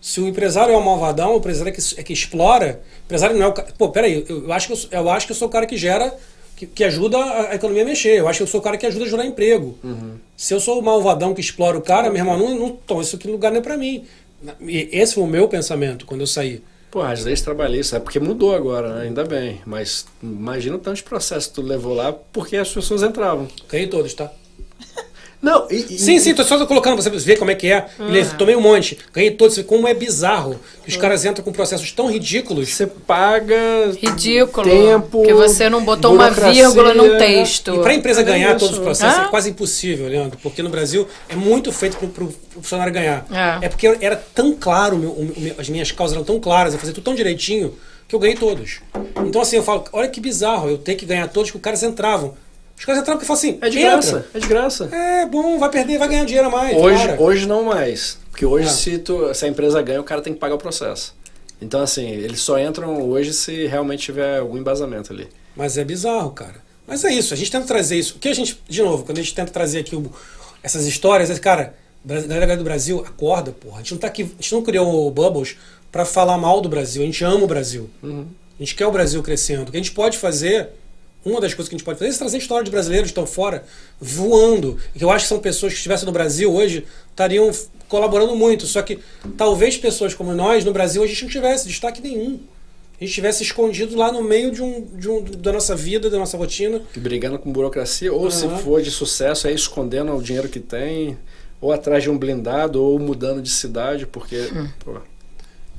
[0.01, 3.37] se o empresário é o malvadão, o empresário é que, é que explora, o empresário
[3.37, 3.67] não é o cara.
[3.77, 5.77] Pô, peraí, eu, eu, acho que eu, eu acho que eu sou o cara que
[5.77, 6.15] gera,
[6.61, 8.19] que, que ajuda a, economia a mexer.
[8.19, 9.77] Eu acho que eu sou o cara que ajuda a gerar emprego.
[10.37, 13.15] Se eu sou o malvadão que explora o cara, meu irmão, não, não, então, isso
[13.15, 14.05] aqui lugar não é pra mim.
[14.61, 16.61] E esse foi o meu pensamento quando eu saí.
[16.89, 19.03] Pô, as leis trabalhistas, é porque mudou agora, né?
[19.03, 19.61] Ainda bem.
[19.65, 23.47] Mas imagina o tanto de processo que tu levou lá porque as pessoas entravam.
[23.69, 24.31] Ganhei todos, tá?
[25.41, 27.87] Não, e, e- Sim, sim, tô só colocando pra você ver como é que é.
[27.99, 29.57] Ele- Tomei um monte, ganhei todos.
[29.63, 32.69] Como é bizarro que os caras entram com processos tão ridículos.
[32.69, 33.55] Você paga
[33.99, 34.69] Ridículo.
[34.69, 35.23] tempo.
[35.23, 37.73] que você não botou uma vírgula no texto.
[37.75, 38.59] E para a empresa É ganhar isso.
[38.59, 39.23] todos os processos Ah.
[39.23, 43.25] é quase impossível, Leandro, porque no Brasil é muito feito para o funcionário ganhar.
[43.31, 43.65] É.
[43.65, 43.69] É.
[43.69, 47.15] porque era tão claro, meu- as minhas causas eram tão claras, eu fazia tudo tão
[47.15, 47.75] direitinho,
[48.07, 48.79] que eu ganhei todos.
[49.25, 51.81] Então assim, eu falo, olha que bizarro, eu ter que ganhar todos, que os caras
[51.81, 52.35] entravam.
[52.81, 53.91] Os caras entravam porque falam assim, É de entra.
[53.91, 54.85] graça, é de graça.
[54.91, 56.75] É bom, vai perder, vai ganhar dinheiro a mais.
[56.75, 57.21] Hoje, para.
[57.21, 58.17] hoje não mais.
[58.31, 58.71] Porque hoje, Ah.
[58.71, 61.13] se, tu, se a empresa ganha, o cara tem que pagar o processo.
[61.61, 65.27] Então, assim, eles só entram hoje se realmente tiver algum embasamento ali.
[65.55, 66.55] Mas é bizarro, cara.
[66.87, 68.15] Mas é isso, a gente tenta trazer isso.
[68.15, 70.11] O que a gente, de novo, quando a gente tenta trazer aqui o-
[70.63, 73.75] essas histórias, é, cara, galera do Brasil, acorda, porra.
[73.75, 75.55] A gente não tá aqui, a gente não criou o Bubbles
[75.91, 77.03] pra falar mal do Brasil.
[77.03, 77.91] A gente ama o Brasil.
[78.03, 78.23] A
[78.59, 79.67] gente quer o Brasil crescendo.
[79.69, 80.69] O que a gente pode fazer,
[81.23, 83.27] uma das coisas que a gente pode fazer é trazer história de brasileiros que estão
[83.27, 83.63] fora
[83.99, 84.77] voando.
[84.95, 87.51] Que eu acho que são pessoas que estivessem no Brasil hoje estariam
[87.87, 88.65] colaborando muito.
[88.65, 88.99] Só que
[89.37, 92.39] talvez pessoas como nós, no Brasil, a gente não tivesse destaque nenhum.
[92.99, 96.19] A gente estivesse escondido lá no meio de um, de um, da nossa vida, da
[96.19, 96.81] nossa rotina.
[96.95, 98.57] E brigando com burocracia, ou se Aham.
[98.59, 101.17] for de sucesso, é escondendo o dinheiro que tem,
[101.59, 104.49] ou atrás de um blindado, ou mudando de cidade, porque.
[104.85, 104.99] pô,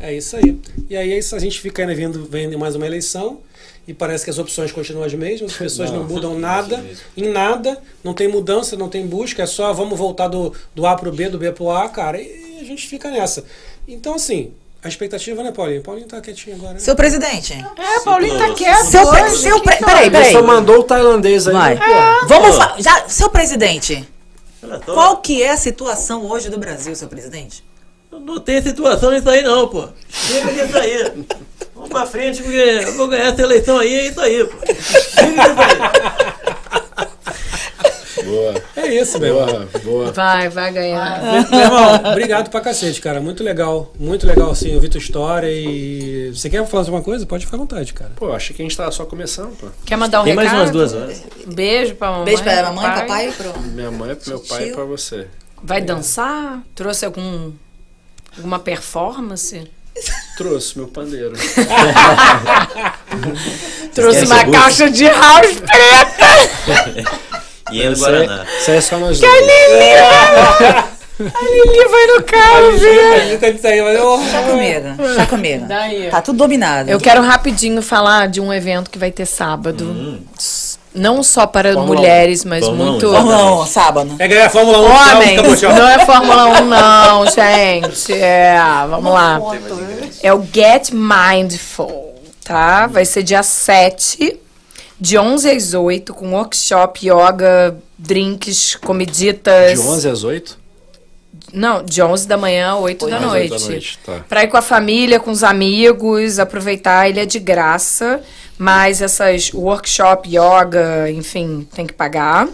[0.03, 0.61] É isso aí.
[0.91, 3.39] E aí é isso, a gente fica ainda vendo, vendo mais uma eleição
[3.87, 6.09] e parece que as opções continuam as mesmas, as pessoas não, Não.
[6.09, 6.85] mudam nada,
[7.17, 10.97] em nada, não tem mudança, não tem busca, é só vamos voltar do, do A
[10.97, 13.45] pro B, do B pro A, cara, e a gente fica nessa.
[13.87, 14.53] Então, assim,
[14.83, 15.83] a expectativa, né, Paulinho?
[15.83, 16.75] Paulinho tá quietinho agora.
[16.75, 16.79] Né?
[16.81, 17.53] Seu presidente.
[17.55, 18.85] É, Paulinho tá quieto.
[18.87, 19.37] Seu, pre- hoje.
[19.37, 20.33] seu pre- Que peraí, peraí.
[20.33, 21.53] só mandou o tailandês aí.
[21.55, 21.75] Vai.
[21.77, 21.81] né,
[22.21, 22.27] pô?
[22.27, 24.05] Vamos já Seu presidente,
[24.85, 27.65] qual que é a situação hoje do Brasil, seu presidente?
[28.21, 29.89] Não tem situação nisso aí não, pô.
[30.09, 31.25] Chega disso aí.
[31.75, 34.57] Vamos pra frente porque eu vou ganhar essa eleição aí, é isso aí, pô.
[34.67, 36.33] Chega disso aí.
[38.25, 39.47] Boa, É isso, meu irmão.
[39.47, 40.13] boa, boa.
[40.13, 41.21] Vai, vai ganhar.
[41.51, 43.21] Meu irmão, obrigado pra cacete, cara.
[43.21, 43.93] Muito legal.
[43.99, 46.31] Muito legal, assim, ouvir tua história e.
[46.35, 47.27] Você quer falar alguma coisa?
[47.27, 48.13] Pode ficar à vontade, cara.
[48.17, 49.67] Pô, achei que a gente tava só começando, pô.
[49.85, 50.63] Quer mandar um Tem mais recado?
[50.63, 51.23] umas duas horas.
[51.47, 52.25] Beijo pra mamãe.
[52.27, 53.01] Beijo pra mamãe, papai.
[53.07, 53.61] papai e pro.
[53.61, 55.27] Minha mãe é pro meu pai e pra você.
[55.63, 56.63] Vai dançar?
[56.75, 57.53] Trouxe algum
[58.37, 59.71] alguma performance?
[60.37, 61.33] Trouxe meu pandeiro.
[63.95, 67.07] Trouxe uma caixa de house preta.
[67.71, 68.47] E no Isso aí, Guaraná.
[68.61, 69.33] isso aí é só nós dois.
[71.21, 73.39] A Lili vai no carro, ver.
[73.39, 73.47] Tá
[75.15, 75.67] Chá comigo.
[75.67, 76.09] Daí.
[76.11, 76.91] Tá tudo dominado.
[76.91, 80.19] Eu quero rapidinho falar de um evento que vai ter sábado.
[80.39, 83.09] S- Não só para Fórmula mulheres, mas Fórmula muito.
[83.09, 84.15] um, Vamos, sábado.
[84.19, 85.73] É ganhar a Fórmula 1 Homens, acabou, tchau.
[85.75, 88.13] não é Fórmula 1, não, gente.
[88.13, 88.57] É,
[88.91, 89.41] vamos lá.
[90.23, 92.15] É o Get Mindful,
[92.45, 92.87] tá?
[92.87, 94.39] Vai ser dia 7,
[95.01, 99.81] de 11 às 8, com workshop, yoga, drinks, comiditas.
[99.81, 100.59] De 11 às 8?
[101.55, 103.53] Não, de 11 da manhã a 8 da noite.
[103.53, 104.21] oito da noite, tá.
[104.29, 108.21] Pra ir com a família, com os amigos, aproveitar, ele é de graça,
[108.63, 112.49] mas essas workshop, yoga, enfim, tem que pagar.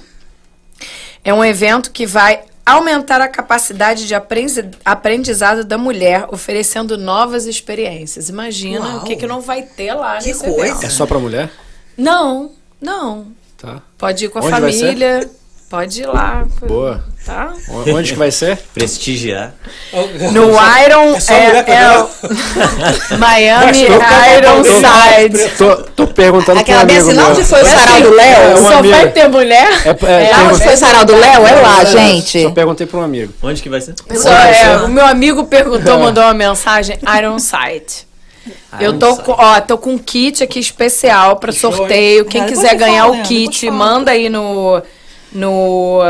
[1.22, 7.44] É um evento que vai aumentar a capacidade de aprendiz- aprendizado da mulher, oferecendo novas
[7.44, 8.30] experiências.
[8.30, 8.96] Imagina Uau.
[8.98, 10.60] o que, que não vai ter lá Que nesse coisa.
[10.68, 10.86] evento.
[10.86, 11.50] É só pra mulher?
[11.96, 13.26] Não, não.
[13.58, 13.82] Tá.
[13.98, 14.80] Pode ir com a Onde vai ser?
[14.86, 15.30] família,
[15.68, 16.44] pode ir lá.
[16.66, 17.04] Boa.
[17.26, 17.52] Tá?
[17.94, 18.56] Onde que vai ser?
[18.72, 19.52] Prestigiar.
[20.32, 20.48] No
[20.82, 21.98] Iron É com é, é
[23.14, 23.82] o Miami
[24.38, 25.50] Ironside.
[25.58, 27.30] Tô, tô perguntando Aquela minha amigo assim, meu.
[27.30, 28.42] onde foi o sarau do Léo?
[28.42, 28.94] É, um Só amigo.
[28.94, 29.68] vai ter mulher?
[29.84, 31.46] É, é, É, pergun- onde foi o sarau do Léo?
[31.46, 32.42] É lá, gente.
[32.42, 33.34] Só perguntei pro um amigo.
[33.42, 33.94] Onde que vai ser?
[34.16, 38.08] Só é, o meu amigo perguntou, mandou uma mensagem, Ironside.
[38.80, 42.24] Eu tô com, ó, tô com um kit aqui especial para sorteio.
[42.24, 43.22] Quem Ah, quiser ganhar fala, o né?
[43.26, 44.80] kit, manda aí no
[45.32, 46.00] no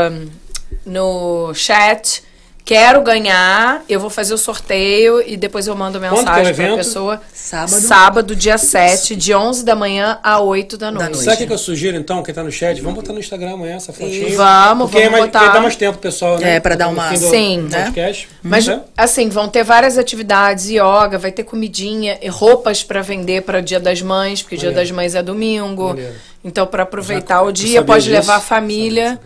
[0.85, 2.23] no chat.
[2.65, 6.75] Quero ganhar, eu vou fazer o sorteio e depois eu mando é mensagem pra evento?
[6.77, 7.19] pessoa.
[7.33, 7.81] Sábado.
[7.81, 11.13] Sábado, dia 7, de 11 da manhã a 8 da noite.
[11.13, 11.23] noite.
[11.23, 12.79] Sabe o que eu sugiro então, quem tá no chat?
[12.79, 14.35] Vamos botar no Instagram amanhã essa fotinha.
[14.37, 15.39] Vamos, Porque vamos é mais, botar.
[15.39, 16.57] porque dá mais tempo, pessoal, né?
[16.57, 17.85] É, pra dar No uma- fim do Sim, né?
[17.85, 18.29] podcast.
[18.43, 18.81] Mas, Né?
[18.95, 23.79] assim, vão ter várias atividades, yoga, vai ter comidinha, e roupas pra vender para Dia
[23.79, 24.87] das Mães, porque Dia Maneiro.
[24.89, 25.87] das Mães é domingo.
[25.87, 26.13] Maneiro.
[26.43, 28.13] Então, pra aproveitar Já- o dia, pode disso.
[28.15, 29.19] levar a família.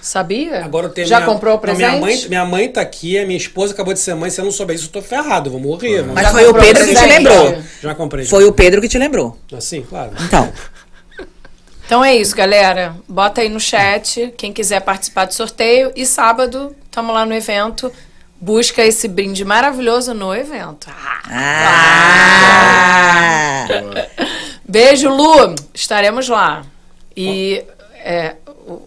[0.00, 0.64] Sabia?
[0.64, 1.86] Agora eu tenho Já minha- comprou o presente?
[1.88, 4.28] Minha mãe, minha mãe tá aqui, a minha esposa acabou de ser mãe.
[4.28, 6.02] Se eu não souber isso, eu tô ferrado, eu vou morrer.
[6.02, 7.58] vou- Mas Já foi o Pedro que te lembrou.
[7.80, 8.24] Já comprei.
[8.26, 9.38] Foi o Pedro que te lembrou.
[9.56, 10.10] Assim, claro.
[10.26, 10.52] Então,
[11.86, 12.94] Então é isso, galera.
[13.08, 15.90] Bota aí no chat quem quiser participar do sorteio.
[15.96, 17.92] E sábado, estamos lá no evento.
[18.40, 20.88] Busca esse brinde maravilhoso no evento.
[20.88, 21.20] Ah!
[23.68, 24.06] ah,
[24.70, 25.54] Beijo, Lu.
[25.74, 26.64] Estaremos lá.
[27.16, 27.62] E
[28.04, 28.36] é,
[28.66, 28.80] o,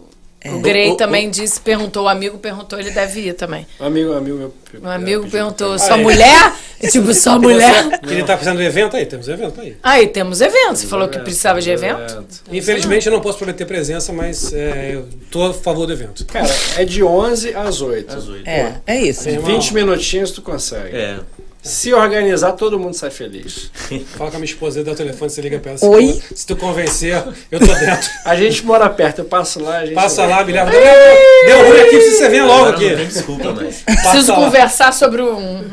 [0.46, 3.68] o Grey O- o- também disse, perguntou, o amigo perguntou, ele deve ir também.
[3.80, 4.54] Um amigo, amigo meu.
[4.82, 6.54] Um amigo pediu perguntou, sua mulher?
[6.82, 8.00] É tipo, sua mulher?
[8.04, 9.78] Ele tá fazendo evento aí, temos evento aí.
[9.84, 10.76] Aí, temos evento.
[10.78, 12.24] Você falou que precisava de evento?
[12.52, 16.26] Infelizmente eu não posso prometer presença, mas é, eu tô a favor do evento.
[16.26, 18.18] Cara, é de 11 às 8.
[18.18, 18.48] Às oito.
[18.50, 19.30] é, é isso.
[19.30, 20.96] Irmão, 20 minutinhos tu consegue.
[20.96, 21.20] É.
[21.64, 23.72] Se organizar, todo mundo sai feliz.
[24.18, 25.80] Fala com a minha esposa, dá o telefone, você liga pra ela.
[25.82, 26.22] Oi?
[26.36, 28.10] Se, tu, convencer, eu tô dentro.
[28.26, 29.96] A gente mora perto, eu passo lá, a gente.
[29.96, 30.70] Passa lá, me leva.
[30.70, 32.90] Deu, ruim aqui, você vir logo aqui.
[32.90, 33.54] Não tem desculpa.
[33.54, 35.64] Passa Preciso conversar sobre um,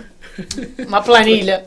[0.86, 1.62] uma planilha.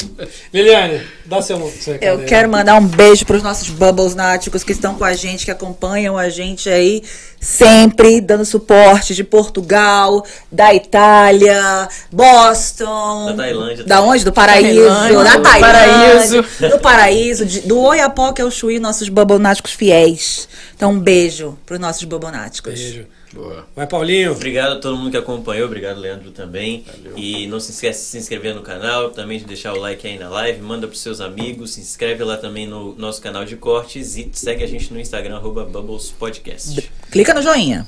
[0.53, 4.63] Liliane, dá seu seu recado Eu quero mandar um beijo para os nossos Bubbles náticos
[4.63, 7.03] que estão com a gente, que acompanham a gente aí
[7.39, 13.25] sempre, dando suporte de Portugal, da Itália, Boston.
[13.27, 14.23] Da Tailândia Da onde?
[14.23, 14.85] Do Paraíso.
[14.85, 16.69] Tailândia, da do Tailândia.
[16.69, 17.45] Do Paraíso.
[17.45, 20.47] de- do Oiapoque ao Chuí, nossos Bubble náticos fiéis.
[20.75, 22.73] Então, um beijo para os nossos Bubble náticos.
[22.73, 23.05] Beijo.
[23.34, 23.65] Boa.
[23.76, 24.31] Vai, Paulinho.
[24.31, 26.85] Obrigado a todo mundo que acompanhou, obrigado Leandro também.
[27.15, 30.19] E não se esquece de se inscrever no canal, também de deixar o like aí
[30.19, 34.15] na live, manda pros seus amigos, se inscreve lá também no nosso canal de cortes
[34.18, 36.89] e segue a gente no Instagram, arroba Bubbles Podcast.
[37.11, 37.88] Clica no joinha.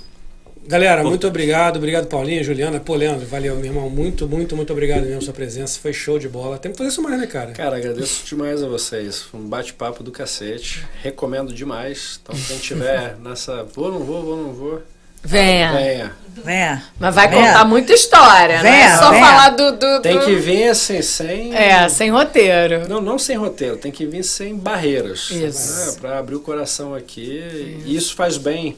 [0.68, 1.78] Galera, muito obrigado.
[1.78, 2.80] Obrigado, Paulinho, Juliana.
[2.80, 3.88] Pô, Leandro, valeu, meu irmão.
[3.88, 5.80] Muito, muito, muito obrigado mesmo pela sua presença.
[5.80, 6.58] Foi show de bola.
[6.58, 7.52] Tem que fazer isso mais, né, cara?
[7.52, 9.22] Cara, agradeço demais a vocês.
[9.22, 10.84] Foi um bate-papo do cacete.
[11.04, 12.20] Recomendo demais.
[12.24, 13.64] Então, quem tiver nessa.
[13.64, 14.82] Vou, não vou, vou, não vou.
[15.26, 15.72] Venha.
[15.72, 16.12] Venha.
[16.44, 16.84] Venha.
[17.00, 17.48] Mas vai Venha.
[17.48, 19.26] contar muita história, não é só venha.
[19.26, 21.56] falar do, do, Tem do- que vir assim, sem.
[21.56, 22.88] É, sem roteiro.
[22.88, 25.32] Não, não sem roteiro, tem que vir sem barreiras.
[25.32, 25.94] Isso.
[25.94, 27.82] Né, para abrir o coração aqui.
[27.86, 28.78] E isso faz bem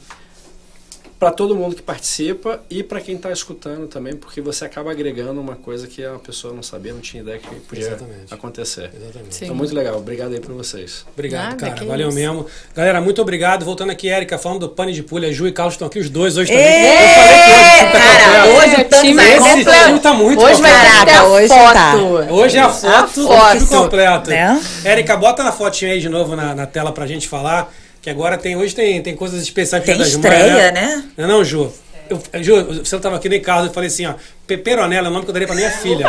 [1.18, 5.40] para todo mundo que participa e para quem está escutando também, porque você acaba agregando
[5.40, 8.32] uma coisa que a pessoa não sabia, não tinha ideia que podia Exatamente.
[8.32, 8.90] acontecer.
[8.94, 9.34] Exatamente.
[9.34, 9.44] Sim.
[9.46, 9.96] Então, muito legal.
[9.96, 11.04] Obrigado aí por vocês.
[11.12, 11.84] Obrigado, Nada, cara.
[11.86, 12.16] Valeu isso.
[12.16, 12.46] mesmo.
[12.72, 13.64] Galera, muito obrigado.
[13.64, 15.32] Voltando aqui, Érica, falando do pane de pulha.
[15.32, 16.64] Ju e Carlos estão aqui, os dois hoje também.
[16.66, 18.58] Eu falei que hoje o tá cara, completo.
[18.58, 19.84] hoje o time vai Esse completo.
[19.86, 20.96] time tá muito Hoje vai completo.
[20.98, 21.72] Caraca, a hoje foto.
[21.72, 21.96] tá.
[22.32, 23.56] Hoje é a foto, do foto.
[23.56, 24.30] time completo.
[24.30, 24.62] Né?
[24.84, 27.72] Érica, bota na fotinha aí de novo na, na tela pra gente falar.
[28.08, 28.56] Que agora tem.
[28.56, 31.04] Hoje tem, tem coisas especiais Tem estreia, Mães, né?
[31.14, 31.70] Não, é não, Ju.
[32.08, 34.14] Eu, Ju, você estava aqui nem Carlos, eu falei assim, ó,
[34.46, 36.06] Peperonela é o nome que eu daria pra minha filha.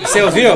[0.00, 0.52] Você ouviu?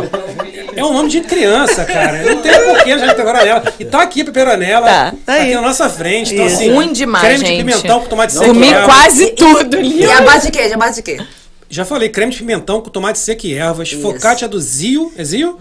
[0.74, 2.22] É um nome de criança, cara.
[2.22, 3.62] Não tem porquê já de Peperonela.
[3.78, 4.86] E tá aqui a Peperonela.
[4.86, 5.42] Tá, tá aí.
[5.42, 6.32] aqui na nossa frente.
[6.32, 6.56] Então, Isso.
[6.56, 7.58] assim, Ruim demais, creme de gente.
[7.66, 8.46] pimentão com tomate seco.
[8.46, 8.86] Comi e ervas.
[8.86, 10.00] quase tudo ali.
[10.00, 10.68] E a base de quê?
[10.68, 11.22] De a base de quê?
[11.68, 13.92] Já falei, creme de pimentão com tomate seco e ervas.
[13.92, 15.12] Focaccia do Zio.
[15.18, 15.58] É Zio?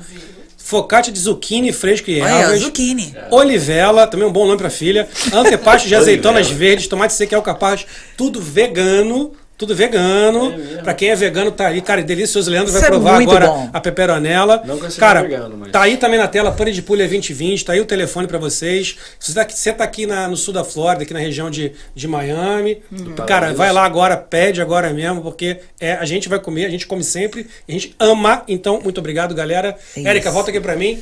[0.63, 2.59] Focaccia de zucchini fresco e Olha, ervas.
[2.61, 3.13] zucchini.
[3.29, 5.07] Olivela, também um bom nome pra filha.
[5.33, 7.85] Antepasto de azeitonas verdes, tomate seco e alcaparras.
[8.15, 9.33] Tudo vegano.
[9.61, 10.55] Tudo vegano.
[10.83, 11.81] pra quem é vegano, tá aí.
[11.81, 12.49] Cara, delicioso.
[12.49, 13.69] O Leandro vai Isso é provar muito agora bom.
[13.71, 14.63] a peperonela.
[14.65, 17.63] Não Cara, vegano, mas- tá aí também na tela, Pane de Pulha 2020.
[17.63, 18.97] Tá aí o telefone pra vocês.
[19.19, 21.51] Se você tá aqui, você tá aqui na- no sul da Flórida, aqui na região
[21.51, 22.81] de, de Miami.
[23.27, 26.87] Cara, vai lá agora, pede agora mesmo, porque é, a gente vai comer, a gente
[26.87, 27.45] come sempre.
[27.69, 28.41] A gente ama.
[28.47, 29.77] Então, muito obrigado, galera.
[29.95, 30.99] É Érica, volta aqui pra mim.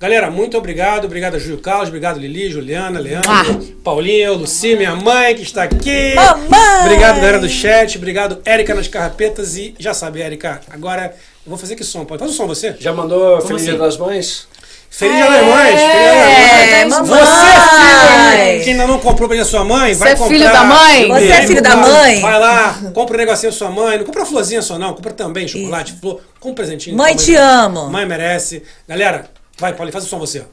[0.00, 1.04] Galera, muito obrigado.
[1.06, 3.44] Obrigado a Júlio Carlos, obrigado Lili, Juliana, Leandro, Ah.
[3.82, 6.14] Paulinho, Luci, minha mãe que está aqui.
[6.14, 6.84] Mamãe!
[6.84, 7.96] Obrigado, galera do chat.
[7.96, 9.56] Obrigado, Érica nas carrapetas.
[9.56, 11.14] E já sabe, Érica, agora
[11.44, 12.04] eu vou fazer que som?
[12.04, 12.18] Pode?
[12.20, 12.74] Faz o som você?
[12.78, 13.70] Já mandou Feliz assim?
[13.70, 14.46] Dia das Mães?
[14.90, 15.80] Feliz Dia das Mães!
[15.80, 17.10] É, das Mães!
[17.10, 17.24] mamãe!
[17.24, 20.34] Você, filho, que ainda não comprou pra sua mãe, vai é comprar.
[20.34, 21.08] filho da mãe?
[21.08, 22.20] Você é filho da mãe?
[22.20, 23.98] Vai lá, compra um negocinho da sua mãe.
[23.98, 24.94] Não compra florzinha só, não.
[24.94, 26.20] Compra também chocolate, flor.
[26.38, 26.96] Compra um presentinho.
[26.96, 27.90] Mãe, pra te amo.
[27.90, 28.62] Mãe merece.
[28.86, 29.24] Galera,
[29.58, 30.44] vai, Paulinho, faz o som você.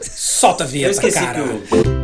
[0.00, 1.42] Solta a Eu vinheta, esqueci cara.
[1.42, 2.01] que o.